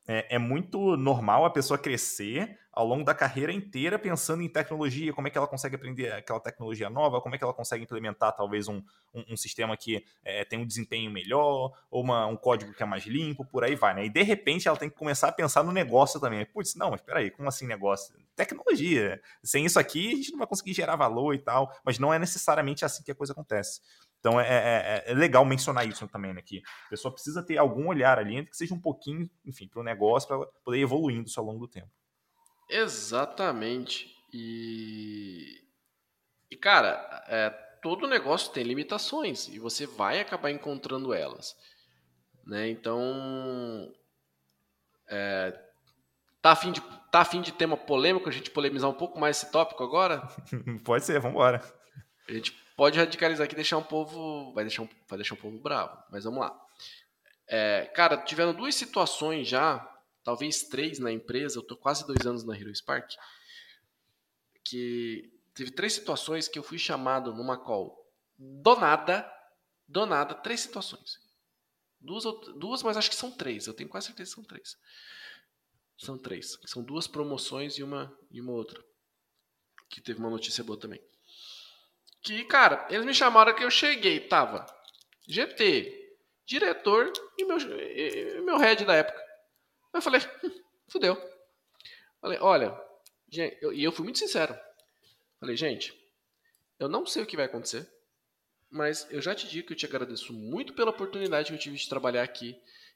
é, 0.08 0.36
é, 0.36 0.40
muito 0.40 0.98
normal 0.98 1.46
a 1.46 1.50
pessoa 1.50 1.78
crescer 1.78 2.58
ao 2.74 2.86
longo 2.88 3.04
da 3.04 3.14
carreira 3.14 3.54
inteira 3.54 4.00
pensando 4.00 4.42
em 4.42 4.50
tecnologia, 4.50 5.14
como 5.14 5.28
é 5.28 5.32
que 5.32 5.38
ela 5.38 5.48
consegue 5.48 5.76
aprender 5.76 6.12
aquela 6.12 6.40
tecnologia 6.40 6.90
nova, 6.90 7.22
como 7.22 7.36
é 7.36 7.38
que 7.38 7.44
ela 7.44 7.54
consegue 7.54 7.84
implementar 7.84 8.36
talvez 8.36 8.68
um, 8.68 8.82
um, 9.14 9.34
um 9.34 9.38
sistema 9.38 9.78
que 9.78 10.04
é, 10.26 10.44
tem 10.44 10.60
um 10.60 10.66
desempenho 10.66 11.12
melhor, 11.12 11.72
ou 11.92 12.04
uma, 12.04 12.26
um 12.26 12.36
código 12.36 12.74
que 12.74 12.82
é 12.82 12.86
mais 12.86 13.06
limpo, 13.06 13.46
por 13.46 13.64
aí 13.64 13.76
vai, 13.76 13.94
né? 13.94 14.06
E 14.06 14.10
de 14.10 14.24
repente 14.24 14.68
ela 14.68 14.76
tem 14.76 14.90
que 14.90 14.96
começar 14.96 15.28
a 15.28 15.32
pensar 15.32 15.64
no 15.64 15.72
negócio 15.72 16.20
também. 16.20 16.44
Putz, 16.48 16.76
não, 16.76 16.92
mas 16.92 17.02
peraí, 17.02 17.30
como 17.30 17.48
assim 17.48 17.68
negócio? 17.68 18.16
Tecnologia. 18.36 19.22
Sem 19.44 19.66
isso 19.66 19.80
aqui 19.80 20.12
a 20.12 20.16
gente 20.16 20.32
não 20.32 20.40
vai 20.40 20.48
conseguir 20.48 20.74
gerar 20.74 20.96
valor 20.96 21.36
e 21.36 21.40
tal, 21.40 21.72
mas 21.86 22.00
não 22.00 22.12
é 22.12 22.18
necessariamente 22.18 22.84
assim 22.84 23.04
que 23.04 23.12
a 23.12 23.16
coisa 23.16 23.34
acontece. 23.34 23.82
Então 24.24 24.40
é, 24.40 24.48
é, 24.48 25.04
é, 25.06 25.12
é 25.12 25.14
legal 25.14 25.44
mencionar 25.44 25.86
isso 25.86 26.08
também, 26.08 26.34
né? 26.34 26.42
Que 26.42 26.64
a 26.86 26.90
pessoa 26.92 27.14
precisa 27.14 27.44
ter 27.44 27.58
algum 27.58 27.90
olhar 27.90 28.18
ali, 28.18 28.46
que 28.46 28.56
seja 28.56 28.74
um 28.74 28.80
pouquinho, 28.80 29.30
enfim, 29.46 29.68
para 29.68 29.82
o 29.82 29.84
negócio, 29.84 30.30
para 30.30 30.46
poder 30.64 30.78
ir 30.78 30.84
evoluindo 30.84 31.28
isso 31.28 31.42
ao 31.42 31.46
longo 31.46 31.60
do 31.60 31.68
tempo. 31.68 31.92
Exatamente. 32.70 34.16
E, 34.32 35.62
e 36.50 36.56
cara, 36.56 37.26
é, 37.28 37.50
todo 37.82 38.08
negócio 38.08 38.54
tem 38.54 38.64
limitações 38.64 39.50
e 39.50 39.60
você 39.60 39.86
vai 39.86 40.22
acabar 40.22 40.52
encontrando 40.52 41.14
elas. 41.14 41.54
Né? 42.46 42.70
Então, 42.70 43.94
é, 45.10 45.54
tá, 46.42 46.52
afim 46.52 46.72
de, 46.72 46.80
tá 47.12 47.20
afim 47.20 47.42
de 47.42 47.52
tema 47.52 47.76
polêmico, 47.76 48.30
a 48.30 48.32
gente 48.32 48.50
polemizar 48.52 48.90
um 48.90 48.94
pouco 48.94 49.20
mais 49.20 49.36
esse 49.36 49.52
tópico 49.52 49.84
agora? 49.84 50.26
Pode 50.86 51.04
ser, 51.04 51.20
vamos 51.20 51.36
embora. 51.36 51.62
A 52.30 52.32
gente 52.32 52.63
pode 52.76 53.00
radicalizar 53.00 53.46
aqui 53.46 53.54
e 53.54 53.56
deixar 53.56 53.78
um 53.78 53.84
povo. 53.84 54.54
Vai 54.54 54.64
deixar 54.64 54.84
um, 54.84 54.90
vai 55.08 55.18
deixar 55.18 55.36
um 55.36 55.38
povo 55.38 55.58
bravo. 55.60 56.02
Mas 56.12 56.24
vamos 56.24 56.40
lá. 56.40 56.60
É, 57.48 57.86
cara, 57.94 58.18
tiveram 58.18 58.54
duas 58.54 58.76
situações 58.76 59.48
já, 59.48 59.80
talvez 60.24 60.64
três 60.64 61.00
na 61.00 61.12
empresa, 61.12 61.60
eu 61.60 61.64
tô 61.64 61.76
quase 61.76 62.06
dois 62.08 62.26
anos 62.26 62.44
na 62.44 62.58
Hero 62.58 62.74
Spark, 62.74 63.12
que 64.64 65.32
teve 65.54 65.72
três 65.72 65.94
situações 65.94 66.48
que 66.48 66.58
eu 66.58 66.64
fui 66.64 66.80
chamado 66.80 67.34
numa 67.34 67.58
call 67.58 68.12
do 68.38 68.76
nada, 68.76 69.30
do 69.88 70.06
nada, 70.06 70.34
três 70.36 70.62
situações. 70.62 71.22
Duas, 72.00 72.24
duas, 72.58 72.84
mas 72.84 72.98
acho 72.98 73.10
que 73.10 73.16
são 73.16 73.32
três, 73.32 73.68
eu 73.68 73.74
tenho 73.74 73.90
quase 73.90 74.08
certeza 74.08 74.32
que 74.32 74.36
são 74.36 74.44
três. 74.44 74.78
São 75.98 76.18
três. 76.18 76.58
São 76.66 76.84
duas 76.84 77.08
promoções 77.08 77.78
e 77.78 77.84
uma, 77.84 78.14
e 78.32 78.42
uma 78.42 78.52
outra. 78.52 78.84
Que 79.90 80.02
teve 80.02 80.20
uma 80.20 80.30
notícia 80.30 80.64
boa 80.64 80.78
também. 80.78 81.02
Que, 82.24 82.46
cara, 82.46 82.88
eles 82.90 83.06
me 83.06 83.14
chamaram 83.14 83.54
que 83.54 83.64
eu 83.64 83.70
cheguei, 83.70 84.22
tava 84.22 84.66
GT, 85.28 86.18
diretor 86.46 87.12
e 87.38 87.46
meu, 87.46 87.58
e 87.58 88.42
meu 88.42 88.58
head 88.58 88.86
da 88.86 88.96
época. 88.96 89.22
Eu 89.94 90.02
falei, 90.02 90.22
hum, 90.44 90.64
fudeu. 90.88 91.16
Falei, 92.22 92.40
olha, 92.40 92.76
eu, 93.62 93.74
e 93.74 93.84
eu 93.84 93.92
fui 93.92 94.04
muito 94.04 94.20
sincero. 94.20 94.58
Falei, 95.40 95.58
gente, 95.58 95.94
eu 96.80 96.88
não 96.88 97.06
sei 97.06 97.24
o 97.24 97.26
que 97.26 97.36
vai 97.36 97.46
acontecer, 97.46 97.90
mas 98.70 99.06
eu 99.12 99.22
já 99.22 99.36
te 99.36 99.48
digo 99.48 99.68
que 99.68 99.74
eu 99.74 99.78
te 99.78 99.86
agradeço 99.86 100.34
muito 100.34 100.74
pela 100.74 100.92
oportunidade 100.92 101.50
que 101.50 101.54
eu 101.54 101.60
tive 101.60 101.78
de 101.78 101.90
trabalhar 101.90 102.24
aqui. 102.24 102.56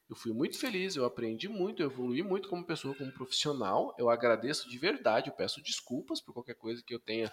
Eu 0.09 0.15
fui 0.15 0.31
muito 0.31 0.57
feliz, 0.57 0.95
eu 0.95 1.03
aprendi 1.03 1.49
muito, 1.49 1.83
eu 1.83 1.91
evolui 1.91 2.23
muito 2.23 2.47
como 2.47 2.65
pessoa, 2.65 2.95
como 2.95 3.11
profissional. 3.11 3.93
Eu 3.99 4.09
agradeço 4.09 4.69
de 4.69 4.77
verdade, 4.77 5.29
eu 5.29 5.35
peço 5.35 5.61
desculpas 5.61 6.21
por 6.21 6.33
qualquer 6.33 6.55
coisa 6.55 6.81
que 6.81 6.95
eu 6.95 6.99
tenha 6.99 7.31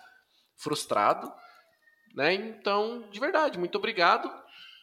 frustrado. 0.57 1.33
Né? 2.14 2.35
Então, 2.35 3.09
de 3.11 3.18
verdade, 3.18 3.59
muito 3.59 3.77
obrigado. 3.77 4.31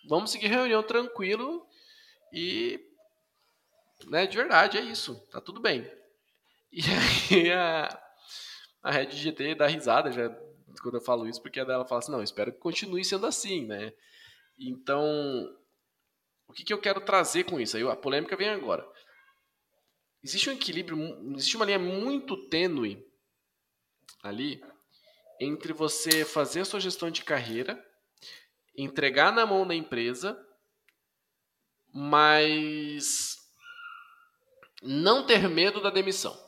Vamos 0.07 0.31
seguir 0.31 0.47
reunião 0.47 0.83
tranquilo 0.83 1.65
e 2.33 2.79
né, 4.07 4.25
de 4.25 4.35
verdade, 4.35 4.77
é 4.77 4.81
isso. 4.81 5.15
Tá 5.31 5.39
tudo 5.41 5.59
bem. 5.59 5.89
E 6.73 6.79
aí 6.79 7.51
a, 7.51 8.01
a 8.81 8.91
Red 8.91 9.11
GT 9.11 9.55
dá 9.55 9.67
risada 9.67 10.09
já 10.09 10.29
quando 10.81 10.95
eu 10.95 11.01
falo 11.01 11.27
isso, 11.27 11.41
porque 11.41 11.59
a 11.59 11.65
dela 11.65 11.85
fala 11.85 11.99
assim, 11.99 12.13
não, 12.13 12.23
espero 12.23 12.53
que 12.53 12.59
continue 12.59 13.03
sendo 13.03 13.25
assim, 13.25 13.65
né? 13.65 13.91
Então, 14.57 15.53
o 16.47 16.53
que, 16.53 16.63
que 16.63 16.71
eu 16.71 16.79
quero 16.79 17.01
trazer 17.01 17.43
com 17.43 17.59
isso? 17.59 17.75
Aí 17.75 17.83
a 17.85 17.95
polêmica 17.95 18.37
vem 18.37 18.47
agora. 18.47 18.87
Existe 20.23 20.49
um 20.49 20.53
equilíbrio, 20.53 20.97
existe 21.35 21.57
uma 21.57 21.65
linha 21.65 21.77
muito 21.77 22.37
tênue 22.47 23.05
ali 24.23 24.63
entre 25.41 25.73
você 25.73 26.23
fazer 26.23 26.61
a 26.61 26.65
sua 26.65 26.79
gestão 26.79 27.09
de 27.09 27.23
carreira, 27.23 27.83
entregar 28.77 29.33
na 29.33 29.43
mão 29.43 29.65
da 29.65 29.73
empresa, 29.73 30.39
mas 31.91 33.37
não 34.83 35.25
ter 35.25 35.49
medo 35.49 35.81
da 35.81 35.89
demissão. 35.89 36.39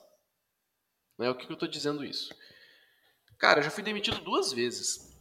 Né? 1.17 1.27
O 1.27 1.35
que, 1.35 1.47
que 1.47 1.51
eu 1.51 1.55
estou 1.55 1.67
dizendo 1.67 2.05
isso? 2.05 2.31
Cara, 3.39 3.59
eu 3.59 3.63
já 3.63 3.71
fui 3.71 3.83
demitido 3.83 4.21
duas 4.21 4.53
vezes. 4.53 5.11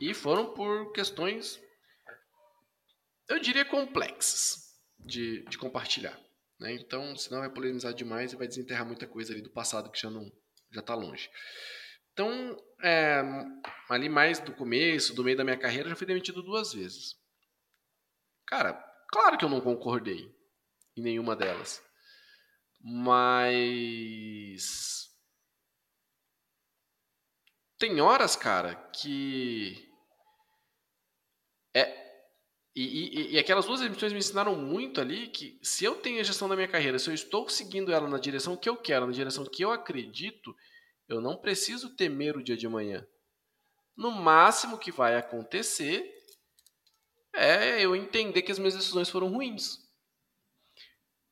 E 0.00 0.14
foram 0.14 0.54
por 0.54 0.92
questões, 0.92 1.60
eu 3.28 3.40
diria, 3.40 3.64
complexas 3.64 4.80
de, 5.00 5.44
de 5.46 5.58
compartilhar. 5.58 6.16
Né? 6.60 6.74
Então, 6.74 7.16
senão 7.16 7.40
vai 7.40 7.50
polemizar 7.50 7.92
demais 7.92 8.32
e 8.32 8.36
vai 8.36 8.46
desenterrar 8.46 8.86
muita 8.86 9.06
coisa 9.06 9.32
ali 9.32 9.42
do 9.42 9.50
passado 9.50 9.90
que 9.90 10.00
já 10.00 10.08
não 10.08 10.30
já 10.70 10.80
está 10.80 10.94
longe. 10.94 11.28
Então, 12.12 12.56
é, 12.82 13.22
ali 13.88 14.08
mais 14.08 14.38
do 14.38 14.52
começo, 14.52 15.14
do 15.14 15.24
meio 15.24 15.36
da 15.36 15.44
minha 15.44 15.58
carreira, 15.58 15.88
já 15.88 15.96
fui 15.96 16.06
demitido 16.06 16.42
duas 16.42 16.72
vezes. 16.72 17.16
Cara, 18.46 18.74
claro 19.10 19.38
que 19.38 19.44
eu 19.44 19.48
não 19.48 19.60
concordei 19.60 20.30
em 20.96 21.02
nenhuma 21.02 21.34
delas. 21.34 21.82
Mas. 22.82 23.90
Tem 27.78 28.00
horas, 28.00 28.36
cara, 28.36 28.74
que. 28.92 29.88
É. 31.74 32.02
E, 32.74 32.82
e, 32.82 33.32
e 33.32 33.38
aquelas 33.38 33.66
duas 33.66 33.80
demissões 33.80 34.12
me 34.12 34.18
ensinaram 34.18 34.56
muito 34.56 35.00
ali 35.00 35.28
que 35.28 35.58
se 35.62 35.84
eu 35.84 35.94
tenho 35.96 36.20
a 36.20 36.22
gestão 36.22 36.48
da 36.48 36.56
minha 36.56 36.68
carreira, 36.68 36.98
se 36.98 37.08
eu 37.10 37.14
estou 37.14 37.48
seguindo 37.48 37.92
ela 37.92 38.08
na 38.08 38.18
direção 38.18 38.56
que 38.56 38.68
eu 38.68 38.76
quero, 38.76 39.06
na 39.06 39.12
direção 39.12 39.44
que 39.44 39.62
eu 39.62 39.70
acredito, 39.70 40.56
eu 41.14 41.20
não 41.20 41.36
preciso 41.36 41.94
temer 41.94 42.36
o 42.36 42.42
dia 42.42 42.56
de 42.56 42.66
amanhã. 42.66 43.06
No 43.96 44.10
máximo 44.10 44.78
que 44.78 44.90
vai 44.90 45.16
acontecer 45.16 46.10
é 47.34 47.80
eu 47.80 47.96
entender 47.96 48.42
que 48.42 48.52
as 48.52 48.58
minhas 48.58 48.74
decisões 48.74 49.08
foram 49.08 49.28
ruins. 49.28 49.78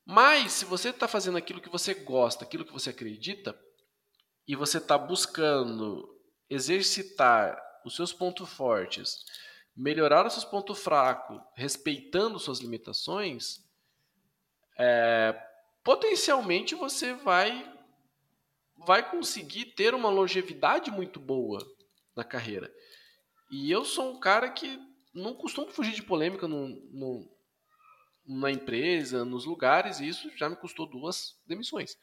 Mas 0.04 0.52
se 0.52 0.64
você 0.64 0.90
está 0.90 1.06
fazendo 1.06 1.38
aquilo 1.38 1.60
que 1.60 1.68
você 1.68 1.94
gosta, 1.94 2.44
aquilo 2.44 2.64
que 2.64 2.72
você 2.72 2.90
acredita, 2.90 3.58
e 4.46 4.56
você 4.56 4.78
está 4.78 4.98
buscando 4.98 6.08
exercitar 6.48 7.56
os 7.84 7.94
seus 7.94 8.12
pontos 8.12 8.48
fortes, 8.50 9.24
melhorar 9.76 10.26
os 10.26 10.32
seus 10.32 10.44
pontos 10.44 10.82
fracos, 10.82 11.40
respeitando 11.54 12.38
suas 12.38 12.58
limitações, 12.58 13.64
é, 14.76 15.40
potencialmente 15.84 16.74
você 16.74 17.14
vai 17.14 17.79
vai 18.86 19.08
conseguir 19.08 19.66
ter 19.66 19.94
uma 19.94 20.08
longevidade 20.08 20.90
muito 20.90 21.20
boa 21.20 21.58
na 22.16 22.24
carreira. 22.24 22.72
E 23.50 23.70
eu 23.70 23.84
sou 23.84 24.12
um 24.12 24.20
cara 24.20 24.50
que 24.50 24.78
não 25.12 25.34
costumo 25.34 25.68
fugir 25.70 25.92
de 25.92 26.02
polêmica 26.02 26.46
no, 26.46 26.68
no, 26.68 27.28
na 28.26 28.50
empresa, 28.50 29.24
nos 29.24 29.44
lugares, 29.44 30.00
e 30.00 30.08
isso 30.08 30.30
já 30.36 30.48
me 30.48 30.56
custou 30.56 30.86
duas 30.86 31.36
demissões. 31.46 31.96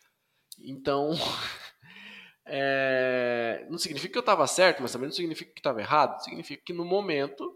Então, 0.59 1.11
é, 2.45 3.65
não 3.69 3.77
significa 3.77 4.11
que 4.11 4.17
eu 4.17 4.21
estava 4.21 4.45
certo, 4.45 4.81
mas 4.81 4.91
também 4.91 5.07
não 5.07 5.15
significa 5.15 5.51
que 5.51 5.59
estava 5.59 5.79
errado. 5.79 6.21
Significa 6.21 6.63
que 6.63 6.73
no 6.73 6.85
momento 6.85 7.55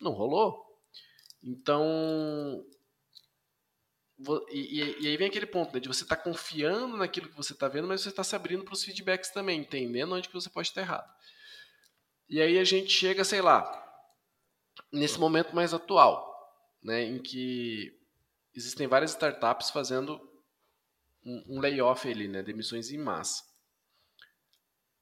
não 0.00 0.12
rolou. 0.12 0.66
Então, 1.42 2.64
e, 4.50 5.02
e, 5.02 5.08
aí 5.08 5.16
vem 5.16 5.28
aquele 5.28 5.46
ponto 5.46 5.72
né, 5.72 5.80
de 5.80 5.88
você 5.88 6.02
estar 6.02 6.16
tá 6.16 6.22
confiando 6.22 6.96
naquilo 6.96 7.28
que 7.28 7.36
você 7.36 7.52
está 7.52 7.68
vendo, 7.68 7.88
mas 7.88 8.02
você 8.02 8.10
está 8.10 8.22
se 8.22 8.36
abrindo 8.36 8.64
para 8.64 8.74
os 8.74 8.84
feedbacks 8.84 9.30
também, 9.30 9.60
entendendo 9.60 10.14
onde 10.14 10.28
que 10.28 10.34
você 10.34 10.50
pode 10.50 10.68
estar 10.68 10.82
errado. 10.82 11.10
E 12.28 12.40
aí 12.40 12.58
a 12.58 12.64
gente 12.64 12.90
chega, 12.90 13.24
sei 13.24 13.40
lá, 13.40 13.64
nesse 14.92 15.18
momento 15.18 15.54
mais 15.54 15.72
atual, 15.72 16.28
né, 16.82 17.02
em 17.02 17.18
que 17.18 17.98
existem 18.54 18.86
várias 18.86 19.12
startups 19.12 19.70
fazendo 19.70 20.20
um, 21.24 21.56
um 21.56 21.60
layoff 21.60 22.08
ali, 22.08 22.28
né, 22.28 22.42
demissões 22.42 22.90
em 22.90 22.98
massa. 22.98 23.42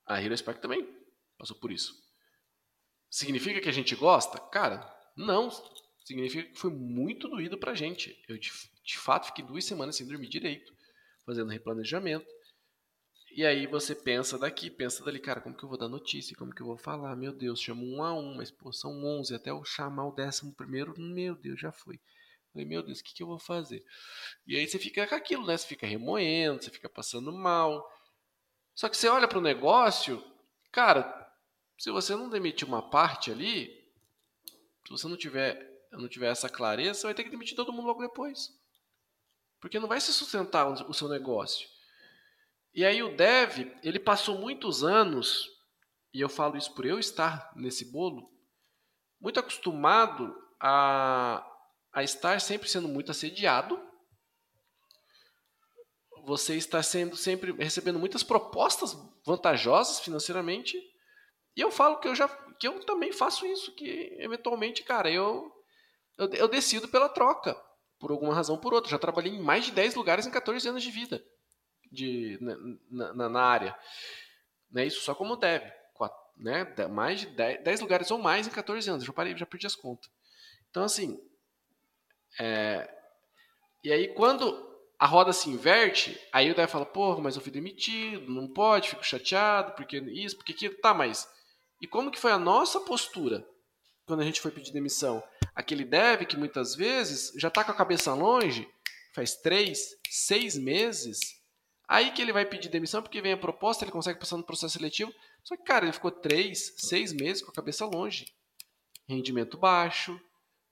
A 0.06 0.22
Hero 0.22 0.36
Spark 0.36 0.60
também 0.60 0.88
passou 1.36 1.56
por 1.56 1.72
isso. 1.72 1.92
Significa 3.10 3.60
que 3.60 3.68
a 3.68 3.72
gente 3.72 3.94
gosta? 3.94 4.38
Cara, 4.38 4.86
não. 5.16 5.50
Significa 6.04 6.48
que 6.50 6.58
foi 6.58 6.70
muito 6.70 7.28
doído 7.28 7.58
pra 7.58 7.74
gente. 7.74 8.16
Eu, 8.28 8.38
de, 8.88 8.96
fato, 8.96 9.26
fiquei 9.26 9.44
duas 9.44 9.66
semanas 9.66 9.96
sem 9.96 10.06
dormir 10.06 10.28
direito, 10.28 10.74
fazendo 11.26 11.50
replanejamento. 11.50 12.26
E 13.30 13.44
aí 13.44 13.66
você 13.66 13.94
pensa 13.94 14.38
daqui, 14.38 14.70
pensa 14.70 15.04
dali, 15.04 15.20
cara, 15.20 15.42
como 15.42 15.54
que 15.54 15.62
eu 15.62 15.68
vou 15.68 15.76
dar 15.76 15.88
notícia? 15.88 16.34
Como 16.34 16.54
que 16.54 16.62
eu 16.62 16.66
vou 16.66 16.78
falar? 16.78 17.14
Meu 17.14 17.30
Deus, 17.30 17.60
chamo 17.60 17.84
um 17.84 18.02
a 18.02 18.14
um, 18.14 18.36
mas 18.36 18.50
pô, 18.50 18.72
são 18.72 19.04
onze, 19.04 19.34
até 19.34 19.50
eu 19.50 19.62
chamar 19.62 20.06
o 20.06 20.14
décimo 20.14 20.54
primeiro, 20.54 20.94
meu 20.98 21.34
Deus, 21.36 21.60
já 21.60 21.70
foi. 21.70 22.00
Falei, 22.50 22.66
meu 22.66 22.82
Deus, 22.82 23.00
o 23.00 23.04
que, 23.04 23.12
que 23.12 23.22
eu 23.22 23.26
vou 23.26 23.38
fazer? 23.38 23.84
E 24.46 24.56
aí 24.56 24.66
você 24.66 24.78
fica 24.78 25.06
com 25.06 25.14
aquilo, 25.14 25.46
né? 25.46 25.54
Você 25.54 25.66
fica 25.66 25.86
remoendo, 25.86 26.62
você 26.62 26.70
fica 26.70 26.88
passando 26.88 27.30
mal. 27.30 27.86
Só 28.74 28.88
que 28.88 28.96
você 28.96 29.06
olha 29.08 29.28
para 29.28 29.38
o 29.38 29.42
negócio, 29.42 30.24
cara, 30.72 31.30
se 31.76 31.90
você 31.90 32.16
não 32.16 32.30
demitir 32.30 32.66
uma 32.66 32.88
parte 32.88 33.30
ali, 33.30 33.66
se 34.86 34.90
você 34.90 35.06
não 35.06 35.16
tiver, 35.18 35.86
não 35.92 36.08
tiver 36.08 36.30
essa 36.30 36.48
clareza, 36.48 37.00
você 37.00 37.06
vai 37.06 37.14
ter 37.14 37.24
que 37.24 37.30
demitir 37.30 37.54
todo 37.54 37.72
mundo 37.72 37.86
logo 37.86 38.00
depois. 38.00 38.58
Porque 39.60 39.78
não 39.78 39.88
vai 39.88 40.00
se 40.00 40.12
sustentar 40.12 40.66
o 40.68 40.94
seu 40.94 41.08
negócio. 41.08 41.68
E 42.74 42.84
aí 42.84 43.02
o 43.02 43.16
dev, 43.16 43.72
ele 43.82 43.98
passou 43.98 44.38
muitos 44.38 44.84
anos, 44.84 45.48
e 46.12 46.20
eu 46.20 46.28
falo 46.28 46.56
isso 46.56 46.72
por 46.74 46.86
eu 46.86 46.98
estar 46.98 47.52
nesse 47.56 47.90
bolo, 47.90 48.30
muito 49.20 49.40
acostumado 49.40 50.34
a, 50.60 51.44
a 51.92 52.02
estar 52.02 52.40
sempre 52.40 52.68
sendo 52.68 52.88
muito 52.88 53.10
assediado. 53.10 53.80
Você 56.24 56.56
está 56.56 56.82
sendo 56.82 57.16
sempre 57.16 57.52
recebendo 57.52 57.98
muitas 57.98 58.22
propostas 58.22 58.96
vantajosas 59.24 60.00
financeiramente. 60.00 60.78
E 61.56 61.60
eu 61.60 61.70
falo 61.70 61.98
que 61.98 62.06
eu 62.08 62.14
já 62.14 62.28
que 62.60 62.66
eu 62.66 62.84
também 62.84 63.12
faço 63.12 63.46
isso, 63.46 63.72
que 63.74 64.16
eventualmente, 64.18 64.82
cara, 64.82 65.10
eu 65.10 65.52
eu, 66.16 66.28
eu 66.30 66.48
decido 66.48 66.88
pela 66.88 67.08
troca, 67.08 67.56
por 67.98 68.10
alguma 68.10 68.34
razão 68.34 68.54
ou 68.54 68.60
por 68.60 68.72
outra. 68.72 68.90
Já 68.90 68.98
trabalhei 68.98 69.32
em 69.32 69.40
mais 69.40 69.64
de 69.64 69.72
10 69.72 69.94
lugares 69.94 70.26
em 70.26 70.30
14 70.30 70.68
anos 70.68 70.82
de 70.82 70.90
vida 70.90 71.22
de, 71.90 72.38
na, 72.90 73.12
na, 73.14 73.28
na 73.28 73.42
área. 73.42 73.76
Né, 74.70 74.86
isso 74.86 75.00
só 75.00 75.14
como 75.14 75.36
dev. 75.36 75.62
Quatro, 75.94 76.18
né, 76.36 76.64
mais 76.88 77.20
de 77.20 77.26
10, 77.26 77.64
10 77.64 77.80
lugares 77.80 78.10
ou 78.10 78.18
mais 78.18 78.46
em 78.46 78.50
14 78.50 78.88
anos. 78.90 79.04
Já 79.04 79.12
parei, 79.12 79.36
já 79.36 79.46
perdi 79.46 79.66
as 79.66 79.74
contas. 79.74 80.10
Então, 80.70 80.84
assim. 80.84 81.20
É, 82.38 82.88
e 83.82 83.92
aí, 83.92 84.08
quando 84.08 84.68
a 84.98 85.06
roda 85.06 85.32
se 85.32 85.48
inverte, 85.48 86.20
aí 86.32 86.50
o 86.50 86.54
dev 86.54 86.68
fala: 86.68 86.86
porra, 86.86 87.20
mas 87.20 87.36
eu 87.36 87.42
fui 87.42 87.50
demitido, 87.50 88.30
não 88.30 88.46
pode, 88.46 88.90
fico 88.90 89.04
chateado, 89.04 89.72
porque 89.72 89.98
isso, 89.98 90.36
porque 90.36 90.52
aquilo. 90.52 90.74
Tá, 90.76 90.92
mas. 90.92 91.28
E 91.80 91.86
como 91.86 92.10
que 92.10 92.18
foi 92.18 92.32
a 92.32 92.38
nossa 92.38 92.80
postura 92.80 93.46
quando 94.08 94.20
a 94.20 94.24
gente 94.24 94.40
foi 94.40 94.50
pedir 94.50 94.72
demissão? 94.72 95.22
Aquele 95.54 95.84
dev 95.84 96.22
que 96.26 96.36
muitas 96.36 96.74
vezes 96.74 97.32
já 97.36 97.46
está 97.46 97.62
com 97.62 97.70
a 97.70 97.76
cabeça 97.76 98.12
longe, 98.12 98.68
faz 99.14 99.36
três, 99.36 99.96
seis 100.10 100.58
meses, 100.58 101.38
Aí 101.88 102.12
que 102.12 102.20
ele 102.20 102.34
vai 102.34 102.44
pedir 102.44 102.68
demissão 102.68 103.00
porque 103.00 103.22
vem 103.22 103.32
a 103.32 103.36
proposta, 103.36 103.82
ele 103.82 103.90
consegue 103.90 104.20
passar 104.20 104.36
no 104.36 104.44
processo 104.44 104.74
seletivo. 104.76 105.10
Só 105.42 105.56
que, 105.56 105.62
cara, 105.62 105.86
ele 105.86 105.92
ficou 105.92 106.10
três, 106.10 106.74
seis 106.76 107.14
meses 107.14 107.42
com 107.42 107.50
a 107.50 107.54
cabeça 107.54 107.86
longe. 107.86 108.26
Rendimento 109.08 109.56
baixo, 109.56 110.12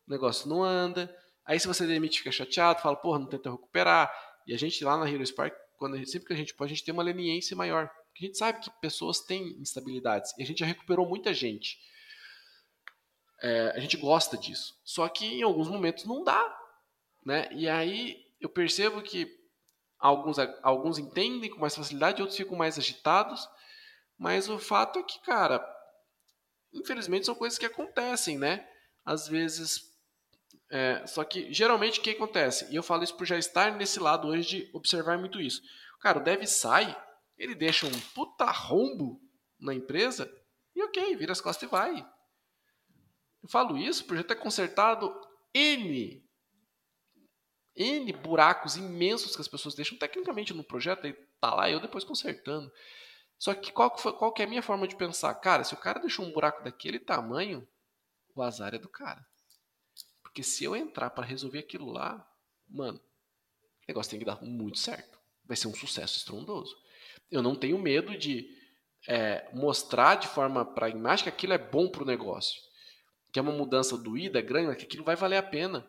o 0.06 0.10
negócio 0.10 0.46
não 0.46 0.62
anda. 0.62 1.10
Aí 1.42 1.58
se 1.58 1.66
você 1.66 1.86
demite, 1.86 2.18
fica 2.18 2.30
chateado, 2.30 2.82
fala, 2.82 2.96
porra, 2.96 3.18
não 3.18 3.26
tenta 3.26 3.50
recuperar. 3.50 4.12
E 4.46 4.52
a 4.52 4.58
gente 4.58 4.84
lá 4.84 4.98
na 4.98 5.10
Hero 5.10 5.24
Spark, 5.26 5.56
quando, 5.78 6.06
sempre 6.06 6.28
que 6.28 6.34
a 6.34 6.36
gente 6.36 6.54
pode, 6.54 6.72
a 6.72 6.74
gente 6.74 6.84
tem 6.84 6.92
uma 6.92 7.02
leniência 7.02 7.56
maior. 7.56 7.88
Porque 8.08 8.24
a 8.24 8.26
gente 8.26 8.36
sabe 8.36 8.60
que 8.60 8.70
pessoas 8.78 9.20
têm 9.20 9.58
instabilidades. 9.58 10.34
E 10.36 10.42
a 10.42 10.46
gente 10.46 10.58
já 10.58 10.66
recuperou 10.66 11.08
muita 11.08 11.32
gente. 11.32 11.78
É, 13.42 13.72
a 13.74 13.80
gente 13.80 13.96
gosta 13.96 14.36
disso. 14.36 14.74
Só 14.84 15.08
que 15.08 15.26
em 15.26 15.42
alguns 15.42 15.68
momentos 15.68 16.04
não 16.04 16.24
dá. 16.24 16.58
Né? 17.24 17.48
E 17.52 17.68
aí 17.68 18.16
eu 18.40 18.48
percebo 18.48 19.02
que 19.02 19.36
Alguns, 19.98 20.36
alguns 20.62 20.98
entendem 20.98 21.50
com 21.50 21.58
mais 21.58 21.74
facilidade, 21.74 22.20
outros 22.20 22.36
ficam 22.36 22.56
mais 22.56 22.78
agitados. 22.78 23.48
Mas 24.18 24.48
o 24.48 24.58
fato 24.58 24.98
é 24.98 25.02
que, 25.02 25.20
cara, 25.22 25.64
infelizmente 26.72 27.26
são 27.26 27.34
coisas 27.34 27.58
que 27.58 27.66
acontecem, 27.66 28.38
né? 28.38 28.66
Às 29.04 29.26
vezes. 29.28 29.94
É, 30.70 31.06
só 31.06 31.22
que 31.22 31.52
geralmente 31.52 32.00
o 32.00 32.02
que 32.02 32.10
acontece? 32.10 32.70
E 32.72 32.76
eu 32.76 32.82
falo 32.82 33.04
isso 33.04 33.16
por 33.16 33.26
já 33.26 33.38
estar 33.38 33.72
nesse 33.76 34.00
lado 34.00 34.28
hoje 34.28 34.48
de 34.48 34.70
observar 34.74 35.16
muito 35.16 35.40
isso. 35.40 35.62
Cara, 36.00 36.18
o 36.18 36.22
dev 36.22 36.44
sai, 36.44 36.96
ele 37.38 37.54
deixa 37.54 37.86
um 37.86 38.00
puta 38.14 38.46
rombo 38.46 39.20
na 39.60 39.72
empresa 39.72 40.30
e 40.74 40.82
ok, 40.82 41.16
vira 41.16 41.32
as 41.32 41.40
costas 41.40 41.68
e 41.68 41.70
vai. 41.70 42.06
Eu 43.46 43.50
falo 43.50 43.78
isso 43.78 44.04
por 44.04 44.16
já 44.16 44.24
ter 44.24 44.34
consertado 44.34 45.14
N 45.54 46.20
N 47.76 48.12
buracos 48.14 48.76
imensos 48.76 49.36
que 49.36 49.40
as 49.40 49.46
pessoas 49.46 49.76
deixam 49.76 49.96
tecnicamente 49.96 50.52
no 50.52 50.64
projeto, 50.64 51.06
e 51.06 51.12
tá 51.40 51.54
lá 51.54 51.70
eu 51.70 51.78
depois 51.78 52.02
consertando. 52.02 52.68
Só 53.38 53.54
que 53.54 53.70
qual, 53.70 53.92
que 53.92 54.02
foi, 54.02 54.12
qual 54.14 54.32
que 54.32 54.42
é 54.42 54.46
a 54.46 54.48
minha 54.48 54.62
forma 54.62 54.88
de 54.88 54.96
pensar? 54.96 55.32
Cara, 55.36 55.62
se 55.62 55.74
o 55.74 55.76
cara 55.76 56.00
deixou 56.00 56.24
um 56.24 56.32
buraco 56.32 56.64
daquele 56.64 56.98
tamanho, 56.98 57.64
o 58.34 58.42
azar 58.42 58.74
é 58.74 58.78
do 58.78 58.88
cara. 58.88 59.24
Porque 60.24 60.42
se 60.42 60.64
eu 60.64 60.74
entrar 60.74 61.10
para 61.10 61.24
resolver 61.24 61.60
aquilo 61.60 61.92
lá, 61.92 62.28
mano, 62.68 62.98
o 62.98 63.84
negócio 63.86 64.10
tem 64.10 64.18
que 64.18 64.26
dar 64.26 64.42
muito 64.42 64.80
certo. 64.80 65.20
Vai 65.44 65.56
ser 65.56 65.68
um 65.68 65.74
sucesso 65.74 66.16
estrondoso. 66.16 66.76
Eu 67.30 67.42
não 67.42 67.54
tenho 67.54 67.78
medo 67.78 68.18
de 68.18 68.48
é, 69.06 69.48
mostrar 69.54 70.16
de 70.16 70.26
forma 70.26 70.64
pragmática 70.64 71.30
que 71.30 71.36
aquilo 71.36 71.52
é 71.52 71.58
bom 71.58 71.88
para 71.88 72.02
o 72.02 72.06
negócio. 72.06 72.66
Que 73.36 73.40
é 73.40 73.42
uma 73.42 73.52
mudança 73.52 73.98
doída, 73.98 74.40
grande, 74.40 74.68
mas 74.68 74.78
que 74.78 74.84
aquilo 74.84 75.04
vai 75.04 75.14
valer 75.14 75.36
a 75.36 75.42
pena. 75.42 75.86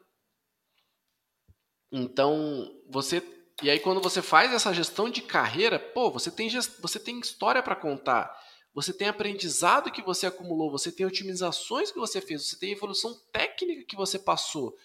Então, 1.90 2.78
você. 2.90 3.24
E 3.64 3.70
aí, 3.70 3.80
quando 3.80 4.02
você 4.02 4.22
faz 4.22 4.52
essa 4.52 4.74
gestão 4.74 5.10
de 5.10 5.22
carreira, 5.22 5.80
pô, 5.80 6.12
você 6.12 6.30
tem, 6.30 6.50
gest... 6.50 6.78
você 6.82 7.00
tem 7.00 7.18
história 7.22 7.64
para 7.64 7.74
contar. 7.74 8.38
Você 8.74 8.92
tem 8.92 9.08
aprendizado 9.08 9.94
que 9.94 10.02
você 10.02 10.26
acumulou, 10.26 10.70
você 10.70 10.92
tem 10.92 11.06
otimizações 11.06 11.90
que 11.90 11.98
você 11.98 12.20
fez, 12.20 12.50
você 12.50 12.60
tem 12.60 12.74
evolução 12.74 13.18
técnica 13.32 13.86
que 13.88 13.96
você 13.96 14.20
passou. 14.20 14.76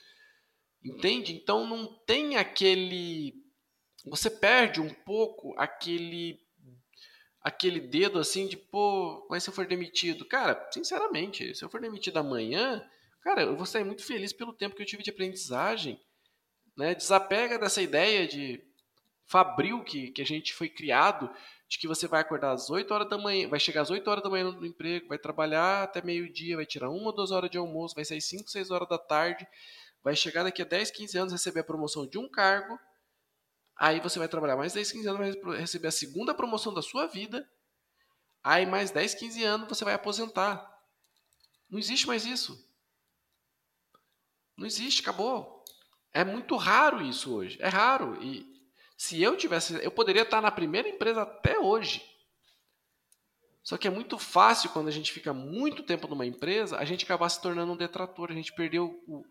Entende? 0.84 1.34
Então 1.34 1.66
não 1.66 1.92
tem 2.06 2.36
aquele. 2.36 3.34
Você 4.06 4.30
perde 4.30 4.80
um 4.80 4.94
pouco 5.02 5.52
aquele 5.58 6.38
aquele 7.42 7.80
dedo 7.80 8.18
assim 8.18 8.46
de, 8.46 8.56
pô, 8.56 9.26
mas 9.30 9.42
se 9.42 9.50
eu 9.50 9.54
for 9.54 9.66
demitido? 9.66 10.24
Cara, 10.24 10.68
sinceramente, 10.72 11.54
se 11.54 11.64
eu 11.64 11.68
for 11.68 11.80
demitido 11.80 12.18
amanhã, 12.18 12.84
cara, 13.20 13.42
eu 13.42 13.56
vou 13.56 13.66
sair 13.66 13.84
muito 13.84 14.04
feliz 14.04 14.32
pelo 14.32 14.52
tempo 14.52 14.76
que 14.76 14.82
eu 14.82 14.86
tive 14.86 15.02
de 15.02 15.10
aprendizagem 15.10 16.00
né? 16.76 16.94
Desapega 16.94 17.58
dessa 17.58 17.82
ideia 17.82 18.26
de 18.26 18.62
fabril 19.26 19.82
que, 19.82 20.10
que 20.10 20.22
a 20.22 20.26
gente 20.26 20.52
foi 20.52 20.68
criado, 20.68 21.30
de 21.68 21.78
que 21.78 21.88
você 21.88 22.06
vai 22.06 22.20
acordar 22.20 22.52
às 22.52 22.68
8 22.68 22.92
horas 22.92 23.08
da 23.08 23.16
manhã, 23.16 23.48
vai 23.48 23.58
chegar 23.58 23.82
às 23.82 23.90
8 23.90 24.08
horas 24.08 24.22
da 24.22 24.28
manhã 24.28 24.50
no 24.50 24.66
emprego, 24.66 25.08
vai 25.08 25.18
trabalhar 25.18 25.84
até 25.84 26.02
meio-dia, 26.02 26.56
vai 26.56 26.66
tirar 26.66 26.90
uma 26.90 27.06
ou 27.06 27.14
duas 27.14 27.30
horas 27.30 27.50
de 27.50 27.56
almoço, 27.56 27.94
vai 27.94 28.04
sair 28.04 28.20
5, 28.20 28.50
6 28.50 28.70
horas 28.70 28.88
da 28.88 28.98
tarde, 28.98 29.46
vai 30.02 30.14
chegar 30.14 30.42
daqui 30.42 30.60
a 30.60 30.66
10, 30.66 30.90
15 30.90 31.18
anos 31.18 31.32
receber 31.32 31.60
a 31.60 31.64
promoção 31.64 32.06
de 32.06 32.18
um 32.18 32.28
cargo, 32.28 32.78
Aí 33.76 34.00
você 34.00 34.18
vai 34.18 34.28
trabalhar 34.28 34.56
mais 34.56 34.72
10, 34.72 34.92
15 34.92 35.08
anos, 35.08 35.36
vai 35.42 35.58
receber 35.58 35.88
a 35.88 35.92
segunda 35.92 36.34
promoção 36.34 36.72
da 36.72 36.82
sua 36.82 37.06
vida. 37.06 37.48
Aí 38.42 38.66
mais 38.66 38.90
10, 38.90 39.14
15 39.14 39.44
anos 39.44 39.68
você 39.68 39.84
vai 39.84 39.94
aposentar. 39.94 40.68
Não 41.70 41.78
existe 41.78 42.06
mais 42.06 42.26
isso. 42.26 42.68
Não 44.56 44.66
existe, 44.66 45.00
acabou. 45.00 45.64
É 46.12 46.24
muito 46.24 46.56
raro 46.56 47.00
isso 47.00 47.34
hoje. 47.34 47.58
É 47.60 47.68
raro. 47.68 48.22
E 48.22 48.46
se 48.96 49.20
eu 49.20 49.36
tivesse. 49.36 49.82
Eu 49.82 49.90
poderia 49.90 50.22
estar 50.22 50.40
na 50.40 50.50
primeira 50.50 50.88
empresa 50.88 51.22
até 51.22 51.58
hoje. 51.58 52.04
Só 53.62 53.76
que 53.76 53.86
é 53.86 53.90
muito 53.90 54.18
fácil 54.18 54.70
quando 54.70 54.88
a 54.88 54.92
gente 54.92 55.12
fica 55.12 55.32
muito 55.32 55.82
tempo 55.84 56.08
numa 56.08 56.26
empresa, 56.26 56.76
a 56.76 56.84
gente 56.84 57.04
acabar 57.04 57.28
se 57.28 57.40
tornando 57.40 57.72
um 57.72 57.76
detrator, 57.76 58.30
a 58.30 58.34
gente 58.34 58.52
perdeu 58.52 59.02
o. 59.06 59.24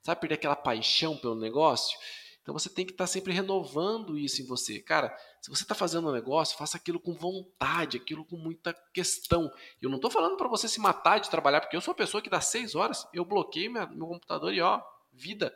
Sabe, 0.00 0.20
perder 0.20 0.34
aquela 0.34 0.56
paixão 0.56 1.16
pelo 1.16 1.36
negócio? 1.36 1.96
Então 2.42 2.52
você 2.52 2.68
tem 2.68 2.84
que 2.84 2.92
estar 2.92 3.06
sempre 3.06 3.32
renovando 3.32 4.18
isso 4.18 4.42
em 4.42 4.44
você. 4.44 4.80
Cara, 4.80 5.16
se 5.40 5.48
você 5.48 5.62
está 5.62 5.74
fazendo 5.74 6.08
um 6.08 6.12
negócio, 6.12 6.58
faça 6.58 6.76
aquilo 6.76 6.98
com 6.98 7.14
vontade, 7.14 7.96
aquilo 7.96 8.24
com 8.24 8.36
muita 8.36 8.74
questão. 8.92 9.50
Eu 9.80 9.88
não 9.88 9.96
estou 9.96 10.10
falando 10.10 10.36
para 10.36 10.48
você 10.48 10.66
se 10.66 10.80
matar 10.80 11.18
de 11.18 11.30
trabalhar, 11.30 11.60
porque 11.60 11.76
eu 11.76 11.80
sou 11.80 11.92
a 11.92 11.96
pessoa 11.96 12.20
que 12.20 12.28
dá 12.28 12.40
seis 12.40 12.74
horas, 12.74 13.06
eu 13.14 13.24
bloqueio 13.24 13.70
minha, 13.70 13.86
meu 13.86 14.08
computador 14.08 14.52
e 14.52 14.60
ó, 14.60 14.82
vida. 15.12 15.54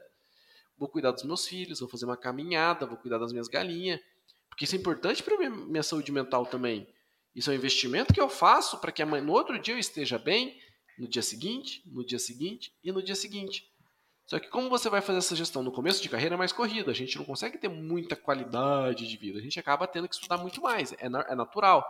Vou 0.78 0.88
cuidar 0.88 1.10
dos 1.10 1.24
meus 1.24 1.46
filhos, 1.46 1.80
vou 1.80 1.88
fazer 1.88 2.04
uma 2.04 2.16
caminhada, 2.16 2.86
vou 2.86 2.96
cuidar 2.96 3.18
das 3.18 3.32
minhas 3.32 3.48
galinhas. 3.48 4.00
Porque 4.48 4.64
isso 4.64 4.76
é 4.76 4.78
importante 4.78 5.22
para 5.22 5.36
minha, 5.36 5.50
minha 5.50 5.82
saúde 5.82 6.12
mental 6.12 6.46
também. 6.46 6.86
Isso 7.34 7.50
é 7.50 7.52
um 7.52 7.56
investimento 7.56 8.14
que 8.14 8.20
eu 8.20 8.28
faço 8.28 8.78
para 8.78 8.92
que 8.92 9.04
no 9.04 9.32
outro 9.32 9.58
dia 9.58 9.74
eu 9.74 9.78
esteja 9.78 10.18
bem, 10.18 10.56
no 10.98 11.08
dia 11.08 11.22
seguinte, 11.22 11.82
no 11.84 12.04
dia 12.04 12.18
seguinte 12.18 12.72
e 12.82 12.92
no 12.92 13.02
dia 13.02 13.14
seguinte. 13.14 13.70
Só 14.26 14.40
que 14.40 14.48
como 14.48 14.68
você 14.68 14.90
vai 14.90 15.00
fazer 15.00 15.18
essa 15.18 15.36
gestão 15.36 15.62
no 15.62 15.70
começo 15.70 16.02
de 16.02 16.08
carreira 16.08 16.34
é 16.34 16.38
mais 16.38 16.52
corrida, 16.52 16.90
a 16.90 16.94
gente 16.94 17.16
não 17.16 17.24
consegue 17.24 17.58
ter 17.58 17.68
muita 17.68 18.16
qualidade 18.16 19.06
de 19.06 19.16
vida, 19.16 19.38
a 19.38 19.42
gente 19.42 19.58
acaba 19.58 19.86
tendo 19.86 20.08
que 20.08 20.16
estudar 20.16 20.36
muito 20.38 20.60
mais, 20.60 20.92
é, 20.94 21.06
é 21.06 21.34
natural. 21.34 21.88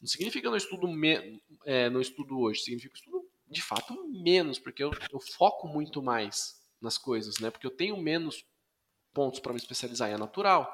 Não 0.00 0.08
significa 0.08 0.42
que 0.42 0.46
eu 0.46 0.50
não 0.50 0.58
estudo, 0.58 0.86
me, 0.86 1.40
é, 1.64 1.88
não 1.88 2.00
estudo 2.00 2.38
hoje, 2.38 2.62
significa 2.62 2.94
que 2.94 3.00
eu 3.00 3.00
estudo 3.00 3.30
de 3.48 3.62
fato 3.62 3.94
menos, 4.22 4.58
porque 4.58 4.84
eu, 4.84 4.90
eu 5.10 5.18
foco 5.20 5.66
muito 5.68 6.02
mais 6.02 6.60
nas 6.80 6.96
coisas, 6.96 7.38
né? 7.38 7.50
Porque 7.50 7.66
eu 7.66 7.70
tenho 7.70 7.96
menos 7.96 8.44
pontos 9.12 9.40
para 9.40 9.52
me 9.52 9.58
especializar, 9.58 10.08
é 10.08 10.16
natural. 10.16 10.72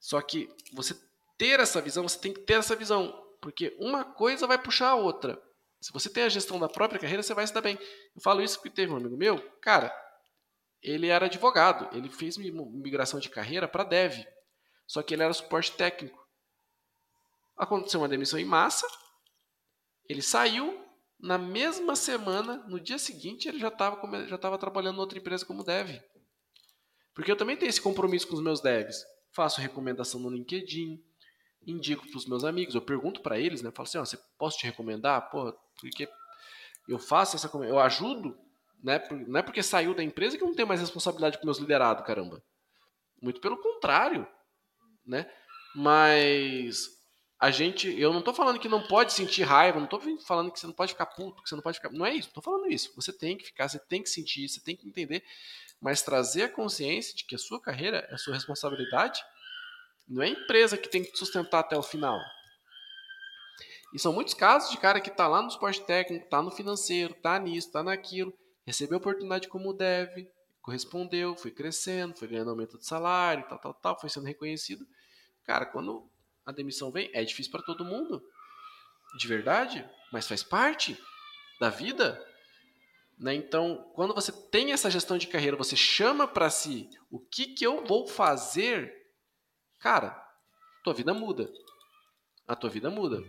Só 0.00 0.20
que 0.20 0.48
você 0.72 0.96
ter 1.36 1.60
essa 1.60 1.80
visão, 1.80 2.04
você 2.04 2.18
tem 2.18 2.32
que 2.32 2.40
ter 2.40 2.54
essa 2.54 2.74
visão, 2.74 3.12
porque 3.40 3.76
uma 3.78 4.04
coisa 4.04 4.46
vai 4.46 4.58
puxar 4.58 4.90
a 4.90 4.94
outra. 4.94 5.40
Se 5.82 5.92
você 5.92 6.08
tem 6.08 6.22
a 6.22 6.28
gestão 6.28 6.60
da 6.60 6.68
própria 6.68 7.00
carreira, 7.00 7.24
você 7.24 7.34
vai 7.34 7.44
se 7.44 7.52
dar 7.52 7.60
bem. 7.60 7.76
Eu 8.14 8.22
falo 8.22 8.40
isso 8.40 8.56
porque 8.56 8.70
teve 8.70 8.92
um 8.92 8.96
amigo 8.96 9.16
meu, 9.16 9.38
cara, 9.60 9.92
ele 10.80 11.08
era 11.08 11.26
advogado, 11.26 11.94
ele 11.96 12.08
fez 12.08 12.36
migração 12.36 13.18
de 13.18 13.28
carreira 13.28 13.66
para 13.66 13.82
dev, 13.82 14.24
só 14.86 15.02
que 15.02 15.12
ele 15.12 15.24
era 15.24 15.32
suporte 15.32 15.72
técnico. 15.72 16.24
Aconteceu 17.56 18.00
uma 18.00 18.08
demissão 18.08 18.38
em 18.38 18.44
massa, 18.44 18.86
ele 20.08 20.22
saiu, 20.22 20.80
na 21.18 21.36
mesma 21.36 21.96
semana, 21.96 22.58
no 22.68 22.80
dia 22.80 22.98
seguinte, 22.98 23.48
ele 23.48 23.58
já 23.58 23.68
estava 23.68 24.00
já 24.26 24.38
trabalhando 24.38 24.96
em 24.96 25.00
outra 25.00 25.18
empresa 25.18 25.44
como 25.44 25.64
dev. 25.64 26.00
Porque 27.12 27.30
eu 27.30 27.36
também 27.36 27.56
tenho 27.56 27.68
esse 27.68 27.80
compromisso 27.80 28.26
com 28.28 28.34
os 28.34 28.42
meus 28.42 28.60
devs. 28.60 29.04
Faço 29.32 29.60
recomendação 29.60 30.20
no 30.20 30.30
LinkedIn, 30.30 31.02
indico 31.66 32.06
para 32.08 32.16
os 32.16 32.26
meus 32.26 32.44
amigos, 32.44 32.74
eu 32.74 32.82
pergunto 32.82 33.20
para 33.20 33.38
eles, 33.38 33.62
né? 33.62 33.68
Eu 33.68 33.72
falo 33.72 33.88
assim, 33.88 33.98
ó, 33.98 34.04
você 34.04 34.18
posso 34.38 34.58
te 34.58 34.66
recomendar? 34.66 35.30
Pô, 35.30 35.52
porque 35.80 36.08
eu 36.88 36.98
faço 36.98 37.36
essa, 37.36 37.50
eu 37.64 37.78
ajudo, 37.78 38.36
né? 38.82 39.00
Não 39.26 39.38
é 39.38 39.42
porque 39.42 39.62
saiu 39.62 39.94
da 39.94 40.02
empresa 40.02 40.36
que 40.36 40.42
eu 40.42 40.48
não 40.48 40.54
tenho 40.54 40.68
mais 40.68 40.80
responsabilidade 40.80 41.38
com 41.38 41.44
meus 41.44 41.58
liderados, 41.58 42.04
caramba. 42.04 42.42
Muito 43.20 43.40
pelo 43.40 43.56
contrário, 43.56 44.26
né? 45.06 45.30
Mas 45.74 46.88
a 47.38 47.50
gente, 47.50 47.88
eu 47.98 48.12
não 48.12 48.20
estou 48.20 48.34
falando 48.34 48.58
que 48.58 48.68
não 48.68 48.86
pode 48.86 49.12
sentir 49.12 49.42
raiva, 49.42 49.78
não 49.78 49.86
estou 49.86 50.00
falando 50.24 50.52
que 50.52 50.60
você 50.60 50.66
não 50.66 50.74
pode 50.74 50.92
ficar 50.92 51.06
puto, 51.06 51.42
que 51.42 51.48
você 51.48 51.54
não 51.54 51.62
pode 51.62 51.78
ficar, 51.78 51.90
não 51.90 52.06
é 52.06 52.14
isso, 52.14 52.32
tô 52.32 52.40
falando 52.40 52.70
isso. 52.70 52.92
Você 52.94 53.12
tem 53.12 53.36
que 53.36 53.44
ficar, 53.44 53.68
você 53.68 53.78
tem 53.78 54.02
que 54.02 54.08
sentir, 54.08 54.48
você 54.48 54.60
tem 54.60 54.76
que 54.76 54.86
entender, 54.86 55.24
mas 55.80 56.02
trazer 56.02 56.44
a 56.44 56.48
consciência 56.48 57.14
de 57.16 57.24
que 57.24 57.34
a 57.34 57.38
sua 57.38 57.60
carreira 57.60 58.06
é 58.10 58.14
a 58.14 58.18
sua 58.18 58.34
responsabilidade 58.34 59.20
não 60.08 60.22
é 60.22 60.26
a 60.26 60.30
empresa 60.30 60.76
que 60.76 60.88
tem 60.88 61.02
que 61.02 61.16
sustentar 61.16 61.60
até 61.60 61.76
o 61.76 61.82
final. 61.82 62.18
E 63.94 63.98
são 63.98 64.12
muitos 64.12 64.34
casos 64.34 64.70
de 64.70 64.78
cara 64.78 65.00
que 65.00 65.10
está 65.10 65.28
lá 65.28 65.42
no 65.42 65.48
esporte 65.48 65.82
técnico, 65.82 66.24
está 66.24 66.42
no 66.42 66.50
financeiro, 66.50 67.12
está 67.12 67.38
nisso, 67.38 67.68
está 67.68 67.82
naquilo, 67.82 68.32
recebeu 68.64 68.98
oportunidade 68.98 69.48
como 69.48 69.72
deve, 69.74 70.30
correspondeu, 70.62 71.36
foi 71.36 71.50
crescendo, 71.50 72.16
foi 72.16 72.28
ganhando 72.28 72.50
aumento 72.50 72.78
de 72.78 72.86
salário, 72.86 73.46
tal, 73.48 73.58
tal, 73.58 73.74
tal, 73.74 74.00
foi 74.00 74.08
sendo 74.08 74.26
reconhecido. 74.26 74.86
Cara, 75.44 75.66
quando 75.66 76.08
a 76.46 76.52
demissão 76.52 76.90
vem, 76.90 77.10
é 77.12 77.22
difícil 77.22 77.52
para 77.52 77.62
todo 77.62 77.84
mundo, 77.84 78.22
de 79.18 79.28
verdade, 79.28 79.84
mas 80.12 80.26
faz 80.26 80.42
parte 80.42 80.98
da 81.60 81.68
vida. 81.68 82.24
Né? 83.18 83.34
Então, 83.34 83.90
quando 83.94 84.14
você 84.14 84.32
tem 84.32 84.72
essa 84.72 84.90
gestão 84.90 85.18
de 85.18 85.26
carreira, 85.26 85.56
você 85.56 85.76
chama 85.76 86.26
para 86.26 86.48
si 86.48 86.88
o 87.10 87.20
que, 87.20 87.48
que 87.48 87.66
eu 87.66 87.84
vou 87.84 88.06
fazer 88.06 89.01
Cara, 89.82 90.16
tua 90.84 90.94
vida 90.94 91.12
muda. 91.12 91.52
A 92.46 92.54
tua 92.54 92.70
vida 92.70 92.88
muda. 92.88 93.20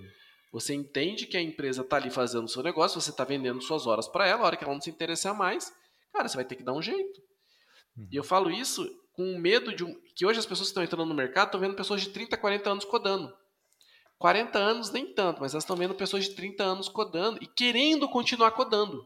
Você 0.51 0.72
entende 0.76 1.26
que 1.26 1.36
a 1.36 1.41
empresa 1.41 1.82
está 1.82 1.97
ali 1.97 2.12
fazendo 2.12 2.45
o 2.45 2.47
seu 2.47 2.62
negócio, 2.62 3.01
você 3.01 3.10
está 3.10 3.24
vendendo 3.24 3.60
suas 3.60 3.88
horas 3.88 4.08
para 4.08 4.28
ela, 4.28 4.43
a 4.43 4.45
hora 4.45 4.56
que 4.56 4.64
ela 4.64 4.74
não 4.74 4.80
se 4.80 4.91
interessar 4.91 5.36
mais, 5.36 5.74
cara, 6.14 6.30
você 6.30 6.36
vai 6.36 6.45
ter 6.45 6.56
que 6.56 6.64
dar 6.64 6.74
um 6.74 6.82
jeito. 6.82 7.20
Uhum. 7.97 8.08
E 8.12 8.16
eu 8.16 8.24
falo 8.24 8.51
isso 8.51 8.88
com 9.14 9.36
medo 9.39 9.76
de 9.76 9.84
um, 9.84 9.99
que 10.16 10.28
hoje 10.28 10.38
as 10.38 10.45
pessoas 10.45 10.68
que 10.68 10.72
estão 10.72 10.84
entrando 10.84 11.08
no 11.08 11.16
mercado 11.16 11.47
estão 11.47 11.60
vendo 11.60 11.76
pessoas 11.76 12.01
de 12.01 12.10
30, 12.10 12.38
40 12.38 12.70
anos 12.70 12.86
codando. 12.86 13.36
40 14.20 14.60
anos 14.60 14.91
nem 14.91 15.12
tanto, 15.12 15.41
mas 15.41 15.54
elas 15.54 15.64
estão 15.64 15.76
vendo 15.76 15.95
pessoas 15.95 16.26
de 16.26 16.36
30 16.36 16.64
anos 16.64 16.88
codando 16.88 17.39
e 17.41 17.47
querendo 17.47 18.08
continuar 18.08 18.51
codando. 18.51 19.04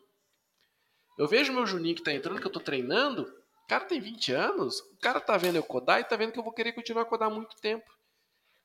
Eu 1.17 1.27
vejo 1.29 1.53
meu 1.53 1.65
Juninho 1.65 1.95
que 1.95 2.01
está 2.01 2.13
entrando, 2.13 2.39
que 2.39 2.45
eu 2.45 2.49
estou 2.49 2.61
treinando, 2.61 3.25
o 3.67 3.69
cara 3.69 3.83
tem 3.83 3.99
20 3.99 4.31
anos, 4.31 4.79
o 4.79 4.97
cara 5.01 5.19
tá 5.19 5.35
vendo 5.35 5.57
eu 5.57 5.63
codar 5.63 5.99
e 5.99 6.05
tá 6.05 6.15
vendo 6.15 6.31
que 6.31 6.39
eu 6.39 6.43
vou 6.43 6.53
querer 6.53 6.71
continuar 6.71 7.01
a 7.01 7.05
codar 7.05 7.29
muito 7.29 7.53
tempo. 7.57 7.85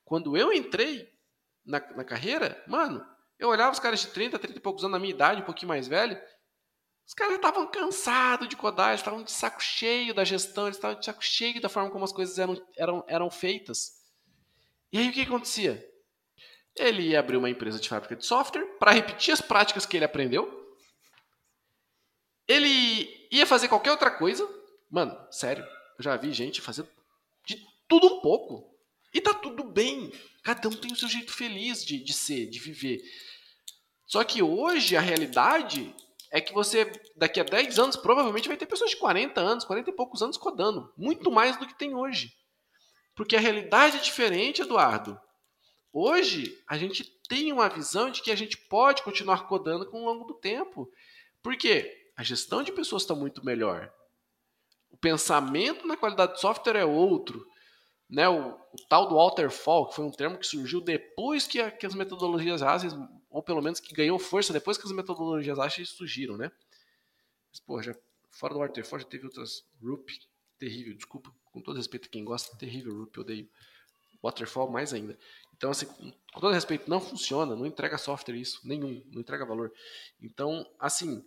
Quando 0.05 0.37
eu 0.37 0.53
entrei 0.53 1.13
na, 1.67 1.81
na 1.97 2.05
carreira, 2.05 2.63
mano, 2.69 3.05
eu 3.37 3.49
olhava 3.49 3.73
os 3.73 3.81
caras 3.81 3.99
de 3.99 4.07
30, 4.07 4.39
30 4.39 4.59
e 4.59 4.61
poucos 4.61 4.85
anos 4.85 4.93
na 4.93 5.01
minha 5.01 5.13
idade, 5.13 5.43
um 5.43 5.45
pouquinho 5.45 5.71
mais 5.71 5.89
velho, 5.89 6.17
os 7.05 7.15
caras 7.15 7.35
estavam 7.35 7.67
cansados 7.67 8.47
de 8.47 8.57
codar, 8.57 8.91
eles 8.91 9.01
estavam 9.01 9.25
de 9.25 9.33
saco 9.33 9.61
cheio 9.61 10.15
da 10.15 10.23
gestão, 10.23 10.67
eles 10.67 10.77
estavam 10.77 10.97
de 10.97 11.05
saco 11.05 11.25
cheio 11.25 11.61
da 11.61 11.69
forma 11.69 11.91
como 11.91 12.05
as 12.05 12.13
coisas 12.13 12.39
eram, 12.39 12.65
eram, 12.77 13.05
eram 13.09 13.29
feitas. 13.29 14.05
E 14.93 14.99
aí 14.99 15.09
o 15.09 15.13
que 15.13 15.23
acontecia? 15.23 15.85
Ele 16.77 17.09
ia 17.09 17.19
abrir 17.19 17.39
uma 17.39 17.51
empresa 17.51 17.81
de 17.81 17.89
fábrica 17.89 18.15
de 18.15 18.25
software 18.25 18.79
para 18.79 18.93
repetir 18.93 19.35
as 19.35 19.41
práticas 19.41 19.85
que 19.85 19.97
ele 19.97 20.05
aprendeu. 20.05 20.63
Ele 22.47 23.29
ia 23.33 23.49
fazer 23.49 23.67
qualquer 23.67 23.91
outra 23.91 24.09
coisa, 24.13 24.62
Mano, 24.93 25.19
sério, 25.31 25.65
eu 25.99 26.05
já 26.05 26.15
vi 26.19 26.35
gente 26.35 26.61
fazendo 26.61 26.87
de 27.47 27.67
tudo 27.89 28.07
um 28.07 28.21
pouco. 28.21 28.71
E 29.15 29.23
tá 29.23 29.33
tudo 29.33 29.65
bem. 29.65 30.13
Cada 30.43 30.69
um 30.69 30.73
tem 30.73 30.93
o 30.93 30.97
seu 30.97 31.09
jeito 31.09 31.33
feliz 31.33 31.83
de, 31.83 31.99
de 31.99 32.13
ser, 32.13 32.47
de 32.51 32.61
viver. 32.61 33.01
Só 34.07 34.23
que 34.23 34.43
hoje 34.43 34.95
a 34.95 35.01
realidade 35.01 35.95
é 36.31 36.43
que 36.43 36.53
você, 36.53 36.93
daqui 37.17 37.41
a 37.41 37.43
10 37.43 37.79
anos, 37.79 37.97
provavelmente 37.97 38.49
vai 38.49 38.57
ter 38.59 38.67
pessoas 38.67 38.91
de 38.91 38.99
40 38.99 39.41
anos, 39.41 39.65
40 39.65 39.89
e 39.89 39.95
poucos 39.95 40.21
anos 40.23 40.37
codando. 40.37 40.93
Muito 40.95 41.31
mais 41.31 41.57
do 41.59 41.67
que 41.67 41.79
tem 41.79 41.95
hoje. 41.95 42.31
Porque 43.15 43.35
a 43.35 43.41
realidade 43.41 43.97
é 43.97 44.01
diferente, 44.01 44.61
Eduardo. 44.61 45.19
Hoje, 45.91 46.63
a 46.69 46.77
gente 46.77 47.03
tem 47.29 47.51
uma 47.51 47.69
visão 47.69 48.11
de 48.11 48.21
que 48.21 48.31
a 48.31 48.37
gente 48.37 48.59
pode 48.59 49.03
continuar 49.03 49.47
codando 49.47 49.91
com 49.91 50.03
o 50.03 50.05
longo 50.05 50.27
do 50.27 50.35
tempo. 50.35 50.91
Por 51.43 51.57
quê? 51.57 52.11
A 52.15 52.23
gestão 52.23 52.63
de 52.63 52.73
pessoas 52.73 53.03
está 53.03 53.15
muito 53.15 53.43
melhor 53.43 53.91
pensamento 55.03 55.87
na 55.87 55.97
qualidade 55.97 56.35
de 56.35 56.41
software 56.41 56.77
é 56.77 56.85
outro. 56.85 57.45
Né, 58.09 58.29
o, 58.29 58.51
o, 58.51 58.77
tal 58.89 59.09
do 59.09 59.17
waterfall, 59.17 59.89
que 59.89 59.97
foi 59.97 60.05
um 60.05 60.11
termo 60.11 60.39
que 60.39 60.47
surgiu 60.47 60.83
depois 60.83 61.47
que, 61.47 61.59
a, 61.59 61.71
que, 61.71 61.87
as 61.87 61.95
metodologias 61.95 62.63
ágeis, 62.63 62.95
ou 63.31 63.43
pelo 63.43 63.63
menos 63.63 63.81
que 63.81 63.95
ganhou 63.95 64.19
força 64.19 64.53
depois 64.53 64.77
que 64.77 64.87
as 64.87 64.93
metodologias 64.93 65.59
ágeis 65.59 65.89
surgiram, 65.89 66.37
né? 66.37 66.53
Mas, 67.51 67.61
pô, 67.61 67.83
já, 67.83 67.95
fora 68.31 68.53
do 68.53 68.61
waterfall 68.61 68.99
já 68.99 69.07
teve 69.07 69.25
outras, 69.25 69.65
RUP, 69.83 70.11
terrível, 70.59 70.95
desculpa, 70.95 71.35
com 71.47 71.63
todo 71.63 71.77
respeito 71.77 72.07
a 72.07 72.11
quem 72.11 72.23
gosta, 72.23 72.57
terrível 72.59 72.95
RUP, 72.99 73.17
eu 73.17 73.23
odeio. 73.23 73.51
Waterfall 74.23 74.71
mais 74.71 74.93
ainda. 74.93 75.19
Então, 75.57 75.71
assim, 75.71 75.87
com 76.33 76.41
todo 76.41 76.53
respeito, 76.53 76.89
não 76.89 77.01
funciona, 77.01 77.57
não 77.57 77.67
entrega 77.67 77.97
software 77.97 78.37
isso, 78.37 78.61
nenhum, 78.63 79.03
não 79.11 79.23
entrega 79.23 79.47
valor. 79.47 79.73
Então, 80.21 80.65
assim, 80.79 81.25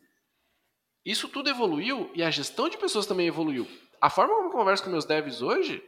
isso 1.05 1.29
tudo 1.29 1.49
evoluiu 1.49 2.11
e 2.15 2.23
a 2.23 2.31
gestão 2.31 2.67
de 2.67 2.77
pessoas 2.77 3.05
também 3.05 3.27
evoluiu. 3.27 3.67
A 4.01 4.09
forma 4.09 4.33
como 4.33 4.47
eu 4.47 4.51
converso 4.51 4.83
com 4.83 4.89
meus 4.89 5.05
devs 5.05 5.41
hoje, 5.41 5.83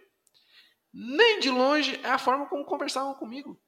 nem 0.94 1.40
de 1.40 1.50
longe 1.50 2.00
é 2.04 2.10
a 2.10 2.20
forma 2.20 2.48
como 2.48 2.64
conversavam 2.66 3.16
comigo. 3.16 3.60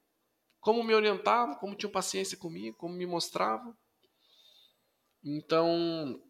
Como 0.60 0.84
me 0.84 0.94
orientavam, 0.94 1.56
como 1.56 1.74
tinham 1.74 1.90
paciência 1.90 2.38
comigo, 2.38 2.76
como 2.76 2.94
me 2.94 3.06
mostravam. 3.06 3.76
Então, 5.24 6.22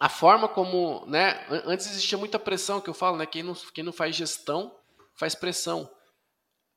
a 0.00 0.08
forma 0.08 0.48
como, 0.48 1.04
né, 1.06 1.46
antes 1.64 1.86
existia 1.86 2.16
muita 2.16 2.38
pressão 2.38 2.80
que 2.80 2.88
eu 2.88 2.94
falo, 2.94 3.16
né, 3.16 3.26
quem 3.26 3.42
não, 3.42 3.54
quem 3.74 3.84
não 3.84 3.92
faz 3.92 4.16
gestão 4.16 4.74
faz 5.14 5.34
pressão. 5.34 5.90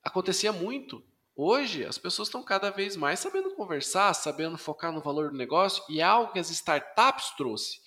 Acontecia 0.03 0.51
muito. 0.51 1.03
Hoje, 1.35 1.85
as 1.85 1.97
pessoas 1.97 2.27
estão 2.27 2.43
cada 2.43 2.69
vez 2.69 2.95
mais 2.95 3.19
sabendo 3.19 3.55
conversar, 3.55 4.13
sabendo 4.13 4.57
focar 4.57 4.91
no 4.91 5.01
valor 5.01 5.31
do 5.31 5.37
negócio, 5.37 5.83
e 5.89 5.99
é 5.99 6.03
algo 6.03 6.33
que 6.33 6.39
as 6.39 6.49
startups 6.49 7.31
trouxe. 7.37 7.79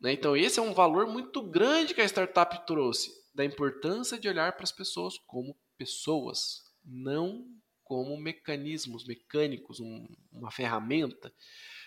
Né? 0.00 0.12
Então, 0.12 0.36
esse 0.36 0.58
é 0.58 0.62
um 0.62 0.74
valor 0.74 1.06
muito 1.06 1.40
grande 1.42 1.94
que 1.94 2.00
a 2.00 2.04
startup 2.04 2.66
trouxe, 2.66 3.12
da 3.32 3.44
importância 3.44 4.18
de 4.18 4.28
olhar 4.28 4.52
para 4.52 4.64
as 4.64 4.72
pessoas 4.72 5.16
como 5.26 5.56
pessoas, 5.78 6.64
não 6.84 7.46
como 7.84 8.16
mecanismos 8.16 9.04
mecânicos, 9.06 9.78
um, 9.78 10.06
uma 10.32 10.50
ferramenta. 10.50 11.32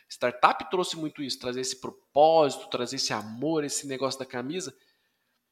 Startup 0.09 0.69
trouxe 0.69 0.95
muito 0.95 1.21
isso, 1.21 1.39
trazer 1.39 1.61
esse 1.61 1.81
propósito, 1.81 2.69
trazer 2.69 2.95
esse 2.95 3.11
amor, 3.11 3.63
esse 3.63 3.87
negócio 3.87 4.19
da 4.19 4.25
camisa. 4.25 4.75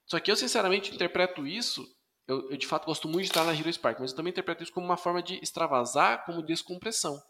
Só 0.05 0.19
que 0.19 0.31
eu, 0.31 0.35
sinceramente, 0.35 0.93
interpreto 0.93 1.45
isso. 1.45 1.85
Eu, 2.27 2.49
eu 2.49 2.57
de 2.57 2.67
fato 2.67 2.85
gosto 2.85 3.07
muito 3.07 3.25
de 3.25 3.31
estar 3.31 3.43
na 3.43 3.53
Hero 3.53 3.71
Spark, 3.71 3.99
mas 3.99 4.11
eu 4.11 4.17
também 4.17 4.31
interpreto 4.31 4.63
isso 4.63 4.71
como 4.71 4.85
uma 4.85 4.97
forma 4.97 5.21
de 5.21 5.39
extravasar 5.43 6.25
como 6.25 6.41
descompressão. 6.41 7.21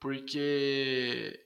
Porque 0.00 1.38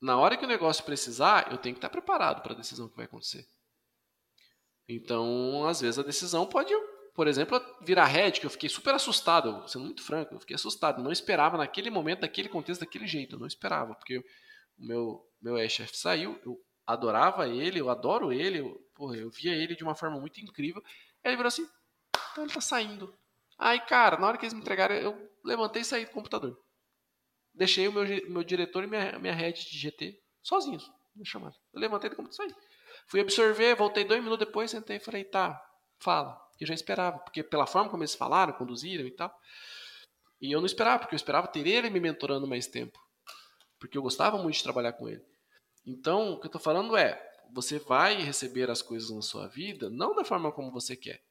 na 0.00 0.18
hora 0.18 0.36
que 0.36 0.44
o 0.44 0.48
negócio 0.48 0.84
precisar, 0.84 1.52
eu 1.52 1.58
tenho 1.58 1.74
que 1.74 1.78
estar 1.78 1.90
preparado 1.90 2.42
para 2.42 2.54
a 2.54 2.56
decisão 2.56 2.88
que 2.88 2.96
vai 2.96 3.04
acontecer. 3.04 3.46
Então, 4.88 5.66
às 5.68 5.80
vezes 5.80 5.98
a 5.98 6.02
decisão 6.02 6.46
pode, 6.46 6.72
por 7.14 7.28
exemplo, 7.28 7.60
virar 7.82 8.06
head, 8.06 8.40
que 8.40 8.46
eu 8.46 8.50
fiquei 8.50 8.68
super 8.68 8.94
assustado, 8.94 9.68
sendo 9.68 9.84
muito 9.84 10.02
franco, 10.02 10.34
eu 10.34 10.40
fiquei 10.40 10.56
assustado, 10.56 11.02
não 11.02 11.12
esperava 11.12 11.56
naquele 11.56 11.90
momento, 11.90 12.22
naquele 12.22 12.48
contexto, 12.48 12.80
daquele 12.80 13.06
jeito, 13.06 13.36
eu 13.36 13.38
não 13.38 13.46
esperava, 13.46 13.94
porque 13.94 14.18
o 14.18 14.24
meu 14.78 15.26
meu 15.40 15.56
ex-chefe 15.56 15.96
saiu, 15.96 16.38
eu 16.44 16.58
adorava 16.86 17.48
ele, 17.48 17.80
eu 17.80 17.90
adoro 17.90 18.32
ele, 18.32 18.60
eu, 18.60 18.74
porra, 18.94 19.16
eu 19.16 19.30
via 19.30 19.54
ele 19.54 19.76
de 19.76 19.84
uma 19.84 19.94
forma 19.94 20.18
muito 20.18 20.40
incrível. 20.40 20.82
Aí 21.22 21.30
ele 21.30 21.36
virou 21.36 21.48
assim, 21.48 21.68
então 22.32 22.44
ele 22.44 22.52
tá 22.52 22.60
saindo. 22.60 23.14
Aí, 23.58 23.80
cara, 23.80 24.18
na 24.18 24.26
hora 24.26 24.38
que 24.38 24.44
eles 24.44 24.54
me 24.54 24.60
entregaram, 24.60 24.94
eu 24.94 25.30
levantei 25.44 25.82
e 25.82 25.84
saí 25.84 26.04
do 26.06 26.12
computador. 26.12 26.58
Deixei 27.52 27.86
o 27.88 27.92
meu, 27.92 28.04
meu 28.28 28.44
diretor 28.44 28.84
e 28.84 28.86
minha, 28.86 29.18
minha 29.18 29.34
head 29.34 29.68
de 29.68 29.78
GT 29.78 30.18
sozinhos, 30.42 30.90
me 31.14 31.26
chamada. 31.26 31.56
Eu 31.72 31.80
levantei 31.80 32.08
do 32.08 32.16
computador 32.16 32.46
e 32.46 32.52
saí. 32.52 32.62
Fui 33.06 33.20
absorver, 33.20 33.74
voltei 33.74 34.04
dois 34.04 34.22
minutos 34.22 34.46
depois, 34.46 34.70
sentei 34.70 34.96
e 34.96 35.00
falei, 35.00 35.24
tá, 35.24 35.60
fala. 35.98 36.40
Eu 36.60 36.66
já 36.66 36.74
esperava, 36.74 37.18
porque 37.18 37.42
pela 37.42 37.66
forma 37.66 37.90
como 37.90 38.02
eles 38.02 38.14
falaram, 38.14 38.52
conduziram 38.52 39.06
e 39.06 39.10
tal. 39.10 39.34
E 40.40 40.52
eu 40.52 40.60
não 40.60 40.66
esperava, 40.66 41.00
porque 41.00 41.14
eu 41.14 41.18
esperava 41.18 41.46
ter 41.46 41.66
ele 41.66 41.90
me 41.90 42.00
mentorando 42.00 42.46
mais 42.46 42.66
tempo. 42.66 42.98
Porque 43.78 43.96
eu 43.96 44.02
gostava 44.02 44.38
muito 44.38 44.56
de 44.56 44.62
trabalhar 44.62 44.92
com 44.92 45.08
ele. 45.08 45.24
Então, 45.84 46.32
o 46.32 46.38
que 46.38 46.46
eu 46.46 46.48
estou 46.48 46.60
falando 46.60 46.96
é, 46.96 47.20
você 47.52 47.78
vai 47.78 48.22
receber 48.22 48.70
as 48.70 48.82
coisas 48.82 49.10
na 49.10 49.22
sua 49.22 49.48
vida 49.48 49.90
não 49.90 50.14
da 50.14 50.24
forma 50.24 50.52
como 50.52 50.70
você 50.70 50.96
quer, 50.96 51.24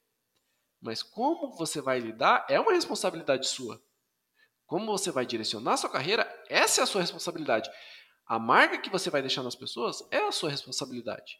mas 0.80 1.02
como 1.02 1.56
você 1.56 1.80
vai 1.80 1.98
lidar 1.98 2.46
é 2.48 2.58
uma 2.58 2.72
responsabilidade 2.72 3.48
sua. 3.48 3.82
Como 4.66 4.86
você 4.86 5.10
vai 5.10 5.26
direcionar 5.26 5.74
a 5.74 5.76
sua 5.76 5.90
carreira, 5.90 6.28
essa 6.48 6.80
é 6.80 6.84
a 6.84 6.86
sua 6.86 7.00
responsabilidade. 7.00 7.70
A 8.26 8.38
marca 8.38 8.78
que 8.78 8.90
você 8.90 9.10
vai 9.10 9.20
deixar 9.20 9.42
nas 9.42 9.56
pessoas 9.56 10.00
é 10.10 10.18
a 10.18 10.32
sua 10.32 10.50
responsabilidade 10.50 11.36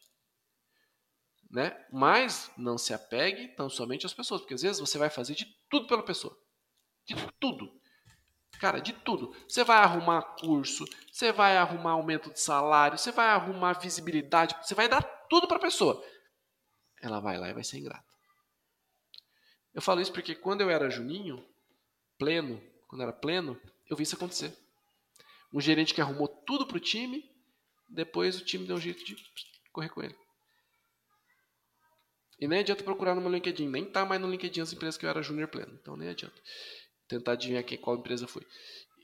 né? 1.50 1.76
Mas 1.92 2.50
não 2.56 2.78
se 2.78 2.94
apegue 2.94 3.48
tão 3.48 3.68
somente 3.68 4.06
às 4.06 4.14
pessoas, 4.14 4.40
porque 4.40 4.54
às 4.54 4.62
vezes 4.62 4.78
você 4.78 4.96
vai 4.96 5.10
fazer 5.10 5.34
de 5.34 5.46
tudo 5.68 5.86
pela 5.88 6.04
pessoa. 6.04 6.36
De 7.04 7.14
tudo. 7.40 7.79
Cara, 8.60 8.78
de 8.78 8.92
tudo. 8.92 9.34
Você 9.48 9.64
vai 9.64 9.78
arrumar 9.78 10.20
curso, 10.38 10.84
você 11.10 11.32
vai 11.32 11.56
arrumar 11.56 11.92
aumento 11.92 12.30
de 12.30 12.38
salário, 12.38 12.98
você 12.98 13.10
vai 13.10 13.28
arrumar 13.28 13.72
visibilidade, 13.72 14.54
você 14.62 14.74
vai 14.74 14.86
dar 14.86 15.02
tudo 15.02 15.48
para 15.48 15.56
a 15.56 15.60
pessoa. 15.60 16.04
Ela 17.00 17.20
vai 17.20 17.38
lá 17.38 17.48
e 17.48 17.54
vai 17.54 17.64
ser 17.64 17.78
ingrata. 17.78 18.04
Eu 19.72 19.80
falo 19.80 20.02
isso 20.02 20.12
porque 20.12 20.34
quando 20.34 20.60
eu 20.60 20.68
era 20.68 20.90
Juninho, 20.90 21.42
pleno, 22.18 22.62
quando 22.86 23.00
era 23.00 23.14
pleno, 23.14 23.58
eu 23.88 23.96
vi 23.96 24.02
isso 24.02 24.14
acontecer. 24.14 24.54
Um 25.54 25.60
gerente 25.60 25.94
que 25.94 26.02
arrumou 26.02 26.28
tudo 26.28 26.66
para 26.66 26.76
o 26.76 26.80
time, 26.80 27.24
depois 27.88 28.38
o 28.38 28.44
time 28.44 28.66
deu 28.66 28.76
um 28.76 28.80
jeito 28.80 29.02
de 29.02 29.16
correr 29.72 29.88
com 29.88 30.02
ele. 30.02 30.14
E 32.38 32.46
nem 32.46 32.60
adianta 32.60 32.84
procurar 32.84 33.14
no 33.14 33.22
meu 33.22 33.30
LinkedIn. 33.30 33.68
Nem 33.68 33.84
tá 33.84 34.04
mais 34.04 34.20
no 34.20 34.30
LinkedIn 34.30 34.60
as 34.60 34.72
empresas 34.72 34.98
que 34.98 35.06
eu 35.06 35.10
era 35.10 35.22
júnior 35.22 35.48
pleno. 35.48 35.78
Então 35.80 35.96
nem 35.96 36.08
adianta. 36.08 36.40
Tentar 37.10 37.32
adivinhar 37.32 37.64
quem, 37.64 37.76
qual 37.76 37.96
empresa 37.96 38.28
foi. 38.28 38.46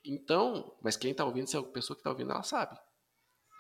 Então, 0.04 0.72
mas 0.80 0.96
quem 0.96 1.12
tá 1.12 1.24
ouvindo, 1.24 1.48
se 1.48 1.56
é 1.56 1.58
a 1.58 1.62
pessoa 1.64 1.96
que 1.96 2.02
tá 2.04 2.10
ouvindo, 2.10 2.30
ela 2.30 2.44
sabe. 2.44 2.78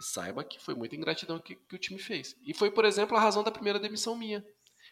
E 0.00 0.04
saiba 0.04 0.44
que 0.44 0.60
foi 0.60 0.74
muita 0.76 0.94
ingratidão 0.94 1.40
que, 1.40 1.56
que 1.56 1.74
o 1.74 1.78
time 1.78 1.98
fez. 1.98 2.36
E 2.46 2.54
foi, 2.54 2.70
por 2.70 2.84
exemplo, 2.84 3.16
a 3.16 3.20
razão 3.20 3.42
da 3.42 3.50
primeira 3.50 3.80
demissão 3.80 4.16
minha. 4.16 4.46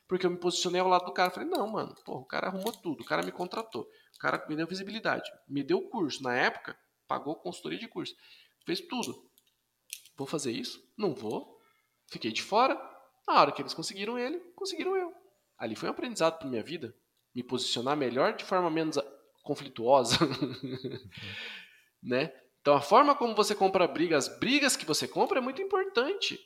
Porque 0.09 0.26
eu 0.26 0.30
me 0.30 0.36
posicionei 0.36 0.80
ao 0.80 0.88
lado 0.88 1.07
do 1.07 1.12
cara. 1.12 1.30
Falei, 1.30 1.48
não, 1.48 1.68
mano, 1.68 1.94
pô, 2.05 2.16
o 2.16 2.24
cara 2.24 2.48
arrumou 2.48 2.72
tudo. 2.72 3.02
O 3.02 3.07
cara 3.07 3.22
me 3.22 3.30
contratou. 3.30 3.82
O 3.82 4.18
cara 4.18 4.44
me 4.48 4.57
deu 4.57 4.66
visibilidade. 4.66 5.30
Me 5.48 5.62
deu 5.62 5.80
curso. 5.88 6.20
Na 6.20 6.34
época, 6.34 6.76
pagou 7.07 7.36
consultoria 7.36 7.78
de 7.78 7.86
curso. 7.86 8.12
Fez 8.66 8.80
tudo. 8.80 9.30
Vou 10.16 10.26
fazer 10.26 10.50
isso? 10.50 10.82
Não 10.98 11.14
vou. 11.14 11.57
Fiquei 12.11 12.32
de 12.32 12.42
fora 12.42 12.74
na 13.26 13.40
hora 13.40 13.52
que 13.52 13.62
eles 13.62 13.72
conseguiram 13.72 14.18
ele, 14.18 14.38
conseguiram 14.55 14.96
eu. 14.96 15.12
Ali 15.57 15.76
foi 15.76 15.88
um 15.88 15.92
aprendizado 15.92 16.38
para 16.38 16.48
minha 16.48 16.62
vida. 16.62 16.94
Me 17.34 17.42
posicionar 17.42 17.96
melhor 17.96 18.36
de 18.36 18.44
forma 18.44 18.70
menos 18.70 18.98
conflituosa. 19.45 20.18
né? 22.03 22.32
Então 22.61 22.74
a 22.74 22.80
forma 22.80 23.14
como 23.14 23.34
você 23.34 23.55
compra 23.55 23.86
briga, 23.86 24.16
as 24.16 24.26
brigas 24.38 24.76
que 24.76 24.86
você 24.86 25.07
compra 25.07 25.38
é 25.38 25.42
muito 25.42 25.62
importante 25.62 26.40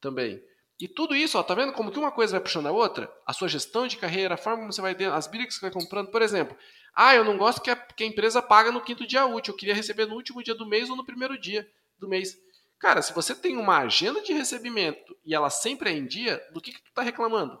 também. 0.00 0.40
E 0.78 0.86
tudo 0.86 1.14
isso, 1.14 1.38
ó, 1.38 1.42
tá 1.42 1.54
vendo 1.54 1.72
como 1.72 1.90
que 1.90 1.98
uma 1.98 2.12
coisa 2.12 2.32
vai 2.32 2.40
puxando 2.40 2.66
a 2.66 2.72
outra? 2.72 3.12
A 3.26 3.32
sua 3.32 3.48
gestão 3.48 3.86
de 3.86 3.96
carreira, 3.96 4.34
a 4.34 4.38
forma 4.38 4.60
como 4.60 4.72
você 4.72 4.80
vai 4.80 4.96
as 5.06 5.26
brigas 5.26 5.54
que 5.54 5.60
você 5.60 5.70
vai 5.70 5.70
comprando. 5.70 6.10
Por 6.10 6.22
exemplo, 6.22 6.56
ah, 6.94 7.14
eu 7.14 7.24
não 7.24 7.38
gosto 7.38 7.62
que 7.62 7.70
a, 7.70 7.76
que 7.76 8.04
a 8.04 8.06
empresa 8.06 8.42
paga 8.42 8.70
no 8.70 8.82
quinto 8.82 9.06
dia 9.06 9.24
útil, 9.24 9.52
eu 9.52 9.56
queria 9.56 9.74
receber 9.74 10.06
no 10.06 10.14
último 10.14 10.42
dia 10.42 10.54
do 10.54 10.66
mês 10.66 10.90
ou 10.90 10.96
no 10.96 11.06
primeiro 11.06 11.40
dia 11.40 11.66
do 11.98 12.08
mês. 12.08 12.36
Cara, 12.78 13.00
se 13.00 13.12
você 13.12 13.34
tem 13.34 13.56
uma 13.56 13.78
agenda 13.78 14.20
de 14.22 14.32
recebimento 14.32 15.16
e 15.24 15.34
ela 15.34 15.50
sempre 15.50 15.90
é 15.90 15.92
em 15.92 16.04
dia, 16.04 16.44
do 16.52 16.60
que, 16.60 16.72
que 16.72 16.82
tu 16.82 16.88
está 16.88 17.00
reclamando? 17.00 17.60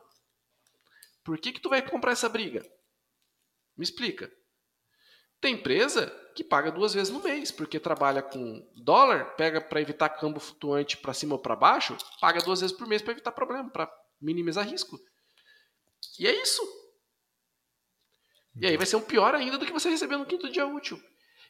Por 1.22 1.38
que, 1.38 1.52
que 1.52 1.60
tu 1.60 1.68
vai 1.68 1.80
comprar 1.80 2.12
essa 2.12 2.28
briga? 2.28 2.60
Me 3.76 3.84
explica. 3.84 4.30
Tem 5.42 5.54
empresa 5.54 6.06
que 6.36 6.44
paga 6.44 6.70
duas 6.70 6.94
vezes 6.94 7.12
no 7.12 7.20
mês, 7.20 7.50
porque 7.50 7.80
trabalha 7.80 8.22
com 8.22 8.64
dólar, 8.76 9.34
pega 9.34 9.60
para 9.60 9.80
evitar 9.80 10.08
câmbio 10.08 10.40
flutuante 10.40 10.96
para 10.96 11.12
cima 11.12 11.34
ou 11.34 11.38
para 11.40 11.56
baixo, 11.56 11.98
paga 12.20 12.40
duas 12.40 12.60
vezes 12.60 12.74
por 12.74 12.86
mês 12.86 13.02
para 13.02 13.10
evitar 13.10 13.32
problema, 13.32 13.68
para 13.68 13.92
minimizar 14.20 14.64
risco. 14.66 14.96
E 16.16 16.28
é 16.28 16.42
isso. 16.42 16.62
E 18.54 18.66
aí 18.66 18.76
vai 18.76 18.86
ser 18.86 18.94
um 18.94 19.02
pior 19.02 19.34
ainda 19.34 19.58
do 19.58 19.66
que 19.66 19.72
você 19.72 19.90
receber 19.90 20.16
no 20.16 20.26
quinto 20.26 20.48
dia 20.48 20.64
útil. 20.64 21.02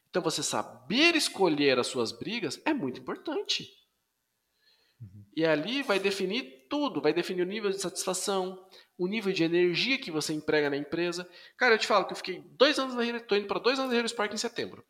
Então, 0.09 0.23
você 0.23 0.43
saber 0.43 1.15
escolher 1.15 1.79
as 1.79 1.87
suas 1.87 2.13
brigas 2.13 2.61
é 2.65 2.73
muito 2.73 2.99
importante. 2.99 3.69
E 5.35 5.45
ali 5.45 5.83
vai 5.83 5.99
definir 5.99 6.67
tudo, 6.69 7.01
vai 7.01 7.13
definir 7.13 7.43
o 7.43 7.47
nível 7.47 7.71
de 7.71 7.81
satisfação, 7.81 8.67
o 8.99 9.07
nível 9.07 9.33
de 9.33 9.45
energia 9.45 9.99
que 9.99 10.11
você 10.11 10.33
emprega 10.33 10.69
na 10.69 10.77
empresa. 10.77 11.29
Cara, 11.57 11.75
eu 11.75 11.79
te 11.79 11.87
falo 11.87 12.05
que 12.05 12.13
eu 12.13 12.17
fiquei 12.17 12.41
dois 12.51 12.79
anos 12.79 12.95
na 12.95 13.05
Hero, 13.05 13.21
tô 13.27 13.35
indo 13.35 13.47
para 13.47 13.59
dois 13.59 13.79
anos 13.79 13.93
na 13.93 13.99
Hero 13.99 14.09
Spark 14.09 14.33
em 14.33 14.39
setembro. 14.39 14.85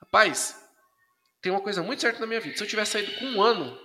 Rapaz, 0.00 0.58
tem 1.40 1.52
uma 1.52 1.60
coisa 1.60 1.82
muito 1.82 2.00
certa 2.00 2.20
na 2.20 2.26
minha 2.26 2.40
vida. 2.40 2.56
Se 2.56 2.62
eu 2.62 2.68
tivesse 2.68 2.92
saído 2.92 3.12
com 3.18 3.26
um 3.26 3.42
ano, 3.42 3.78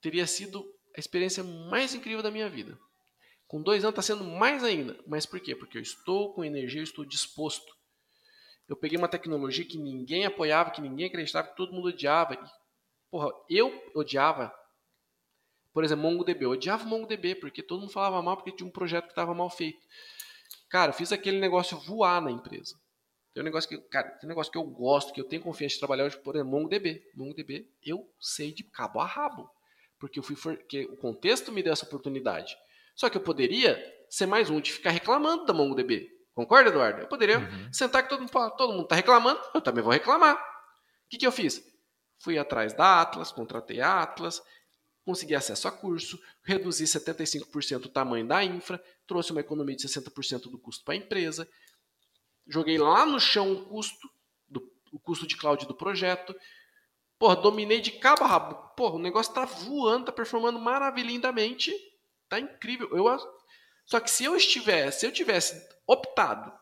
teria 0.00 0.26
sido 0.26 0.64
a 0.96 1.00
experiência 1.00 1.42
mais 1.42 1.94
incrível 1.94 2.22
da 2.22 2.30
minha 2.30 2.48
vida. 2.48 2.78
Com 3.46 3.62
dois 3.62 3.84
anos 3.84 3.92
está 3.92 4.02
sendo 4.02 4.24
mais 4.24 4.64
ainda. 4.64 4.98
Mas 5.06 5.26
por 5.26 5.40
quê? 5.40 5.54
Porque 5.54 5.78
eu 5.78 5.82
estou 5.82 6.34
com 6.34 6.44
energia, 6.44 6.80
eu 6.80 6.84
estou 6.84 7.04
disposto. 7.04 7.72
Eu 8.68 8.76
peguei 8.76 8.98
uma 8.98 9.08
tecnologia 9.08 9.64
que 9.64 9.78
ninguém 9.78 10.24
apoiava, 10.24 10.70
que 10.70 10.80
ninguém 10.80 11.06
acreditava, 11.06 11.48
que 11.48 11.56
todo 11.56 11.72
mundo 11.72 11.88
odiava. 11.88 12.34
E, 12.34 12.38
porra, 13.14 13.30
eu 13.48 13.72
odiava. 13.94 14.52
Por 15.72 15.84
exemplo, 15.84 16.02
MongoDB. 16.02 16.46
Eu 16.46 16.50
odiava 16.50 16.84
MongoDB, 16.84 17.36
porque 17.36 17.62
todo 17.62 17.82
mundo 17.82 17.92
falava 17.92 18.20
mal 18.20 18.36
porque 18.36 18.50
tinha 18.50 18.66
um 18.66 18.72
projeto 18.72 19.04
que 19.04 19.12
estava 19.12 19.32
mal 19.32 19.48
feito. 19.48 19.78
Cara, 20.68 20.90
eu 20.90 20.94
fiz 20.96 21.12
aquele 21.12 21.38
negócio 21.38 21.78
voar 21.78 22.20
na 22.20 22.32
empresa. 22.32 22.74
Tem 23.32 23.40
um 23.40 23.44
negócio 23.44 23.68
que, 23.68 23.78
cara, 23.88 24.08
tem 24.08 24.26
um 24.26 24.30
negócio 24.30 24.50
que 24.50 24.58
eu 24.58 24.64
gosto, 24.64 25.12
que 25.12 25.20
eu 25.20 25.24
tenho 25.28 25.42
confiança 25.42 25.74
de 25.74 25.78
trabalhar 25.78 26.06
hoje, 26.06 26.18
por 26.18 26.34
exemplo, 26.34 26.50
MongoDB. 26.50 27.08
MongoDB, 27.14 27.68
eu 27.84 28.04
sei 28.18 28.52
de 28.52 28.64
cabo 28.64 28.98
a 28.98 29.06
rabo. 29.06 29.48
Porque 29.96 30.18
eu 30.18 30.22
fui 30.24 30.34
o 30.90 30.96
contexto 30.96 31.52
me 31.52 31.62
deu 31.62 31.72
essa 31.72 31.86
oportunidade. 31.86 32.56
Só 32.96 33.08
que 33.08 33.16
eu 33.16 33.22
poderia 33.22 33.80
ser 34.10 34.26
mais 34.26 34.50
um 34.50 34.60
de 34.60 34.72
ficar 34.72 34.90
reclamando 34.90 35.46
da 35.46 35.54
MongoDB. 35.54 36.10
Concorda, 36.34 36.68
Eduardo? 36.68 37.02
Eu 37.02 37.06
poderia 37.06 37.38
uhum. 37.38 37.72
sentar 37.72 38.02
que 38.02 38.08
todo 38.08 38.22
mundo 38.22 38.32
fala, 38.32 38.50
todo 38.50 38.72
mundo 38.72 38.82
está 38.82 38.96
reclamando, 38.96 39.40
eu 39.54 39.60
também 39.60 39.84
vou 39.84 39.92
reclamar. 39.92 40.34
O 40.34 41.08
que, 41.08 41.18
que 41.18 41.26
eu 41.26 41.30
fiz? 41.30 41.62
Fui 42.18 42.38
atrás 42.38 42.72
da 42.72 43.00
Atlas, 43.00 43.32
contratei 43.32 43.80
a 43.80 44.02
Atlas, 44.02 44.42
consegui 45.04 45.34
acesso 45.34 45.68
a 45.68 45.72
curso, 45.72 46.18
reduzi 46.42 46.84
75% 46.84 47.86
o 47.86 47.88
tamanho 47.88 48.26
da 48.26 48.42
infra, 48.42 48.82
trouxe 49.06 49.32
uma 49.32 49.40
economia 49.40 49.76
de 49.76 49.86
60% 49.86 50.50
do 50.50 50.58
custo 50.58 50.84
para 50.84 50.94
a 50.94 50.96
empresa, 50.96 51.48
joguei 52.46 52.78
lá 52.78 53.04
no 53.04 53.20
chão 53.20 53.52
o 53.52 53.66
custo, 53.66 54.10
do, 54.48 54.72
o 54.92 54.98
custo 54.98 55.26
de 55.26 55.36
cloud 55.36 55.66
do 55.66 55.74
projeto. 55.74 56.34
Porra, 57.18 57.36
dominei 57.36 57.80
de 57.80 57.92
cabo 57.92 58.24
a 58.24 58.26
rabo. 58.26 58.54
Porra, 58.76 58.96
o 58.96 58.98
negócio 58.98 59.32
tá 59.32 59.44
voando, 59.44 60.06
tá 60.06 60.12
performando 60.12 60.58
maravilhosamente. 60.58 61.72
Tá 62.28 62.40
incrível. 62.40 62.88
Eu, 62.96 63.04
só 63.86 64.00
que 64.00 64.10
se 64.10 64.24
eu 64.24 64.36
estivesse, 64.36 65.00
se 65.00 65.06
eu 65.06 65.12
tivesse 65.12 65.68
optado, 65.86 66.52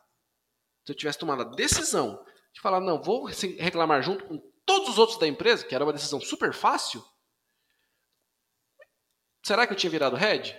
se 0.84 0.92
eu 0.92 0.96
tivesse 0.96 1.18
tomado 1.18 1.42
a 1.42 1.54
decisão 1.54 2.24
de 2.52 2.60
falar, 2.60 2.80
não, 2.80 3.00
vou 3.00 3.24
reclamar 3.58 4.02
junto 4.02 4.24
com 4.24 4.51
todos 4.64 4.88
os 4.88 4.98
outros 4.98 5.18
da 5.18 5.26
empresa, 5.26 5.64
que 5.64 5.74
era 5.74 5.84
uma 5.84 5.92
decisão 5.92 6.20
super 6.20 6.52
fácil, 6.52 7.04
será 9.42 9.66
que 9.66 9.72
eu 9.72 9.76
tinha 9.76 9.90
virado 9.90 10.16
head? 10.16 10.56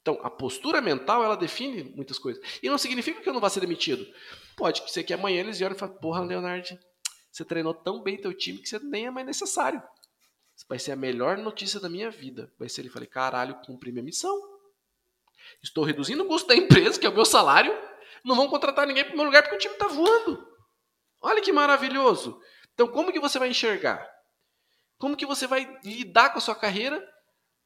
Então, 0.00 0.18
a 0.22 0.30
postura 0.30 0.80
mental, 0.80 1.22
ela 1.22 1.36
define 1.36 1.84
muitas 1.94 2.18
coisas. 2.18 2.42
E 2.62 2.68
não 2.68 2.78
significa 2.78 3.20
que 3.20 3.28
eu 3.28 3.32
não 3.32 3.40
vá 3.40 3.50
ser 3.50 3.60
demitido. 3.60 4.06
Pode 4.56 4.90
ser 4.90 5.04
que 5.04 5.12
amanhã 5.12 5.40
eles 5.40 5.58
vieram 5.58 5.76
e 5.76 5.78
falem, 5.78 5.98
porra, 5.98 6.24
Leonardo, 6.24 6.78
você 7.30 7.44
treinou 7.44 7.74
tão 7.74 8.02
bem 8.02 8.16
teu 8.16 8.32
time 8.32 8.58
que 8.58 8.68
você 8.68 8.78
nem 8.78 9.06
é 9.06 9.10
mais 9.10 9.26
necessário. 9.26 9.82
Vai 10.68 10.78
ser 10.78 10.92
a 10.92 10.96
melhor 10.96 11.36
notícia 11.38 11.78
da 11.78 11.88
minha 11.88 12.10
vida. 12.10 12.52
Vai 12.58 12.68
ser 12.68 12.80
ele 12.80 12.88
falei, 12.88 13.08
caralho, 13.08 13.60
cumpri 13.66 13.92
minha 13.92 14.02
missão. 14.02 14.34
Estou 15.62 15.84
reduzindo 15.84 16.24
o 16.24 16.26
custo 16.26 16.48
da 16.48 16.56
empresa, 16.56 16.98
que 16.98 17.06
é 17.06 17.08
o 17.08 17.14
meu 17.14 17.24
salário. 17.24 17.72
Não 18.24 18.34
vão 18.34 18.48
contratar 18.48 18.86
ninguém 18.86 19.04
para 19.04 19.14
o 19.14 19.16
meu 19.16 19.26
lugar 19.26 19.42
porque 19.42 19.56
o 19.56 19.58
time 19.58 19.74
está 19.74 19.86
voando. 19.86 20.46
Olha 21.20 21.40
que 21.40 21.52
maravilhoso. 21.52 22.40
Então, 22.78 22.86
como 22.86 23.12
que 23.12 23.18
você 23.18 23.40
vai 23.40 23.48
enxergar? 23.48 24.08
Como 24.98 25.16
que 25.16 25.26
você 25.26 25.48
vai 25.48 25.80
lidar 25.82 26.30
com 26.30 26.38
a 26.38 26.40
sua 26.40 26.54
carreira 26.54 27.04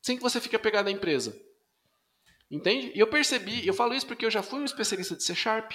sem 0.00 0.16
que 0.16 0.22
você 0.22 0.40
fique 0.40 0.56
apegado 0.56 0.88
à 0.88 0.90
empresa? 0.90 1.38
Entende? 2.50 2.90
E 2.94 2.98
eu 2.98 3.06
percebi, 3.06 3.66
eu 3.66 3.74
falo 3.74 3.92
isso 3.92 4.06
porque 4.06 4.24
eu 4.24 4.30
já 4.30 4.42
fui 4.42 4.60
um 4.60 4.64
especialista 4.64 5.14
de 5.14 5.22
C 5.22 5.34
Sharp. 5.34 5.72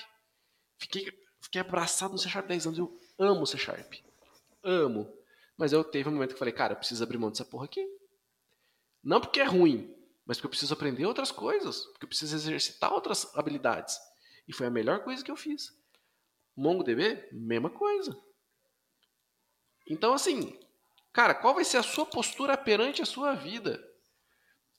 Fiquei, 0.80 1.06
fiquei 1.40 1.62
abraçado 1.62 2.14
no 2.14 2.18
C 2.18 2.28
Sharp 2.28 2.48
10 2.48 2.66
anos. 2.66 2.80
Eu 2.80 3.00
amo 3.20 3.46
C 3.46 3.60
Sharp. 3.60 3.94
Amo. 4.64 5.08
Mas 5.56 5.72
eu 5.72 5.84
teve 5.84 6.10
um 6.10 6.14
momento 6.14 6.30
que 6.30 6.34
eu 6.34 6.40
falei, 6.40 6.54
cara, 6.54 6.74
eu 6.74 6.78
preciso 6.78 7.04
abrir 7.04 7.20
mão 7.20 7.30
dessa 7.30 7.46
porra 7.46 7.66
aqui. 7.66 7.88
Não 9.04 9.22
porque 9.22 9.40
é 9.40 9.46
ruim, 9.46 9.96
mas 10.26 10.38
porque 10.38 10.48
eu 10.48 10.52
preciso 10.52 10.74
aprender 10.74 11.06
outras 11.06 11.32
coisas. 11.32 11.86
Porque 11.92 12.06
eu 12.06 12.10
preciso 12.10 12.36
exercitar 12.36 12.92
outras 12.92 13.32
habilidades. 13.38 14.00
E 14.48 14.54
foi 14.54 14.66
a 14.66 14.72
melhor 14.72 15.04
coisa 15.04 15.24
que 15.24 15.30
eu 15.30 15.38
fiz. 15.38 15.72
MongoDB, 16.56 17.30
mesma 17.32 17.70
coisa. 17.70 18.20
Então, 19.90 20.14
assim, 20.14 20.60
cara, 21.14 21.34
qual 21.34 21.56
vai 21.56 21.64
ser 21.64 21.78
a 21.78 21.84
sua 21.84 22.06
postura 22.06 22.58
perante 22.58 23.02
a 23.02 23.06
sua 23.06 23.34
vida? 23.34 23.84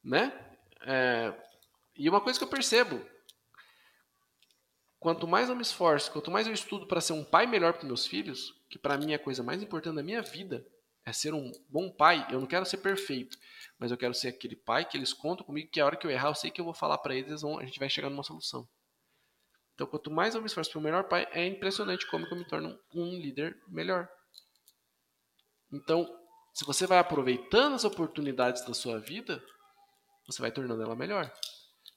Né? 0.04 0.32
É, 0.82 1.34
e 1.96 2.08
uma 2.08 2.20
coisa 2.20 2.38
que 2.38 2.44
eu 2.44 2.48
percebo, 2.48 3.04
quanto 5.00 5.26
mais 5.26 5.48
eu 5.48 5.56
me 5.56 5.62
esforço, 5.62 6.12
quanto 6.12 6.30
mais 6.30 6.46
eu 6.46 6.52
estudo 6.52 6.86
para 6.86 7.00
ser 7.00 7.12
um 7.12 7.24
pai 7.24 7.46
melhor 7.46 7.72
para 7.72 7.86
meus 7.86 8.06
filhos, 8.06 8.54
que 8.68 8.78
para 8.78 8.96
mim 8.96 9.12
é 9.12 9.16
a 9.16 9.18
coisa 9.18 9.42
mais 9.42 9.62
importante 9.62 9.96
da 9.96 10.02
minha 10.02 10.22
vida, 10.22 10.66
é 11.04 11.12
ser 11.12 11.32
um 11.32 11.50
bom 11.68 11.90
pai. 11.90 12.26
Eu 12.30 12.40
não 12.40 12.46
quero 12.46 12.66
ser 12.66 12.78
perfeito, 12.78 13.38
mas 13.78 13.90
eu 13.90 13.96
quero 13.96 14.14
ser 14.14 14.28
aquele 14.28 14.56
pai 14.56 14.84
que 14.84 14.96
eles 14.96 15.12
contam 15.12 15.44
comigo 15.44 15.70
que 15.70 15.80
a 15.80 15.86
hora 15.86 15.96
que 15.96 16.06
eu 16.06 16.10
errar, 16.10 16.28
eu 16.28 16.34
sei 16.34 16.50
que 16.50 16.60
eu 16.60 16.64
vou 16.64 16.74
falar 16.74 16.98
para 16.98 17.14
eles, 17.14 17.42
vão, 17.42 17.58
a 17.58 17.64
gente 17.64 17.78
vai 17.78 17.88
chegar 17.88 18.10
numa 18.10 18.22
solução. 18.22 18.68
Então, 19.74 19.86
quanto 19.86 20.10
mais 20.10 20.34
eu 20.34 20.40
me 20.40 20.48
esforço 20.48 20.70
para 20.72 20.80
o 20.80 20.82
melhor 20.82 21.04
pai, 21.04 21.26
é 21.30 21.46
impressionante 21.46 22.06
como 22.08 22.26
eu 22.26 22.36
me 22.36 22.44
torno 22.44 22.78
um 22.92 23.10
líder 23.16 23.56
melhor. 23.68 24.08
Então, 25.72 26.08
se 26.54 26.64
você 26.64 26.86
vai 26.86 26.98
aproveitando 26.98 27.74
as 27.74 27.84
oportunidades 27.84 28.64
da 28.64 28.74
sua 28.74 28.98
vida, 28.98 29.42
você 30.26 30.40
vai 30.42 30.50
tornando 30.50 30.82
ela 30.82 30.96
melhor. 30.96 31.32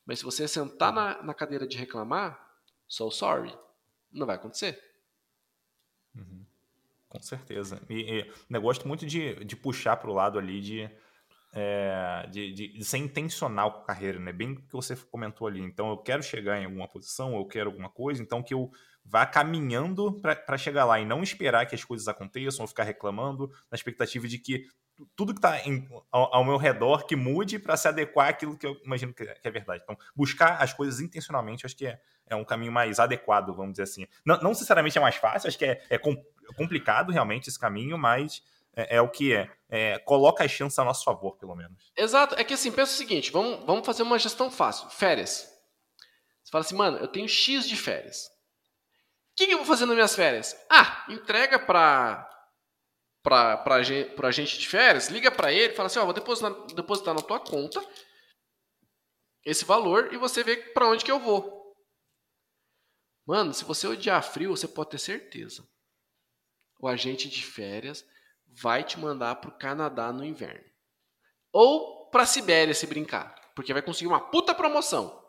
Mas 0.06 0.20
se 0.20 0.26
você 0.26 0.48
sentar 0.48 0.92
na, 0.94 1.22
na 1.24 1.34
cadeira 1.34 1.68
de 1.68 1.78
reclamar, 1.78 2.40
so 2.88 3.10
sorry, 3.10 3.54
não 4.12 4.26
vai 4.26 4.36
acontecer. 4.36 4.80
Uhum. 6.16 6.46
Com 7.08 7.22
certeza. 7.22 7.82
E, 7.90 8.20
e 8.20 8.32
eu 8.50 8.62
gosto 8.62 8.88
muito 8.88 9.06
de, 9.06 9.36
de 9.44 9.56
puxar 9.56 9.98
para 9.98 10.10
o 10.10 10.14
lado 10.14 10.38
ali 10.38 10.62
de, 10.62 10.90
é, 11.54 12.28
de, 12.30 12.54
de, 12.54 12.68
de, 12.74 12.86
ser 12.86 12.98
intencional 12.98 13.74
com 13.74 13.80
a 13.82 13.86
carreira, 13.86 14.20
né? 14.20 14.32
Bem 14.32 14.56
que 14.56 14.72
você 14.72 14.96
comentou 14.96 15.48
ali. 15.48 15.62
Então, 15.62 15.90
eu 15.90 15.98
quero 15.98 16.24
chegar 16.24 16.60
em 16.60 16.66
alguma 16.66 16.88
posição, 16.88 17.36
eu 17.36 17.46
quero 17.46 17.70
alguma 17.70 17.90
coisa, 17.90 18.22
então 18.22 18.44
que 18.44 18.54
eu 18.54 18.72
vá 19.04 19.26
caminhando 19.26 20.14
para 20.22 20.58
chegar 20.58 20.86
lá 20.86 21.00
e 21.00 21.06
não 21.06 21.24
esperar 21.24 21.66
que 21.66 21.76
as 21.76 21.84
coisas 21.84 22.08
aconteçam 22.08 22.64
ou 22.64 22.68
ficar 22.68 22.84
reclamando 22.84 23.52
na 23.70 23.76
expectativa 23.76 24.28
de 24.28 24.38
que 24.38 24.68
tudo 25.16 25.34
que 25.34 25.40
está 25.40 25.60
ao, 26.12 26.36
ao, 26.36 26.46
meu 26.46 26.58
redor 26.58 27.06
que 27.06 27.16
mude 27.16 27.58
para 27.58 27.76
se 27.76 27.88
adequar 27.88 28.30
àquilo 28.30 28.58
que 28.58 28.68
eu 28.68 28.80
imagino 28.86 29.14
que 29.14 29.24
é, 29.24 29.34
que 29.34 29.48
é, 29.48 29.52
verdade. 29.52 29.82
Então, 29.84 29.98
buscar 30.16 30.62
as 30.62 30.74
coisas 30.74 31.00
intencionalmente, 31.00 31.66
acho 31.66 31.76
que 31.76 31.88
é, 31.88 32.00
é 32.28 32.36
um 32.36 32.46
caminho 32.46 32.72
mais 32.72 33.00
adequado, 33.00 33.54
vamos 33.54 33.72
dizer 33.72 33.84
assim. 33.84 34.06
Não, 34.24 34.38
não 34.38 34.50
necessariamente 34.50 34.98
é 34.98 35.02
mais 35.02 35.16
fácil, 35.16 35.48
acho 35.48 35.58
que 35.58 35.66
é, 35.66 35.82
é 35.90 35.98
complicado 36.56 37.12
realmente 37.12 37.50
esse 37.50 37.60
caminho, 37.60 37.98
mas 37.98 38.44
é, 38.76 38.98
é 38.98 39.02
o 39.02 39.10
que 39.10 39.34
é. 39.34 39.50
é. 39.70 40.00
Coloca 40.00 40.44
as 40.44 40.52
chances 40.52 40.78
a 40.80 40.84
nosso 40.84 41.04
favor, 41.04 41.36
pelo 41.38 41.56
menos. 41.56 41.92
Exato. 41.96 42.36
É 42.36 42.44
que 42.44 42.54
assim, 42.54 42.72
pensa 42.72 42.94
o 42.94 42.96
seguinte: 42.98 43.32
vamos, 43.32 43.66
vamos 43.66 43.86
fazer 43.86 44.04
uma 44.04 44.20
gestão 44.20 44.50
fácil. 44.50 44.90
Férias. 44.90 45.50
Você 46.44 46.52
fala 46.52 46.64
assim, 46.64 46.76
mano, 46.76 46.98
eu 46.98 47.08
tenho 47.08 47.28
X 47.28 47.68
de 47.68 47.76
férias. 47.76 48.30
O 49.32 49.36
que, 49.38 49.48
que 49.48 49.54
eu 49.54 49.58
vou 49.58 49.66
fazer 49.66 49.86
nas 49.86 49.96
minhas 49.96 50.16
férias? 50.16 50.56
Ah, 50.70 51.06
entrega 51.10 51.58
para 51.60 52.28
para 53.24 53.78
agente 54.28 54.58
de 54.58 54.68
férias, 54.68 55.10
liga 55.10 55.30
para 55.30 55.54
ele, 55.54 55.76
fala 55.76 55.86
assim, 55.86 56.00
ó, 56.00 56.06
vou 56.06 56.14
depositar, 56.14 56.52
depositar 56.74 57.14
na 57.14 57.22
tua 57.22 57.40
conta 57.40 57.80
esse 59.46 59.66
valor 59.66 60.14
e 60.14 60.18
você 60.18 60.44
vê 60.44 60.58
para 60.58 60.88
onde 60.88 61.06
que 61.06 61.12
eu 61.12 61.20
vou. 61.20 61.76
Mano, 63.26 63.54
se 63.54 63.64
você 63.64 63.88
odiar 63.88 64.24
frio, 64.24 64.56
você 64.56 64.68
pode 64.68 64.92
ter 64.92 65.00
certeza. 65.00 65.68
O 66.80 66.88
agente 66.88 67.30
de 67.30 67.44
férias 67.46 68.06
vai 68.48 68.84
te 68.84 69.00
mandar 69.00 69.36
para 69.36 69.50
o 69.50 69.58
Canadá 69.58 70.12
no 70.12 70.26
inverno. 70.26 70.70
Ou 71.54 72.10
para 72.10 72.24
a 72.24 72.26
Sibéria 72.26 72.74
se 72.74 72.88
brincar, 72.88 73.36
porque 73.56 73.74
vai 73.74 73.82
conseguir 73.82 74.08
uma 74.08 74.32
puta 74.32 74.54
promoção. 74.54 75.20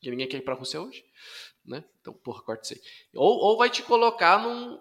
Que 0.00 0.10
ninguém 0.10 0.28
quer 0.28 0.38
ir 0.38 0.42
para 0.42 0.54
a 0.54 0.56
Rússia 0.56 0.80
hoje, 0.80 1.04
né? 1.64 1.84
Então, 2.00 2.12
porra, 2.12 2.42
corta 2.42 2.62
isso 2.62 2.74
aí. 2.74 2.80
Ou, 3.14 3.38
ou 3.38 3.56
vai 3.56 3.70
te 3.70 3.82
colocar 3.82 4.40
num, 4.40 4.80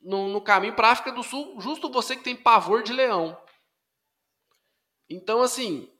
no, 0.00 0.28
no 0.28 0.40
caminho 0.40 0.74
para 0.74 0.88
a 0.88 0.92
África 0.92 1.12
do 1.12 1.22
Sul, 1.22 1.60
justo 1.60 1.90
você 1.90 2.16
que 2.16 2.24
tem 2.24 2.36
pavor 2.36 2.82
de 2.82 2.92
leão. 2.92 3.40
Então, 5.08 5.42
assim, 5.42 5.90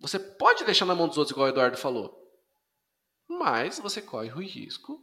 você 0.00 0.18
pode 0.18 0.64
deixar 0.64 0.84
na 0.84 0.94
mão 0.94 1.06
dos 1.06 1.18
outros, 1.18 1.32
igual 1.32 1.46
o 1.46 1.50
Eduardo 1.50 1.76
falou, 1.76 2.20
mas 3.28 3.78
você 3.78 4.02
corre 4.02 4.30
o 4.30 4.42
risco 4.42 5.02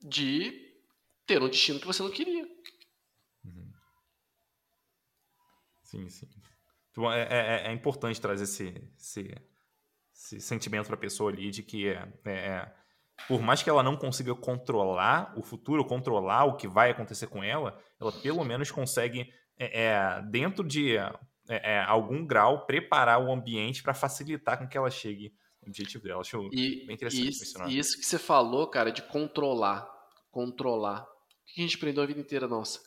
de 0.00 0.66
ter 1.26 1.42
um 1.42 1.48
destino 1.48 1.80
que 1.80 1.86
você 1.86 2.02
não 2.02 2.10
queria. 2.10 2.44
Uhum. 3.44 3.72
Sim, 5.82 6.08
sim. 6.08 6.28
Então, 6.90 7.12
é, 7.12 7.22
é, 7.22 7.68
é 7.68 7.72
importante 7.72 8.20
trazer 8.20 8.44
esse, 8.44 8.92
esse, 8.98 9.34
esse 10.16 10.40
sentimento 10.40 10.86
para 10.86 10.96
a 10.96 10.98
pessoa 10.98 11.30
ali 11.30 11.50
de 11.50 11.62
que 11.62 11.88
é, 11.88 12.08
é, 12.24 12.32
é 12.32 12.72
por 13.28 13.40
mais 13.42 13.62
que 13.62 13.70
ela 13.70 13.82
não 13.82 13.96
consiga 13.96 14.34
controlar 14.34 15.32
o 15.36 15.42
futuro, 15.42 15.84
controlar 15.84 16.44
o 16.44 16.56
que 16.56 16.66
vai 16.66 16.90
acontecer 16.90 17.26
com 17.26 17.42
ela, 17.42 17.78
ela 18.00 18.12
pelo 18.12 18.44
menos 18.44 18.70
consegue, 18.70 19.30
é, 19.58 19.84
é, 19.84 20.22
dentro 20.22 20.64
de 20.64 20.96
é, 21.48 21.80
algum 21.80 22.26
grau, 22.26 22.66
preparar 22.66 23.22
o 23.22 23.32
ambiente 23.32 23.82
para 23.82 23.94
facilitar 23.94 24.58
com 24.58 24.68
que 24.68 24.76
ela 24.76 24.90
chegue 24.90 25.32
no 25.62 25.68
objetivo 25.68 26.04
dela. 26.04 26.20
Acho 26.20 26.48
e, 26.52 26.86
bem 26.86 26.94
interessante 26.94 27.28
isso, 27.28 27.62
E 27.66 27.78
isso 27.78 27.98
que 27.98 28.04
você 28.04 28.18
falou, 28.18 28.66
cara, 28.68 28.90
de 28.90 29.02
controlar. 29.02 29.88
Controlar. 30.30 31.02
O 31.02 31.54
que 31.54 31.60
a 31.60 31.62
gente 31.62 31.76
aprendeu 31.76 32.02
a 32.02 32.06
vida 32.06 32.20
inteira 32.20 32.46
nossa? 32.46 32.80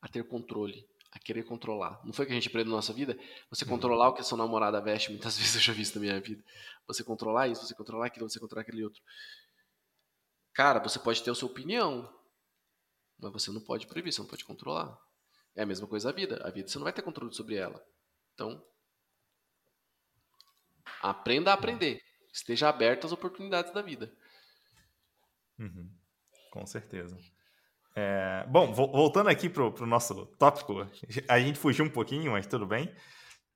A 0.00 0.08
ter 0.08 0.24
controle. 0.24 0.84
A 1.12 1.18
querer 1.18 1.42
controlar. 1.42 2.00
Não 2.04 2.12
foi 2.12 2.24
o 2.24 2.28
que 2.28 2.32
a 2.32 2.36
gente 2.36 2.48
aprendeu 2.48 2.70
na 2.70 2.76
nossa 2.76 2.92
vida? 2.92 3.18
Você 3.50 3.64
uhum. 3.64 3.70
controlar 3.70 4.08
o 4.08 4.12
que 4.14 4.20
a 4.20 4.24
sua 4.24 4.38
namorada 4.38 4.80
veste, 4.80 5.10
muitas 5.10 5.36
vezes 5.38 5.54
eu 5.56 5.60
já 5.60 5.72
vi 5.72 5.82
isso 5.82 5.94
na 5.96 6.00
minha 6.00 6.20
vida. 6.20 6.42
Você 6.86 7.02
controlar 7.02 7.48
isso, 7.48 7.66
você 7.66 7.74
controlar 7.74 8.06
aquilo, 8.06 8.28
você 8.28 8.38
controlar 8.38 8.62
aquele 8.62 8.84
outro. 8.84 9.02
Cara, 10.52 10.78
você 10.80 10.98
pode 10.98 11.22
ter 11.22 11.30
a 11.30 11.34
sua 11.34 11.48
opinião, 11.48 12.12
mas 13.18 13.32
você 13.32 13.50
não 13.50 13.60
pode 13.60 13.86
proibir, 13.86 14.12
você 14.12 14.20
não 14.20 14.28
pode 14.28 14.44
controlar. 14.44 14.98
É 15.54 15.62
a 15.62 15.66
mesma 15.66 15.86
coisa 15.86 16.10
a 16.10 16.12
vida. 16.12 16.40
A 16.44 16.50
vida 16.50 16.68
você 16.68 16.78
não 16.78 16.84
vai 16.84 16.92
ter 16.92 17.02
controle 17.02 17.34
sobre 17.34 17.56
ela. 17.56 17.84
Então, 18.34 18.64
aprenda 21.02 21.50
a 21.50 21.54
aprender. 21.54 22.02
Esteja 22.32 22.68
aberto 22.68 23.06
às 23.06 23.12
oportunidades 23.12 23.72
da 23.72 23.82
vida. 23.82 24.12
Uhum. 25.58 25.90
Com 26.50 26.64
certeza. 26.66 27.18
É, 28.02 28.46
bom, 28.48 28.72
voltando 28.72 29.28
aqui 29.28 29.46
para 29.46 29.62
o 29.62 29.86
nosso 29.86 30.24
tópico, 30.38 30.86
a 31.28 31.38
gente 31.38 31.58
fugiu 31.58 31.84
um 31.84 31.90
pouquinho, 31.90 32.32
mas 32.32 32.46
tudo 32.46 32.66
bem. 32.66 32.90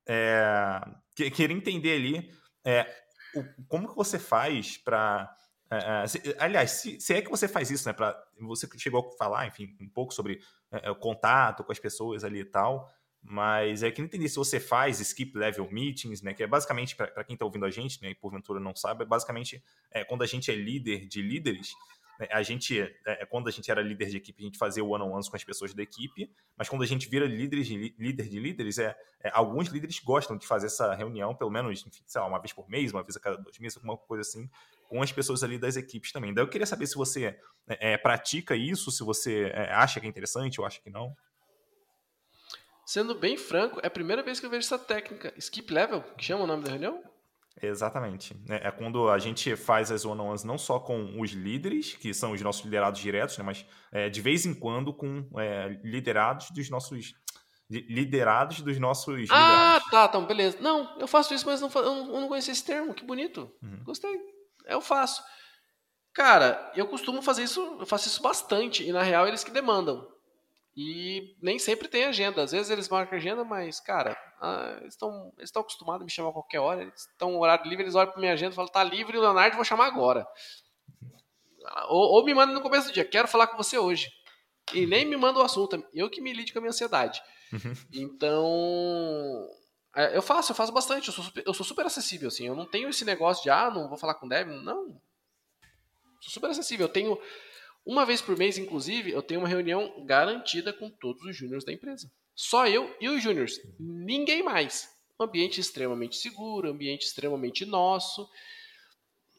É, 0.07 0.79
queria 1.15 1.57
entender 1.57 1.95
ali 1.95 2.31
é, 2.63 2.85
o, 3.33 3.43
como 3.67 3.87
que 3.87 3.95
você 3.95 4.19
faz 4.19 4.77
para 4.77 5.35
é, 5.71 5.77
é, 5.77 6.35
aliás, 6.37 6.69
se, 6.71 7.01
se, 7.01 7.15
é 7.15 7.23
que 7.23 7.29
você 7.29 7.47
faz 7.47 7.71
isso, 7.71 7.87
né? 7.87 7.93
Pra, 7.93 8.15
você 8.39 8.69
chegou 8.77 9.09
a 9.09 9.17
falar, 9.17 9.47
enfim, 9.47 9.75
um 9.81 9.89
pouco 9.89 10.13
sobre 10.13 10.39
é, 10.71 10.91
o 10.91 10.95
contato 10.95 11.63
com 11.63 11.71
as 11.71 11.79
pessoas 11.79 12.23
ali 12.23 12.41
e 12.41 12.45
tal, 12.45 12.87
mas 13.23 13.81
é 13.81 13.89
que 13.89 13.99
não 13.99 14.05
entendi 14.05 14.29
se 14.29 14.35
você 14.35 14.59
faz 14.59 14.99
skip 14.99 15.35
level 15.35 15.67
meetings, 15.71 16.21
né? 16.21 16.35
Que 16.35 16.43
é 16.43 16.47
basicamente, 16.47 16.95
para 16.95 17.23
quem 17.23 17.33
está 17.33 17.45
ouvindo 17.45 17.65
a 17.65 17.71
gente, 17.71 17.99
né? 17.99 18.11
E 18.11 18.15
porventura 18.15 18.59
não 18.59 18.75
sabe, 18.75 19.01
é 19.01 19.07
basicamente 19.07 19.63
quando 20.07 20.21
a 20.21 20.27
gente 20.27 20.51
é 20.51 20.55
líder 20.55 21.07
de 21.07 21.23
líderes, 21.23 21.73
a 22.31 22.41
gente, 22.43 22.79
é, 23.05 23.25
quando 23.25 23.47
a 23.47 23.51
gente 23.51 23.69
era 23.69 23.81
líder 23.81 24.09
de 24.09 24.17
equipe, 24.17 24.41
a 24.41 24.45
gente 24.45 24.57
fazia 24.57 24.83
one-on-ones 24.83 25.27
com 25.27 25.35
as 25.35 25.43
pessoas 25.43 25.73
da 25.73 25.83
equipe, 25.83 26.31
mas 26.57 26.69
quando 26.69 26.83
a 26.83 26.85
gente 26.85 27.09
vira 27.09 27.25
líder 27.25 27.61
de, 27.61 27.95
líder 27.97 28.29
de 28.29 28.39
líderes, 28.39 28.77
é, 28.77 28.95
é, 29.21 29.31
alguns 29.33 29.67
líderes 29.67 29.99
gostam 29.99 30.37
de 30.37 30.47
fazer 30.47 30.67
essa 30.67 30.93
reunião, 30.93 31.35
pelo 31.35 31.49
menos, 31.49 31.85
enfim, 31.85 32.03
sei 32.05 32.21
lá, 32.21 32.27
uma 32.27 32.39
vez 32.39 32.53
por 32.53 32.69
mês, 32.69 32.91
uma 32.91 33.03
vez 33.03 33.17
a 33.17 33.19
cada 33.19 33.37
dois 33.37 33.57
meses, 33.59 33.77
alguma 33.77 33.97
coisa 33.97 34.21
assim, 34.21 34.49
com 34.87 35.01
as 35.01 35.11
pessoas 35.11 35.43
ali 35.43 35.57
das 35.57 35.75
equipes 35.75 36.11
também. 36.11 36.33
Daí 36.33 36.43
eu 36.43 36.49
queria 36.49 36.65
saber 36.65 36.87
se 36.87 36.95
você 36.95 37.37
é, 37.67 37.93
é 37.93 37.97
pratica 37.97 38.55
isso, 38.55 38.91
se 38.91 39.03
você 39.03 39.51
é, 39.53 39.71
acha 39.73 39.99
que 39.99 40.05
é 40.05 40.09
interessante 40.09 40.59
ou 40.59 40.65
acha 40.65 40.81
que 40.81 40.89
não. 40.89 41.15
Sendo 42.85 43.15
bem 43.15 43.35
franco, 43.35 43.79
é 43.81 43.87
a 43.87 43.91
primeira 43.91 44.21
vez 44.21 44.39
que 44.39 44.45
eu 44.45 44.49
vejo 44.49 44.65
essa 44.65 44.77
técnica. 44.77 45.33
Skip 45.37 45.73
level, 45.73 46.03
que 46.17 46.23
chama 46.23 46.43
o 46.43 46.47
nome 46.47 46.63
da 46.63 46.69
reunião? 46.69 47.03
Exatamente. 47.61 48.35
É, 48.49 48.67
é 48.67 48.71
quando 48.71 49.09
a 49.09 49.17
gente 49.17 49.55
faz 49.55 49.91
as 49.91 50.05
one-on-ones 50.05 50.43
não 50.43 50.57
só 50.57 50.79
com 50.79 51.19
os 51.19 51.31
líderes, 51.31 51.93
que 51.95 52.13
são 52.13 52.33
os 52.33 52.41
nossos 52.41 52.63
liderados 52.63 52.99
diretos, 52.99 53.37
né, 53.37 53.43
mas 53.43 53.65
é, 53.91 54.09
de 54.09 54.21
vez 54.21 54.45
em 54.45 54.53
quando 54.53 54.93
com 54.93 55.27
é, 55.37 55.79
liderados 55.83 56.51
dos 56.51 56.69
nossos. 56.69 57.13
Liderados 57.67 58.61
dos 58.61 58.77
nossos. 58.77 59.27
Ah, 59.31 59.79
liderados. 59.79 59.89
tá, 59.89 60.05
então, 60.05 60.25
beleza. 60.25 60.57
Não, 60.61 60.99
eu 60.99 61.07
faço 61.07 61.33
isso, 61.33 61.47
mas 61.47 61.61
não, 61.61 61.69
eu 61.73 62.05
não 62.21 62.27
conhecia 62.27 62.51
esse 62.51 62.63
termo. 62.63 62.93
Que 62.93 63.03
bonito. 63.03 63.51
Uhum. 63.63 63.83
Gostei. 63.83 64.15
Eu 64.67 64.81
faço. 64.81 65.23
Cara, 66.13 66.71
eu 66.75 66.87
costumo 66.87 67.21
fazer 67.21 67.43
isso, 67.43 67.59
eu 67.79 67.85
faço 67.85 68.07
isso 68.07 68.21
bastante, 68.21 68.87
e 68.87 68.91
na 68.93 69.01
real 69.01 69.27
eles 69.27 69.43
que 69.43 69.51
demandam. 69.51 70.07
E 70.77 71.35
nem 71.41 71.57
sempre 71.57 71.87
tem 71.87 72.05
agenda. 72.05 72.43
Às 72.43 72.51
vezes 72.51 72.69
eles 72.69 72.87
marcam 72.87 73.17
agenda, 73.17 73.43
mas, 73.43 73.79
cara, 73.79 74.15
ah, 74.45 74.77
eles 74.81 74.93
estão 74.93 75.33
eles 75.37 75.51
acostumados 75.55 76.01
a 76.01 76.05
me 76.05 76.11
chamar 76.11 76.29
a 76.29 76.33
qualquer 76.33 76.59
hora. 76.59 76.83
Eles 76.83 77.07
estão 77.07 77.31
no 77.31 77.39
horário 77.39 77.67
livre, 77.67 77.83
eles 77.83 77.95
olham 77.95 78.11
para 78.11 78.19
minha 78.19 78.33
agenda 78.33 78.51
e 78.51 78.55
falam, 78.55 78.71
tá 78.71 78.83
livre, 78.83 79.17
Leonardo, 79.17 79.55
vou 79.55 79.65
chamar 79.65 79.87
agora. 79.87 80.27
Ou, 81.87 82.13
ou 82.13 82.25
me 82.25 82.33
manda 82.33 82.53
no 82.53 82.61
começo 82.61 82.87
do 82.87 82.93
dia, 82.93 83.03
quero 83.03 83.27
falar 83.27 83.47
com 83.47 83.57
você 83.57 83.77
hoje. 83.77 84.11
E 84.73 84.85
nem 84.85 85.05
me 85.05 85.17
manda 85.17 85.39
o 85.39 85.43
assunto, 85.43 85.83
eu 85.93 86.09
que 86.09 86.21
me 86.21 86.33
lide 86.33 86.53
com 86.53 86.59
a 86.59 86.61
minha 86.61 86.69
ansiedade. 86.69 87.21
Uhum. 87.51 87.73
Então, 87.93 89.47
é, 89.95 90.15
eu 90.15 90.21
faço, 90.21 90.51
eu 90.51 90.55
faço 90.55 90.71
bastante, 90.71 91.07
eu 91.07 91.13
sou, 91.13 91.23
super, 91.23 91.43
eu 91.45 91.53
sou 91.53 91.65
super 91.65 91.85
acessível, 91.85 92.27
assim, 92.27 92.47
eu 92.47 92.55
não 92.55 92.65
tenho 92.65 92.89
esse 92.89 93.05
negócio 93.05 93.43
de, 93.43 93.49
ah, 93.49 93.71
não 93.71 93.87
vou 93.87 93.97
falar 93.97 94.15
com 94.15 94.25
o 94.25 94.29
dev, 94.29 94.47
não. 94.47 94.99
Sou 96.19 96.31
super 96.31 96.49
acessível, 96.49 96.85
eu 96.85 96.91
tenho 96.91 97.19
uma 97.85 98.05
vez 98.05 98.21
por 98.21 98.35
mês, 98.35 98.57
inclusive, 98.57 99.11
eu 99.11 99.21
tenho 99.21 99.41
uma 99.41 99.47
reunião 99.47 100.03
garantida 100.05 100.73
com 100.73 100.89
todos 100.89 101.23
os 101.23 101.35
júniores 101.35 101.63
da 101.63 101.71
empresa. 101.71 102.11
Só 102.33 102.67
eu 102.67 102.93
e 102.99 103.07
os 103.07 103.21
júniores, 103.21 103.61
ninguém 103.79 104.41
mais. 104.41 104.89
ambiente 105.19 105.61
extremamente 105.61 106.17
seguro, 106.17 106.69
ambiente 106.69 107.05
extremamente 107.05 107.63
nosso. 107.63 108.27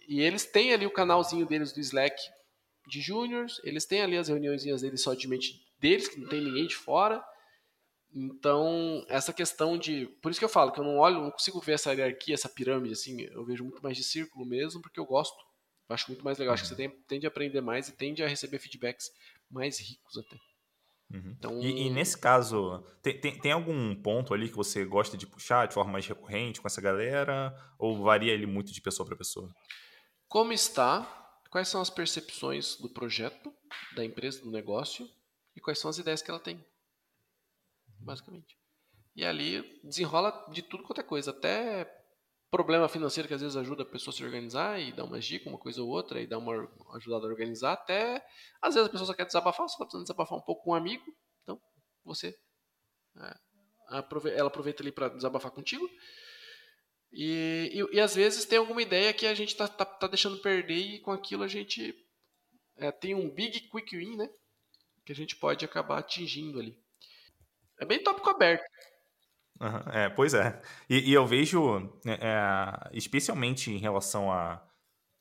E 0.08 0.20
eles 0.20 0.44
têm 0.44 0.72
ali 0.72 0.86
o 0.86 0.92
canalzinho 0.92 1.44
deles 1.44 1.72
do 1.72 1.80
Slack 1.80 2.16
de 2.88 3.00
júniors, 3.00 3.60
eles 3.64 3.84
têm 3.84 4.00
ali 4.00 4.16
as 4.16 4.28
reuniõezinhas 4.28 4.80
deles 4.80 5.02
só 5.02 5.12
de 5.12 5.26
mente 5.26 5.60
deles, 5.80 6.08
que 6.08 6.20
não 6.20 6.28
tem 6.28 6.40
ninguém 6.40 6.66
de 6.66 6.76
fora. 6.76 7.22
Então, 8.14 9.04
essa 9.08 9.32
questão 9.32 9.76
de. 9.76 10.06
Por 10.22 10.30
isso 10.30 10.38
que 10.38 10.44
eu 10.44 10.48
falo 10.48 10.70
que 10.72 10.80
eu 10.80 10.84
não 10.84 10.98
olho, 10.98 11.20
não 11.20 11.30
consigo 11.30 11.60
ver 11.60 11.72
essa 11.72 11.92
hierarquia, 11.92 12.34
essa 12.34 12.48
pirâmide, 12.48 12.94
assim, 12.94 13.20
eu 13.22 13.44
vejo 13.44 13.64
muito 13.64 13.82
mais 13.82 13.96
de 13.96 14.04
círculo 14.04 14.46
mesmo, 14.46 14.80
porque 14.80 15.00
eu 15.00 15.04
gosto 15.04 15.36
eu 15.88 15.94
acho 15.94 16.08
muito 16.08 16.24
mais 16.24 16.38
legal. 16.38 16.54
Acho 16.54 16.64
que 16.64 16.68
você 16.68 16.86
uhum. 16.86 16.90
tem, 16.90 17.00
tende 17.06 17.26
a 17.26 17.28
aprender 17.28 17.60
mais 17.60 17.88
e 17.88 17.92
tende 17.92 18.22
a 18.22 18.28
receber 18.28 18.58
feedbacks 18.58 19.10
mais 19.50 19.78
ricos 19.78 20.18
até. 20.18 20.36
Uhum. 21.12 21.34
Então... 21.38 21.60
E, 21.60 21.86
e, 21.86 21.90
nesse 21.90 22.18
caso, 22.18 22.84
tem, 23.00 23.20
tem, 23.20 23.38
tem, 23.38 23.52
algum 23.52 23.94
ponto 23.94 24.34
ali 24.34 24.48
que 24.48 24.56
você 24.56 24.84
gosta 24.84 25.16
de 25.16 25.26
puxar 25.26 25.68
de 25.68 25.74
forma 25.74 25.92
mais 25.92 26.06
recorrente 26.06 26.60
com 26.60 26.66
essa 26.66 26.80
galera? 26.80 27.54
Ou 27.78 28.02
varia 28.02 28.32
ele 28.32 28.46
muito 28.46 28.72
de 28.72 28.80
pessoa 28.80 29.06
para 29.06 29.16
pessoa? 29.16 29.48
Como 30.28 30.52
está? 30.52 31.04
Quais 31.50 31.68
são 31.68 31.80
as 31.80 31.90
percepções 31.90 32.76
do 32.76 32.88
projeto, 32.88 33.52
da 33.94 34.04
empresa, 34.04 34.42
do 34.42 34.50
negócio? 34.50 35.08
E 35.54 35.60
quais 35.60 35.78
são 35.78 35.88
as 35.88 35.98
ideias 35.98 36.20
que 36.20 36.30
ela 36.30 36.40
tem? 36.40 36.62
Basicamente. 38.00 38.58
E 39.14 39.24
ali 39.24 39.80
desenrola 39.82 40.46
de 40.52 40.60
tudo 40.60 40.82
quanto 40.82 41.00
é 41.00 41.04
coisa, 41.04 41.30
até 41.30 41.84
problema 42.56 42.88
financeiro 42.88 43.28
que 43.28 43.34
às 43.34 43.42
vezes 43.42 43.54
ajuda 43.54 43.82
a 43.82 43.86
pessoa 43.86 44.14
a 44.14 44.16
se 44.16 44.24
organizar 44.24 44.80
e 44.80 44.90
dar 44.90 45.04
uma 45.04 45.20
dica, 45.20 45.46
uma 45.46 45.58
coisa 45.58 45.82
ou 45.82 45.90
outra, 45.90 46.22
e 46.22 46.26
dar 46.26 46.38
uma 46.38 46.66
ajudada 46.94 47.26
a 47.26 47.28
organizar, 47.28 47.74
até 47.74 48.26
às 48.62 48.74
vezes 48.74 48.88
a 48.88 48.90
pessoa 48.90 49.06
só 49.06 49.12
quer 49.12 49.26
desabafar, 49.26 49.68
só 49.68 49.74
está 49.74 49.84
precisando 49.84 50.04
desabafar 50.04 50.38
um 50.38 50.40
pouco 50.40 50.64
com 50.64 50.70
um 50.70 50.74
amigo, 50.74 51.04
então 51.42 51.60
você 52.02 52.34
é, 53.18 53.36
ela 54.38 54.48
aproveita 54.48 54.82
ali 54.82 54.90
para 54.90 55.10
desabafar 55.10 55.52
contigo. 55.52 55.86
E, 57.12 57.70
e, 57.74 57.96
e, 57.96 58.00
às 58.00 58.14
vezes 58.14 58.46
tem 58.46 58.58
alguma 58.58 58.80
ideia 58.80 59.12
que 59.12 59.26
a 59.26 59.34
gente 59.34 59.50
está 59.50 59.68
tá, 59.68 59.84
tá 59.84 60.06
deixando 60.06 60.38
perder 60.38 60.76
e 60.76 61.00
com 61.00 61.12
aquilo 61.12 61.44
a 61.44 61.48
gente 61.48 61.94
é, 62.78 62.90
tem 62.90 63.14
um 63.14 63.30
big 63.30 63.60
quick 63.68 63.96
win, 63.96 64.16
né? 64.16 64.30
Que 65.04 65.12
a 65.12 65.14
gente 65.14 65.36
pode 65.36 65.64
acabar 65.64 65.98
atingindo 65.98 66.58
ali. 66.58 66.76
É 67.78 67.84
bem 67.84 68.02
tópico 68.02 68.30
aberto. 68.30 68.64
Uhum, 69.60 69.92
é, 69.92 70.08
pois 70.10 70.34
é. 70.34 70.60
E, 70.88 71.10
e 71.10 71.12
eu 71.12 71.26
vejo, 71.26 71.78
é, 72.06 72.12
é, 72.20 72.90
especialmente 72.92 73.70
em 73.70 73.78
relação 73.78 74.30
a, 74.30 74.62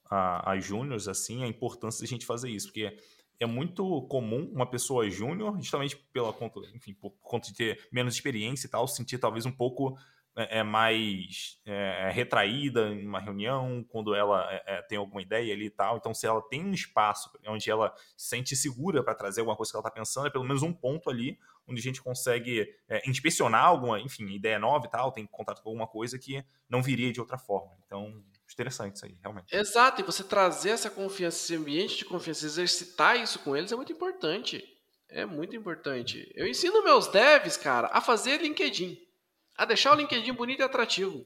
a, 0.10 0.52
a 0.52 0.60
júniors, 0.60 1.08
assim, 1.08 1.44
a 1.44 1.48
importância 1.48 2.02
da 2.02 2.08
gente 2.08 2.26
fazer 2.26 2.50
isso, 2.50 2.68
porque 2.68 2.98
é 3.40 3.46
muito 3.46 4.02
comum 4.04 4.50
uma 4.54 4.70
pessoa 4.70 5.10
júnior, 5.10 5.58
justamente 5.58 5.96
pela 6.12 6.32
conta, 6.34 6.60
enfim, 6.74 6.94
por 6.94 7.12
conta 7.22 7.48
de 7.50 7.56
ter 7.56 7.88
menos 7.92 8.14
experiência 8.16 8.68
e 8.68 8.70
tal, 8.70 8.88
sentir 8.88 9.18
talvez 9.18 9.46
um 9.46 9.52
pouco 9.52 9.98
é, 10.36 10.60
é 10.60 10.64
mais 10.64 11.60
é, 11.66 12.10
retraída 12.12 12.90
em 12.90 13.08
uma 13.08 13.20
reunião, 13.20 13.84
quando 13.90 14.14
ela 14.14 14.46
é, 14.52 14.64
é, 14.66 14.82
tem 14.82 14.98
alguma 14.98 15.22
ideia 15.22 15.54
ali 15.54 15.66
e 15.66 15.70
tal. 15.70 15.98
Então, 15.98 16.14
se 16.14 16.28
ela 16.28 16.42
tem 16.42 16.64
um 16.64 16.74
espaço 16.74 17.32
onde 17.48 17.70
ela 17.70 17.94
se 18.18 18.30
sente 18.30 18.56
segura 18.56 19.04
para 19.04 19.16
trazer 19.16 19.42
alguma 19.42 19.56
coisa 19.56 19.72
que 19.72 19.78
ela 19.78 19.88
está 19.88 19.92
pensando, 19.92 20.28
é 20.28 20.30
pelo 20.30 20.44
menos 20.44 20.62
um 20.62 20.74
ponto 20.74 21.10
ali 21.10 21.40
onde 21.68 21.80
a 21.80 21.84
gente 21.84 22.02
consegue 22.02 22.68
é, 22.88 23.10
inspecionar 23.10 23.66
alguma, 23.66 24.00
enfim, 24.00 24.28
ideia 24.30 24.60
nova 24.60 24.86
e 24.86 24.90
tal, 24.90 25.12
tem 25.12 25.26
contato 25.26 25.64
com 25.64 25.70
alguma 25.70 25.88
coisa 25.88 26.20
que 26.20 26.44
não 26.70 26.82
viria 26.84 27.12
de 27.12 27.20
outra 27.20 27.38
forma. 27.38 27.72
Então, 27.86 28.24
interessante 28.54 28.96
isso 28.96 29.06
aí, 29.06 29.18
realmente. 29.22 29.56
Exato, 29.56 30.02
e 30.02 30.04
você 30.04 30.24
trazer 30.24 30.72
essa 30.72 30.90
confiança, 30.90 31.38
esse 31.38 31.56
ambiente 31.56 31.98
de 31.98 32.06
confiança, 32.06 32.46
exercitar 32.46 33.20
isso 33.20 33.40
com 33.40 33.56
eles 33.56 33.72
é 33.72 33.76
muito 33.76 33.92
importante. 33.92 34.64
É 35.10 35.26
muito 35.26 35.56
importante. 35.56 36.32
Eu 36.36 36.48
ensino 36.48 36.84
meus 36.84 37.08
devs, 37.08 37.58
cara, 37.58 37.90
a 37.92 38.02
fazer 38.02 38.42
LinkedIn 38.42 39.05
a 39.58 39.66
deixar 39.66 39.94
o 39.94 39.96
LinkedIn 39.96 40.34
bonito 40.34 40.60
e 40.60 40.64
atrativo. 40.64 41.26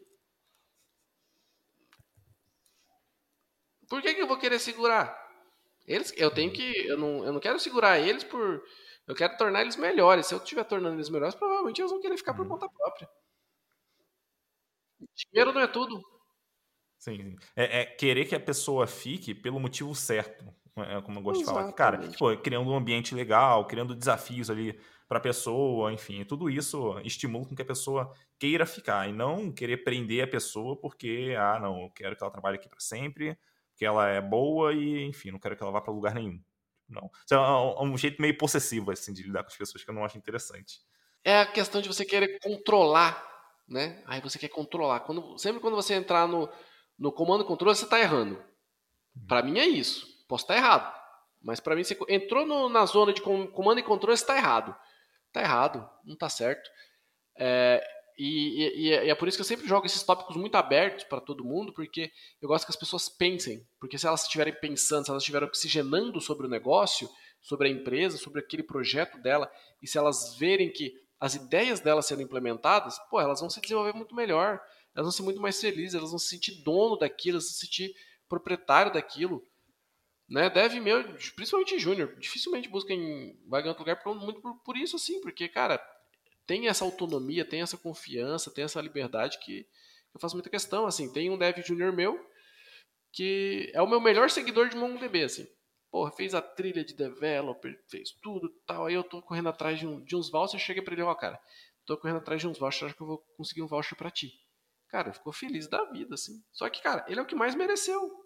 Por 3.89 4.01
que, 4.01 4.13
que 4.13 4.21
eu 4.21 4.27
vou 4.27 4.37
querer 4.37 4.59
segurar? 4.59 5.17
Eles, 5.87 6.13
eu 6.15 6.29
tenho 6.29 6.53
que, 6.53 6.87
eu 6.87 6.97
não, 6.97 7.25
eu 7.25 7.33
não 7.33 7.39
quero 7.39 7.59
segurar 7.59 7.97
eles 7.97 8.23
por, 8.23 8.63
eu 9.07 9.15
quero 9.15 9.35
tornar 9.37 9.61
eles 9.61 9.75
melhores. 9.75 10.27
Se 10.27 10.35
eu 10.35 10.37
estiver 10.37 10.63
tornando 10.63 10.97
eles 10.97 11.09
melhores, 11.09 11.33
provavelmente 11.33 11.81
eles 11.81 11.89
vão 11.89 11.99
querer 11.99 12.15
ficar 12.15 12.35
por 12.35 12.43
uhum. 12.43 12.49
conta 12.49 12.69
própria. 12.69 13.09
Dinheiro 15.15 15.51
não 15.51 15.61
é 15.61 15.67
tudo. 15.67 15.99
Sim, 16.99 17.17
sim. 17.17 17.35
É, 17.55 17.81
é, 17.81 17.85
querer 17.85 18.25
que 18.25 18.35
a 18.35 18.39
pessoa 18.39 18.85
fique 18.85 19.33
pelo 19.33 19.59
motivo 19.59 19.95
certo, 19.95 20.45
é 20.77 21.01
como 21.01 21.17
eu 21.17 21.23
gosto 21.23 21.41
Exatamente. 21.41 21.71
de 21.71 21.77
falar. 21.77 21.97
Cara, 21.97 22.11
pô, 22.19 22.37
criando 22.37 22.69
um 22.69 22.75
ambiente 22.75 23.15
legal, 23.15 23.65
criando 23.65 23.95
desafios 23.95 24.49
ali 24.49 24.79
para 25.09 25.17
a 25.17 25.21
pessoa, 25.21 25.91
enfim, 25.91 26.23
tudo 26.23 26.51
isso 26.51 26.99
estimula 27.03 27.43
com 27.43 27.55
que 27.55 27.63
a 27.63 27.65
pessoa 27.65 28.13
queira 28.37 28.63
ficar 28.63 29.09
e 29.09 29.11
não 29.11 29.51
querer 29.51 29.77
prender 29.77 30.23
a 30.23 30.27
pessoa 30.27 30.79
porque, 30.79 31.35
ah, 31.35 31.59
não, 31.59 31.81
eu 31.81 31.89
quero 31.89 32.15
que 32.15 32.23
ela 32.23 32.31
trabalhe 32.31 32.57
aqui 32.57 32.69
para 32.69 32.79
sempre, 32.79 33.35
que 33.75 33.83
ela 33.83 34.07
é 34.07 34.21
boa 34.21 34.71
e, 34.71 35.03
enfim, 35.05 35.31
não 35.31 35.39
quero 35.39 35.57
que 35.57 35.63
ela 35.63 35.71
vá 35.71 35.81
para 35.81 35.91
lugar 35.91 36.13
nenhum. 36.13 36.39
Não. 36.87 37.09
Isso 37.25 37.33
é 37.33 37.81
um, 37.81 37.97
jeito 37.97 38.21
meio 38.21 38.37
possessivo, 38.37 38.91
assim, 38.91 39.11
de 39.11 39.23
lidar 39.23 39.41
com 39.41 39.49
as 39.49 39.57
pessoas 39.57 39.83
que 39.83 39.89
eu 39.89 39.95
não 39.95 40.05
acho 40.05 40.15
interessante. 40.15 40.79
É 41.23 41.39
a 41.39 41.45
questão 41.47 41.81
de 41.81 41.87
você 41.87 42.05
querer 42.05 42.37
controlar, 42.39 43.27
né? 43.67 44.03
Aí 44.05 44.21
você 44.21 44.37
quer 44.37 44.49
controlar. 44.49 44.99
Quando, 45.01 45.39
sempre 45.39 45.59
quando 45.59 45.75
você 45.75 45.95
entrar 45.95 46.27
no, 46.27 46.47
no 46.97 47.11
comando 47.11 47.43
controle, 47.43 47.75
você 47.75 47.85
está 47.85 47.99
errando. 47.99 48.39
Para 49.27 49.41
mim 49.41 49.57
é 49.57 49.65
isso. 49.65 50.05
Posso 50.27 50.43
estar 50.43 50.53
tá 50.53 50.59
errado. 50.59 50.99
Mas 51.41 51.59
para 51.59 51.75
mim, 51.75 51.83
você 51.83 51.97
entrou 52.09 52.45
no, 52.45 52.69
na 52.69 52.85
zona 52.85 53.11
de 53.11 53.21
comando 53.21 53.79
e 53.79 53.83
controle, 53.83 54.15
você 54.15 54.23
está 54.23 54.37
errado 54.37 54.75
tá 55.31 55.41
errado, 55.41 55.87
não 56.05 56.15
tá 56.15 56.29
certo. 56.29 56.69
É, 57.37 57.81
e, 58.17 58.63
e, 58.63 58.89
e, 58.89 59.09
é 59.09 59.15
por 59.15 59.27
isso 59.29 59.37
que 59.37 59.41
eu 59.41 59.45
sempre 59.45 59.65
jogo 59.65 59.85
esses 59.85 60.03
tópicos 60.03 60.35
muito 60.35 60.55
abertos 60.55 61.05
para 61.05 61.21
todo 61.21 61.45
mundo, 61.45 61.73
porque 61.73 62.11
eu 62.41 62.49
gosto 62.49 62.65
que 62.65 62.71
as 62.71 62.75
pessoas 62.75 63.07
pensem. 63.07 63.65
Porque 63.79 63.97
se 63.97 64.05
elas 64.05 64.23
estiverem 64.23 64.53
pensando, 64.59 65.05
se 65.05 65.11
elas 65.11 65.23
estiverem 65.23 65.47
oxigenando 65.47 66.19
sobre 66.19 66.45
o 66.45 66.49
negócio, 66.49 67.09
sobre 67.41 67.69
a 67.69 67.71
empresa, 67.71 68.17
sobre 68.17 68.41
aquele 68.41 68.63
projeto 68.63 69.17
dela, 69.21 69.49
e 69.81 69.87
se 69.87 69.97
elas 69.97 70.35
verem 70.37 70.69
que 70.69 70.93
as 71.19 71.35
ideias 71.35 71.79
delas 71.79 72.05
sendo 72.05 72.21
implementadas, 72.21 72.97
pô, 73.09 73.21
elas 73.21 73.39
vão 73.39 73.49
se 73.49 73.61
desenvolver 73.61 73.93
muito 73.93 74.13
melhor, 74.13 74.59
elas 74.93 75.05
vão 75.05 75.11
ser 75.11 75.23
muito 75.23 75.41
mais 75.41 75.59
felizes, 75.59 75.95
elas 75.95 76.09
vão 76.09 76.19
se 76.19 76.27
sentir 76.27 76.61
dono 76.63 76.97
daquilo, 76.97 77.35
elas 77.35 77.45
vão 77.45 77.53
se 77.53 77.59
sentir 77.59 77.93
proprietário 78.27 78.91
daquilo. 78.91 79.41
Né? 80.29 80.49
Deve 80.49 80.79
meu, 80.79 81.03
principalmente 81.35 81.79
júnior, 81.79 82.15
dificilmente 82.19 82.69
busca 82.69 82.93
em 82.93 83.35
vaga 83.47 83.65
em 83.65 83.69
outro 83.69 83.83
lugar 83.83 84.01
por, 84.03 84.15
muito 84.15 84.41
por, 84.41 84.55
por, 84.63 84.77
isso 84.77 84.95
assim, 84.95 85.19
porque, 85.21 85.47
cara, 85.47 85.79
tem 86.45 86.67
essa 86.67 86.85
autonomia, 86.85 87.43
tem 87.43 87.61
essa 87.61 87.77
confiança, 87.77 88.51
tem 88.51 88.63
essa 88.63 88.79
liberdade 88.79 89.39
que 89.39 89.65
eu 90.13 90.19
faço 90.19 90.35
muita 90.35 90.49
questão, 90.49 90.85
assim, 90.85 91.11
tem 91.11 91.29
um 91.29 91.37
dev 91.37 91.57
júnior 91.65 91.91
meu 91.91 92.19
que 93.11 93.71
é 93.73 93.81
o 93.81 93.87
meu 93.87 93.99
melhor 93.99 94.29
seguidor 94.29 94.69
de 94.69 94.77
MongoDB, 94.77 95.23
assim. 95.23 95.47
porra, 95.91 96.11
fez 96.11 96.35
a 96.35 96.41
trilha 96.41 96.83
de 96.83 96.93
developer, 96.93 97.83
fez 97.89 98.11
tudo 98.21 98.49
tal. 98.65 98.85
Aí 98.85 98.93
eu 98.93 99.03
tô 99.03 99.21
correndo 99.21 99.49
atrás 99.49 99.79
de, 99.79 99.87
um, 99.87 100.03
de 100.03 100.15
uns 100.15 100.29
vouchers, 100.29 100.61
cheguei 100.61 100.83
pra 100.83 100.93
ele, 100.93 101.01
ó, 101.01 101.11
oh, 101.11 101.15
cara, 101.15 101.39
tô 101.85 101.97
correndo 101.97 102.17
atrás 102.17 102.39
de 102.41 102.47
uns 102.47 102.59
vouchers, 102.59 102.83
acho 102.83 102.95
que 102.95 103.01
eu 103.01 103.07
vou 103.07 103.17
conseguir 103.35 103.61
um 103.61 103.67
voucher 103.67 103.97
para 103.97 104.11
ti. 104.11 104.31
Cara, 104.87 105.13
ficou 105.13 105.33
feliz 105.33 105.67
da 105.67 105.83
vida, 105.85 106.15
assim. 106.15 106.43
Só 106.51 106.69
que, 106.69 106.81
cara, 106.81 107.05
ele 107.07 107.19
é 107.19 107.23
o 107.23 107.25
que 107.25 107.35
mais 107.35 107.55
mereceu. 107.55 108.18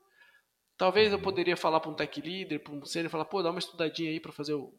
Talvez 0.78 1.12
eu 1.12 1.20
poderia 1.20 1.56
falar 1.56 1.80
para 1.80 1.92
um 1.92 1.96
tech 1.96 2.22
leader, 2.22 2.62
para 2.62 2.74
um 2.74 2.86
sênior, 2.86 3.12
falar, 3.12 3.26
pô, 3.26 3.42
dá 3.44 3.50
uma 3.50 3.60
estudadinha 3.60 4.10
aí 4.10 4.20
para 4.20 4.32
fazer 4.32 4.54
o. 4.54 4.74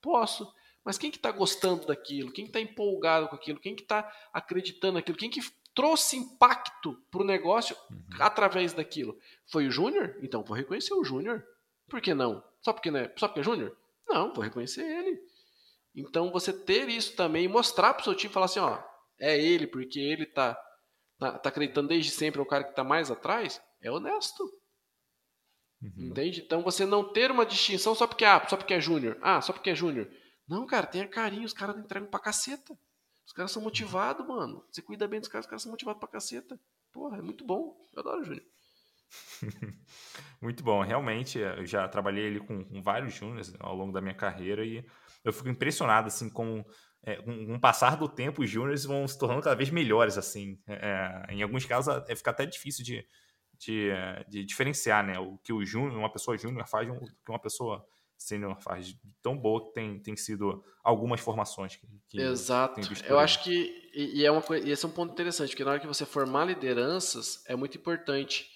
Posso. 0.00 0.52
Mas 0.84 0.98
quem 0.98 1.10
que 1.10 1.18
tá 1.18 1.32
gostando 1.32 1.86
daquilo? 1.86 2.32
Quem 2.32 2.46
que 2.46 2.52
tá 2.52 2.60
empolgado 2.60 3.28
com 3.28 3.34
aquilo? 3.34 3.58
Quem 3.58 3.74
que 3.74 3.82
tá 3.82 4.10
acreditando 4.32 4.94
naquilo? 4.94 5.16
Quem 5.16 5.30
que 5.30 5.40
trouxe 5.74 6.16
impacto 6.16 6.94
pro 7.10 7.24
negócio 7.24 7.76
uhum. 7.90 7.98
através 8.20 8.72
daquilo? 8.74 9.18
Foi 9.50 9.66
o 9.66 9.70
Júnior? 9.70 10.16
Então 10.22 10.44
vou 10.44 10.56
reconhecer 10.56 10.92
o 10.94 11.02
Júnior. 11.02 11.42
Por 11.88 12.00
que 12.00 12.12
não? 12.14 12.44
Só 12.60 12.72
porque, 12.72 12.90
né? 12.90 13.10
Só 13.16 13.28
porque 13.28 13.40
é 13.40 13.44
Júnior? 13.44 13.76
Não, 14.06 14.32
vou 14.32 14.44
reconhecer 14.44 14.82
ele. 14.82 15.18
Então 15.94 16.30
você 16.30 16.52
ter 16.52 16.88
isso 16.88 17.16
também 17.16 17.44
e 17.44 17.48
mostrar 17.48 17.94
pro 17.94 18.04
seu 18.04 18.14
time 18.14 18.32
falar 18.32 18.46
assim, 18.46 18.60
ó, 18.60 18.78
é 19.18 19.38
ele, 19.40 19.66
porque 19.66 19.98
ele 19.98 20.26
tá 20.26 20.58
tá, 21.18 21.38
tá 21.38 21.48
acreditando 21.48 21.88
desde 21.88 22.10
sempre, 22.10 22.40
é 22.40 22.42
o 22.42 22.46
cara 22.46 22.64
que 22.64 22.70
está 22.70 22.84
mais 22.84 23.10
atrás, 23.10 23.62
é 23.80 23.90
honesto. 23.90 24.44
Uhum. 25.84 26.06
Entende? 26.06 26.40
Então 26.40 26.62
você 26.62 26.86
não 26.86 27.04
ter 27.04 27.30
uma 27.30 27.44
distinção 27.44 27.94
só 27.94 28.06
porque, 28.06 28.24
ah, 28.24 28.44
só 28.48 28.56
porque 28.56 28.72
é 28.72 28.80
júnior. 28.80 29.18
Ah, 29.20 29.42
só 29.42 29.52
porque 29.52 29.68
é 29.68 29.74
júnior. 29.74 30.08
Não, 30.48 30.66
cara, 30.66 30.86
tenha 30.86 31.06
carinho, 31.06 31.44
os 31.44 31.52
caras 31.52 31.76
entregam 31.76 32.08
pra 32.08 32.18
caceta. 32.18 32.76
Os 33.26 33.32
caras 33.32 33.52
são 33.52 33.62
motivados, 33.62 34.26
mano. 34.26 34.64
Você 34.70 34.80
cuida 34.80 35.06
bem 35.06 35.20
dos 35.20 35.28
caras, 35.28 35.44
os 35.44 35.50
caras 35.50 35.62
são 35.62 35.70
motivados 35.70 36.00
pra 36.00 36.08
caceta. 36.08 36.58
Porra, 36.90 37.18
é 37.18 37.22
muito 37.22 37.44
bom. 37.44 37.76
Eu 37.92 38.00
adoro 38.00 38.22
o 38.22 38.24
Júnior. 38.24 38.44
muito 40.40 40.64
bom. 40.64 40.82
Realmente, 40.82 41.38
eu 41.38 41.66
já 41.66 41.86
trabalhei 41.86 42.28
ali 42.28 42.40
com, 42.40 42.64
com 42.64 42.82
vários 42.82 43.14
júniores 43.14 43.54
ao 43.60 43.74
longo 43.74 43.92
da 43.92 44.00
minha 44.00 44.14
carreira 44.14 44.64
e 44.64 44.84
eu 45.22 45.32
fico 45.32 45.48
impressionado, 45.48 46.08
assim, 46.08 46.30
com 46.30 46.64
é, 47.06 47.16
com, 47.16 47.54
o 47.54 47.60
passar 47.60 47.96
do 47.96 48.08
tempo, 48.08 48.42
os 48.42 48.48
júniores 48.48 48.84
vão 48.84 49.06
se 49.06 49.18
tornando 49.18 49.42
cada 49.42 49.54
vez 49.54 49.68
melhores, 49.68 50.16
assim. 50.16 50.58
É, 50.66 51.26
é 51.28 51.34
em 51.34 51.42
alguns 51.42 51.66
casos, 51.66 52.02
é, 52.08 52.16
fica 52.16 52.30
até 52.30 52.46
difícil 52.46 52.84
de, 52.84 53.06
de, 53.58 53.90
de 54.28 54.44
diferenciar, 54.44 55.04
né? 55.04 55.18
O 55.18 55.38
que 55.38 55.52
o 55.52 55.64
júnior, 55.64 55.98
uma 55.98 56.12
pessoa 56.12 56.36
júnior 56.36 56.66
faz 56.66 56.88
o 56.88 57.00
que 57.00 57.30
uma 57.30 57.38
pessoa 57.38 57.86
sênior 58.16 58.60
faz. 58.60 58.96
Tão 59.22 59.36
boa 59.36 59.66
que 59.66 59.74
tem, 59.74 59.98
tem 60.00 60.16
sido 60.16 60.64
algumas 60.82 61.20
formações 61.20 61.76
que, 61.76 61.86
que 62.08 62.20
Exato. 62.20 62.80
Eu 63.06 63.18
acho 63.18 63.42
que, 63.42 63.90
e, 63.94 64.24
é 64.24 64.30
uma, 64.30 64.42
e 64.58 64.70
esse 64.70 64.84
é 64.84 64.88
um 64.88 64.92
ponto 64.92 65.12
interessante, 65.12 65.50
porque 65.50 65.64
na 65.64 65.72
hora 65.72 65.80
que 65.80 65.86
você 65.86 66.06
formar 66.06 66.44
lideranças, 66.44 67.42
é 67.46 67.54
muito 67.54 67.76
importante 67.76 68.50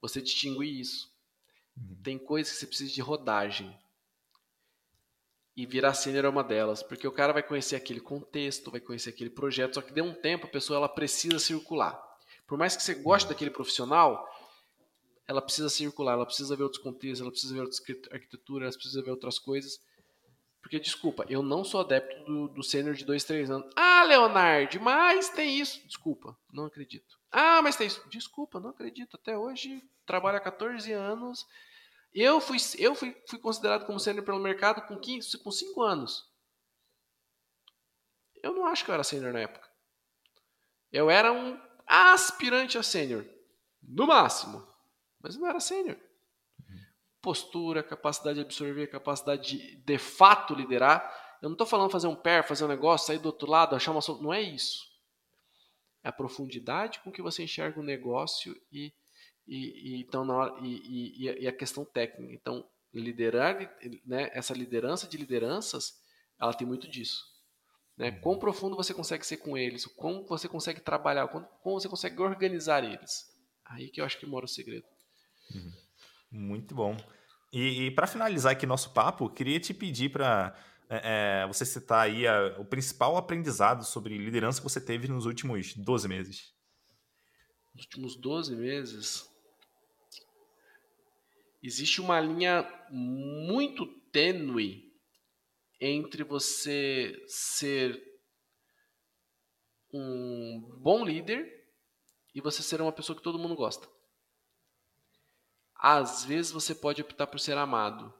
você 0.00 0.20
distinguir 0.20 0.80
isso. 0.80 1.12
Uhum. 1.76 1.96
Tem 2.02 2.18
coisas 2.18 2.52
que 2.52 2.58
você 2.60 2.66
precisa 2.66 2.92
de 2.92 3.00
rodagem 3.00 3.76
e 5.56 5.66
virar 5.66 5.94
sênior 5.94 6.24
é 6.24 6.28
uma 6.28 6.42
delas, 6.42 6.82
porque 6.82 7.06
o 7.06 7.12
cara 7.12 7.32
vai 7.32 7.42
conhecer 7.42 7.76
aquele 7.76 8.00
contexto, 8.00 8.70
vai 8.70 8.80
conhecer 8.80 9.10
aquele 9.10 9.30
projeto, 9.30 9.74
só 9.74 9.82
que 9.82 9.92
de 9.92 10.02
um 10.02 10.12
tempo 10.12 10.46
a 10.46 10.50
pessoa 10.50 10.78
ela 10.78 10.88
precisa 10.88 11.38
circular. 11.38 12.00
Por 12.46 12.58
mais 12.58 12.76
que 12.76 12.82
você 12.82 12.94
goste 12.94 13.28
daquele 13.28 13.50
profissional, 13.50 14.28
ela 15.26 15.40
precisa 15.40 15.68
circular, 15.68 16.12
ela 16.12 16.26
precisa 16.26 16.54
ver 16.56 16.62
outros 16.62 16.82
contextos, 16.82 17.20
ela 17.20 17.30
precisa 17.30 17.54
ver 17.54 17.60
outras 17.60 17.80
arquiteturas, 18.10 18.62
ela 18.68 18.78
precisa 18.78 19.02
ver 19.02 19.10
outras 19.10 19.38
coisas. 19.38 19.80
Porque, 20.60 20.80
desculpa, 20.80 21.26
eu 21.28 21.42
não 21.42 21.62
sou 21.62 21.80
adepto 21.80 22.24
do, 22.24 22.48
do 22.48 22.62
sênior 22.62 22.94
de 22.94 23.04
2, 23.04 23.22
3 23.24 23.50
anos. 23.50 23.70
Ah, 23.76 24.02
Leonardo, 24.04 24.80
mas 24.80 25.28
tem 25.28 25.58
isso. 25.58 25.86
Desculpa, 25.86 26.36
não 26.50 26.64
acredito. 26.64 27.18
Ah, 27.30 27.60
mas 27.60 27.76
tem 27.76 27.86
isso. 27.86 28.02
Desculpa, 28.08 28.58
não 28.58 28.70
acredito. 28.70 29.16
Até 29.16 29.36
hoje, 29.36 29.82
trabalho 30.06 30.38
há 30.38 30.40
14 30.40 30.90
anos, 30.92 31.46
eu 32.14 32.40
fui, 32.40 32.56
eu 32.78 32.94
fui, 32.94 33.14
fui 33.28 33.38
considerado 33.38 33.84
como 33.84 34.00
sênior 34.00 34.24
pelo 34.24 34.38
mercado 34.38 34.86
com 34.86 34.98
15, 34.98 35.36
com 35.38 35.50
5 35.50 35.82
anos. 35.82 36.30
Eu 38.42 38.54
não 38.54 38.66
acho 38.66 38.84
que 38.84 38.90
eu 38.90 38.94
era 38.94 39.04
sênior 39.04 39.32
na 39.32 39.40
época. 39.40 39.68
Eu 40.92 41.10
era 41.10 41.32
um 41.32 41.60
aspirante 41.86 42.78
a 42.78 42.82
sênior, 42.82 43.26
no 43.82 44.06
máximo, 44.06 44.66
mas 45.24 45.36
não 45.36 45.48
era 45.48 45.58
sênior. 45.58 45.96
Postura, 47.20 47.82
capacidade 47.82 48.38
de 48.38 48.44
absorver, 48.44 48.86
capacidade 48.86 49.42
de 49.42 49.76
de 49.76 49.98
fato 49.98 50.54
liderar. 50.54 51.02
Eu 51.40 51.48
não 51.48 51.54
estou 51.54 51.66
falando 51.66 51.90
fazer 51.90 52.06
um 52.06 52.14
pair, 52.14 52.44
fazer 52.44 52.64
um 52.64 52.68
negócio, 52.68 53.06
sair 53.06 53.18
do 53.18 53.26
outro 53.26 53.50
lado, 53.50 53.74
achar 53.74 53.90
uma 53.90 54.02
solução. 54.02 54.24
Não 54.26 54.34
é 54.34 54.42
isso. 54.42 54.78
É 56.02 56.10
a 56.10 56.12
profundidade 56.12 57.00
com 57.00 57.10
que 57.10 57.22
você 57.22 57.42
enxerga 57.42 57.80
o 57.80 57.82
negócio 57.82 58.54
e 58.70 58.92
e, 59.46 59.96
e 59.96 60.00
então 60.00 60.24
na 60.24 60.34
hora, 60.34 60.54
e, 60.62 61.16
e, 61.26 61.42
e, 61.42 61.48
a 61.48 61.52
questão 61.52 61.84
técnica. 61.84 62.32
Então, 62.32 62.66
liderar, 62.92 63.58
né, 64.04 64.30
essa 64.32 64.54
liderança 64.54 65.06
de 65.06 65.16
lideranças, 65.16 66.00
ela 66.40 66.54
tem 66.54 66.66
muito 66.66 66.88
disso. 66.88 67.24
Né? 67.96 68.10
Uhum. 68.10 68.20
Quão 68.20 68.38
profundo 68.38 68.76
você 68.76 68.94
consegue 68.94 69.26
ser 69.26 69.38
com 69.38 69.56
eles, 69.56 69.86
como 69.86 70.24
você 70.26 70.48
consegue 70.48 70.80
trabalhar, 70.80 71.28
como, 71.28 71.46
como 71.62 71.80
você 71.80 71.88
consegue 71.88 72.20
organizar 72.20 72.84
eles. 72.84 73.32
Aí 73.64 73.90
que 73.90 74.00
eu 74.00 74.04
acho 74.04 74.18
que 74.18 74.26
mora 74.26 74.44
o 74.44 74.48
segredo. 74.48 74.86
Uhum. 75.52 75.72
Muito 76.30 76.74
bom. 76.74 76.96
E, 77.52 77.86
e 77.86 77.90
para 77.90 78.06
finalizar 78.06 78.52
aqui 78.52 78.66
nosso 78.66 78.92
papo, 78.92 79.30
queria 79.30 79.60
te 79.60 79.72
pedir 79.72 80.10
para 80.10 80.56
é, 80.88 81.42
é, 81.42 81.46
você 81.46 81.64
citar 81.64 82.06
aí 82.06 82.26
a, 82.26 82.58
o 82.58 82.64
principal 82.64 83.16
aprendizado 83.16 83.84
sobre 83.84 84.18
liderança 84.18 84.60
que 84.60 84.68
você 84.68 84.80
teve 84.80 85.08
nos 85.08 85.26
últimos 85.26 85.74
12 85.74 86.08
meses. 86.08 86.52
Nos 87.74 87.84
últimos 87.84 88.16
12 88.16 88.56
meses, 88.56 89.28
existe 91.62 92.00
uma 92.00 92.20
linha 92.20 92.68
muito 92.90 93.86
tênue 94.10 94.92
entre 95.80 96.22
você 96.22 97.14
ser 97.26 98.00
um 99.92 100.60
bom 100.80 101.04
líder 101.04 101.46
e 102.34 102.40
você 102.40 102.62
ser 102.62 102.80
uma 102.80 102.92
pessoa 102.92 103.16
que 103.16 103.22
todo 103.22 103.38
mundo 103.38 103.54
gosta. 103.54 103.88
Às 105.86 106.24
vezes 106.24 106.50
você 106.50 106.74
pode 106.74 107.02
optar 107.02 107.26
por 107.26 107.38
ser 107.38 107.58
amado, 107.58 108.10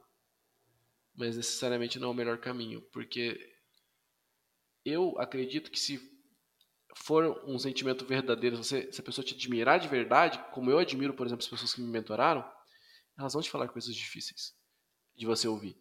mas 1.14 1.34
necessariamente 1.34 1.98
não 1.98 2.08
é 2.08 2.10
o 2.10 2.14
melhor 2.14 2.36
caminho, 2.36 2.82
porque 2.92 3.40
eu 4.84 5.18
acredito 5.18 5.70
que 5.70 5.80
se 5.80 5.98
for 6.94 7.42
um 7.48 7.58
sentimento 7.58 8.04
verdadeiro, 8.04 8.58
você, 8.58 8.92
se 8.92 9.00
a 9.00 9.02
pessoa 9.02 9.24
te 9.24 9.32
admirar 9.32 9.80
de 9.80 9.88
verdade, 9.88 10.38
como 10.52 10.70
eu 10.70 10.78
admiro, 10.78 11.14
por 11.14 11.26
exemplo, 11.26 11.42
as 11.42 11.48
pessoas 11.48 11.72
que 11.72 11.80
me 11.80 11.88
mentoraram, 11.88 12.44
elas 13.18 13.32
vão 13.32 13.40
te 13.40 13.50
falar 13.50 13.68
coisas 13.68 13.96
difíceis 13.96 14.54
de 15.16 15.24
você 15.24 15.48
ouvir. 15.48 15.74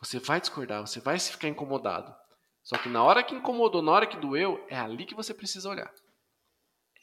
Você 0.00 0.18
vai 0.18 0.38
discordar, 0.38 0.86
você 0.86 1.00
vai 1.00 1.18
se 1.18 1.32
ficar 1.32 1.48
incomodado. 1.48 2.14
Só 2.62 2.76
que 2.76 2.90
na 2.90 3.02
hora 3.02 3.24
que 3.24 3.34
incomodou, 3.34 3.80
na 3.80 3.90
hora 3.90 4.06
que 4.06 4.18
doeu, 4.18 4.62
é 4.68 4.76
ali 4.76 5.06
que 5.06 5.14
você 5.14 5.32
precisa 5.32 5.70
olhar. 5.70 5.90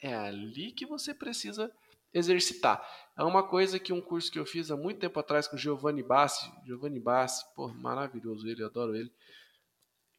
É 0.00 0.14
ali 0.14 0.70
que 0.70 0.86
você 0.86 1.12
precisa 1.12 1.68
exercitar. 2.12 2.82
É 3.16 3.22
uma 3.22 3.42
coisa 3.42 3.78
que 3.78 3.92
um 3.92 4.00
curso 4.00 4.30
que 4.30 4.38
eu 4.38 4.46
fiz 4.46 4.70
há 4.70 4.76
muito 4.76 5.00
tempo 5.00 5.18
atrás 5.18 5.46
com 5.46 5.56
Giovanni 5.56 6.02
Bassi, 6.02 6.50
Giovanni 6.64 7.00
Bassi, 7.00 7.44
pô, 7.54 7.68
maravilhoso 7.68 8.48
ele, 8.48 8.62
eu 8.62 8.66
adoro 8.66 8.96
ele, 8.96 9.12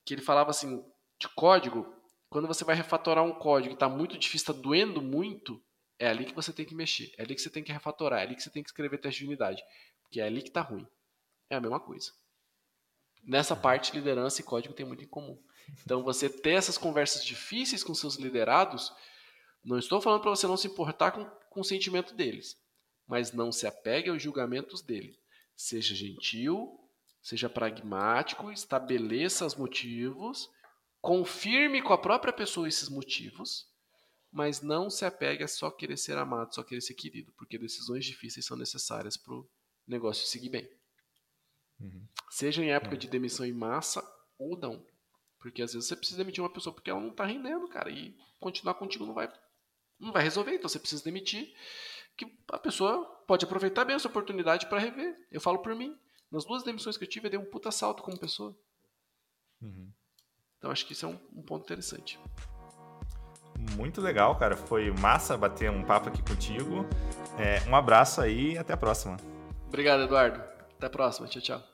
que 0.05 0.13
ele 0.13 0.21
falava 0.21 0.51
assim, 0.51 0.83
de 1.19 1.27
código, 1.29 1.91
quando 2.29 2.47
você 2.47 2.63
vai 2.63 2.75
refatorar 2.75 3.23
um 3.23 3.33
código 3.33 3.69
que 3.69 3.75
está 3.75 3.89
muito 3.89 4.17
difícil, 4.17 4.51
está 4.51 4.61
doendo 4.61 5.01
muito, 5.01 5.61
é 5.99 6.07
ali 6.07 6.25
que 6.25 6.33
você 6.33 6.51
tem 6.51 6.65
que 6.65 6.75
mexer, 6.75 7.13
é 7.17 7.23
ali 7.23 7.35
que 7.35 7.41
você 7.41 7.49
tem 7.49 7.63
que 7.63 7.71
refatorar, 7.71 8.19
é 8.19 8.23
ali 8.23 8.35
que 8.35 8.43
você 8.43 8.49
tem 8.49 8.63
que 8.63 8.69
escrever 8.69 8.97
teste 8.97 9.21
de 9.21 9.27
unidade, 9.27 9.63
porque 10.01 10.19
é 10.19 10.25
ali 10.25 10.41
que 10.41 10.49
está 10.49 10.61
ruim. 10.61 10.87
É 11.49 11.55
a 11.55 11.61
mesma 11.61 11.79
coisa. 11.79 12.11
Nessa 13.23 13.55
parte, 13.55 13.95
liderança 13.95 14.41
e 14.41 14.43
código 14.43 14.73
tem 14.73 14.85
muito 14.85 15.03
em 15.03 15.07
comum. 15.07 15.39
Então, 15.85 16.03
você 16.03 16.29
ter 16.29 16.51
essas 16.51 16.77
conversas 16.77 17.23
difíceis 17.23 17.83
com 17.83 17.93
seus 17.93 18.15
liderados, 18.17 18.91
não 19.63 19.77
estou 19.77 20.01
falando 20.01 20.21
para 20.21 20.31
você 20.31 20.45
não 20.45 20.57
se 20.57 20.67
importar 20.67 21.11
com, 21.11 21.25
com 21.53 21.61
o 21.61 21.65
sentimento 21.65 22.13
deles, 22.13 22.57
mas 23.07 23.31
não 23.31 23.51
se 23.51 23.67
apegue 23.67 24.09
aos 24.09 24.21
julgamentos 24.21 24.81
dele. 24.81 25.17
Seja 25.55 25.95
gentil, 25.95 26.79
seja 27.21 27.49
pragmático, 27.49 28.51
estabeleça 28.51 29.45
os 29.45 29.55
motivos, 29.55 30.49
confirme 30.99 31.81
com 31.81 31.93
a 31.93 31.97
própria 31.97 32.33
pessoa 32.33 32.67
esses 32.67 32.89
motivos 32.89 33.71
mas 34.33 34.63
não 34.63 34.89
se 34.89 35.05
apegue 35.05 35.43
a 35.43 35.47
só 35.47 35.69
querer 35.69 35.95
ser 35.95 36.17
amado, 36.17 36.55
só 36.55 36.63
querer 36.63 36.81
ser 36.81 36.95
querido, 36.95 37.31
porque 37.33 37.55
decisões 37.55 38.03
difíceis 38.03 38.43
são 38.43 38.57
necessárias 38.57 39.15
para 39.15 39.35
o 39.35 39.47
negócio 39.87 40.25
seguir 40.25 40.49
bem. 40.49 40.67
Uhum. 41.79 42.07
Seja 42.31 42.63
em 42.63 42.71
época 42.71 42.97
de 42.97 43.07
demissão 43.07 43.45
em 43.45 43.53
massa 43.53 44.03
ou 44.39 44.57
não. 44.57 44.83
Porque 45.37 45.61
às 45.61 45.73
vezes 45.73 45.87
você 45.87 45.95
precisa 45.95 46.17
demitir 46.17 46.43
uma 46.43 46.51
pessoa 46.51 46.73
porque 46.73 46.89
ela 46.89 46.99
não 46.99 47.11
está 47.11 47.25
rendendo, 47.25 47.67
cara, 47.67 47.91
e 47.91 48.17
continuar 48.39 48.73
contigo 48.73 49.05
não 49.05 49.13
vai, 49.13 49.31
não 50.03 50.11
vai 50.11 50.23
resolver, 50.23 50.53
então 50.53 50.69
você 50.69 50.79
precisa 50.79 51.03
demitir, 51.03 51.53
que 52.15 52.25
a 52.51 52.59
pessoa 52.59 53.05
pode 53.27 53.45
aproveitar 53.45 53.85
bem 53.85 53.95
essa 53.95 54.07
oportunidade 54.07 54.67
para 54.67 54.79
rever. 54.79 55.15
Eu 55.31 55.41
falo 55.41 55.59
por 55.59 55.75
mim. 55.75 55.97
Nas 56.31 56.45
duas 56.45 56.63
demissões 56.63 56.97
que 56.97 57.03
eu 57.03 57.09
tive, 57.09 57.27
eu 57.27 57.31
dei 57.31 57.39
um 57.39 57.45
puta 57.45 57.71
salto 57.71 58.01
como 58.01 58.19
pessoa. 58.19 58.57
Uhum. 59.61 59.91
Então 60.57 60.71
acho 60.71 60.85
que 60.85 60.93
isso 60.93 61.05
é 61.05 61.09
um, 61.09 61.19
um 61.35 61.43
ponto 61.43 61.63
interessante 61.63 62.19
muito 63.75 64.01
legal, 64.01 64.35
cara. 64.35 64.55
Foi 64.55 64.91
massa 64.91 65.37
bater 65.37 65.69
um 65.69 65.83
papo 65.83 66.09
aqui 66.09 66.21
contigo. 66.21 66.85
É, 67.37 67.67
um 67.69 67.75
abraço 67.75 68.21
aí 68.21 68.53
e 68.53 68.57
até 68.57 68.73
a 68.73 68.77
próxima. 68.77 69.17
Obrigado, 69.67 70.03
Eduardo. 70.03 70.41
Até 70.77 70.87
a 70.87 70.89
próxima. 70.89 71.27
Tchau, 71.27 71.41
tchau. 71.41 71.72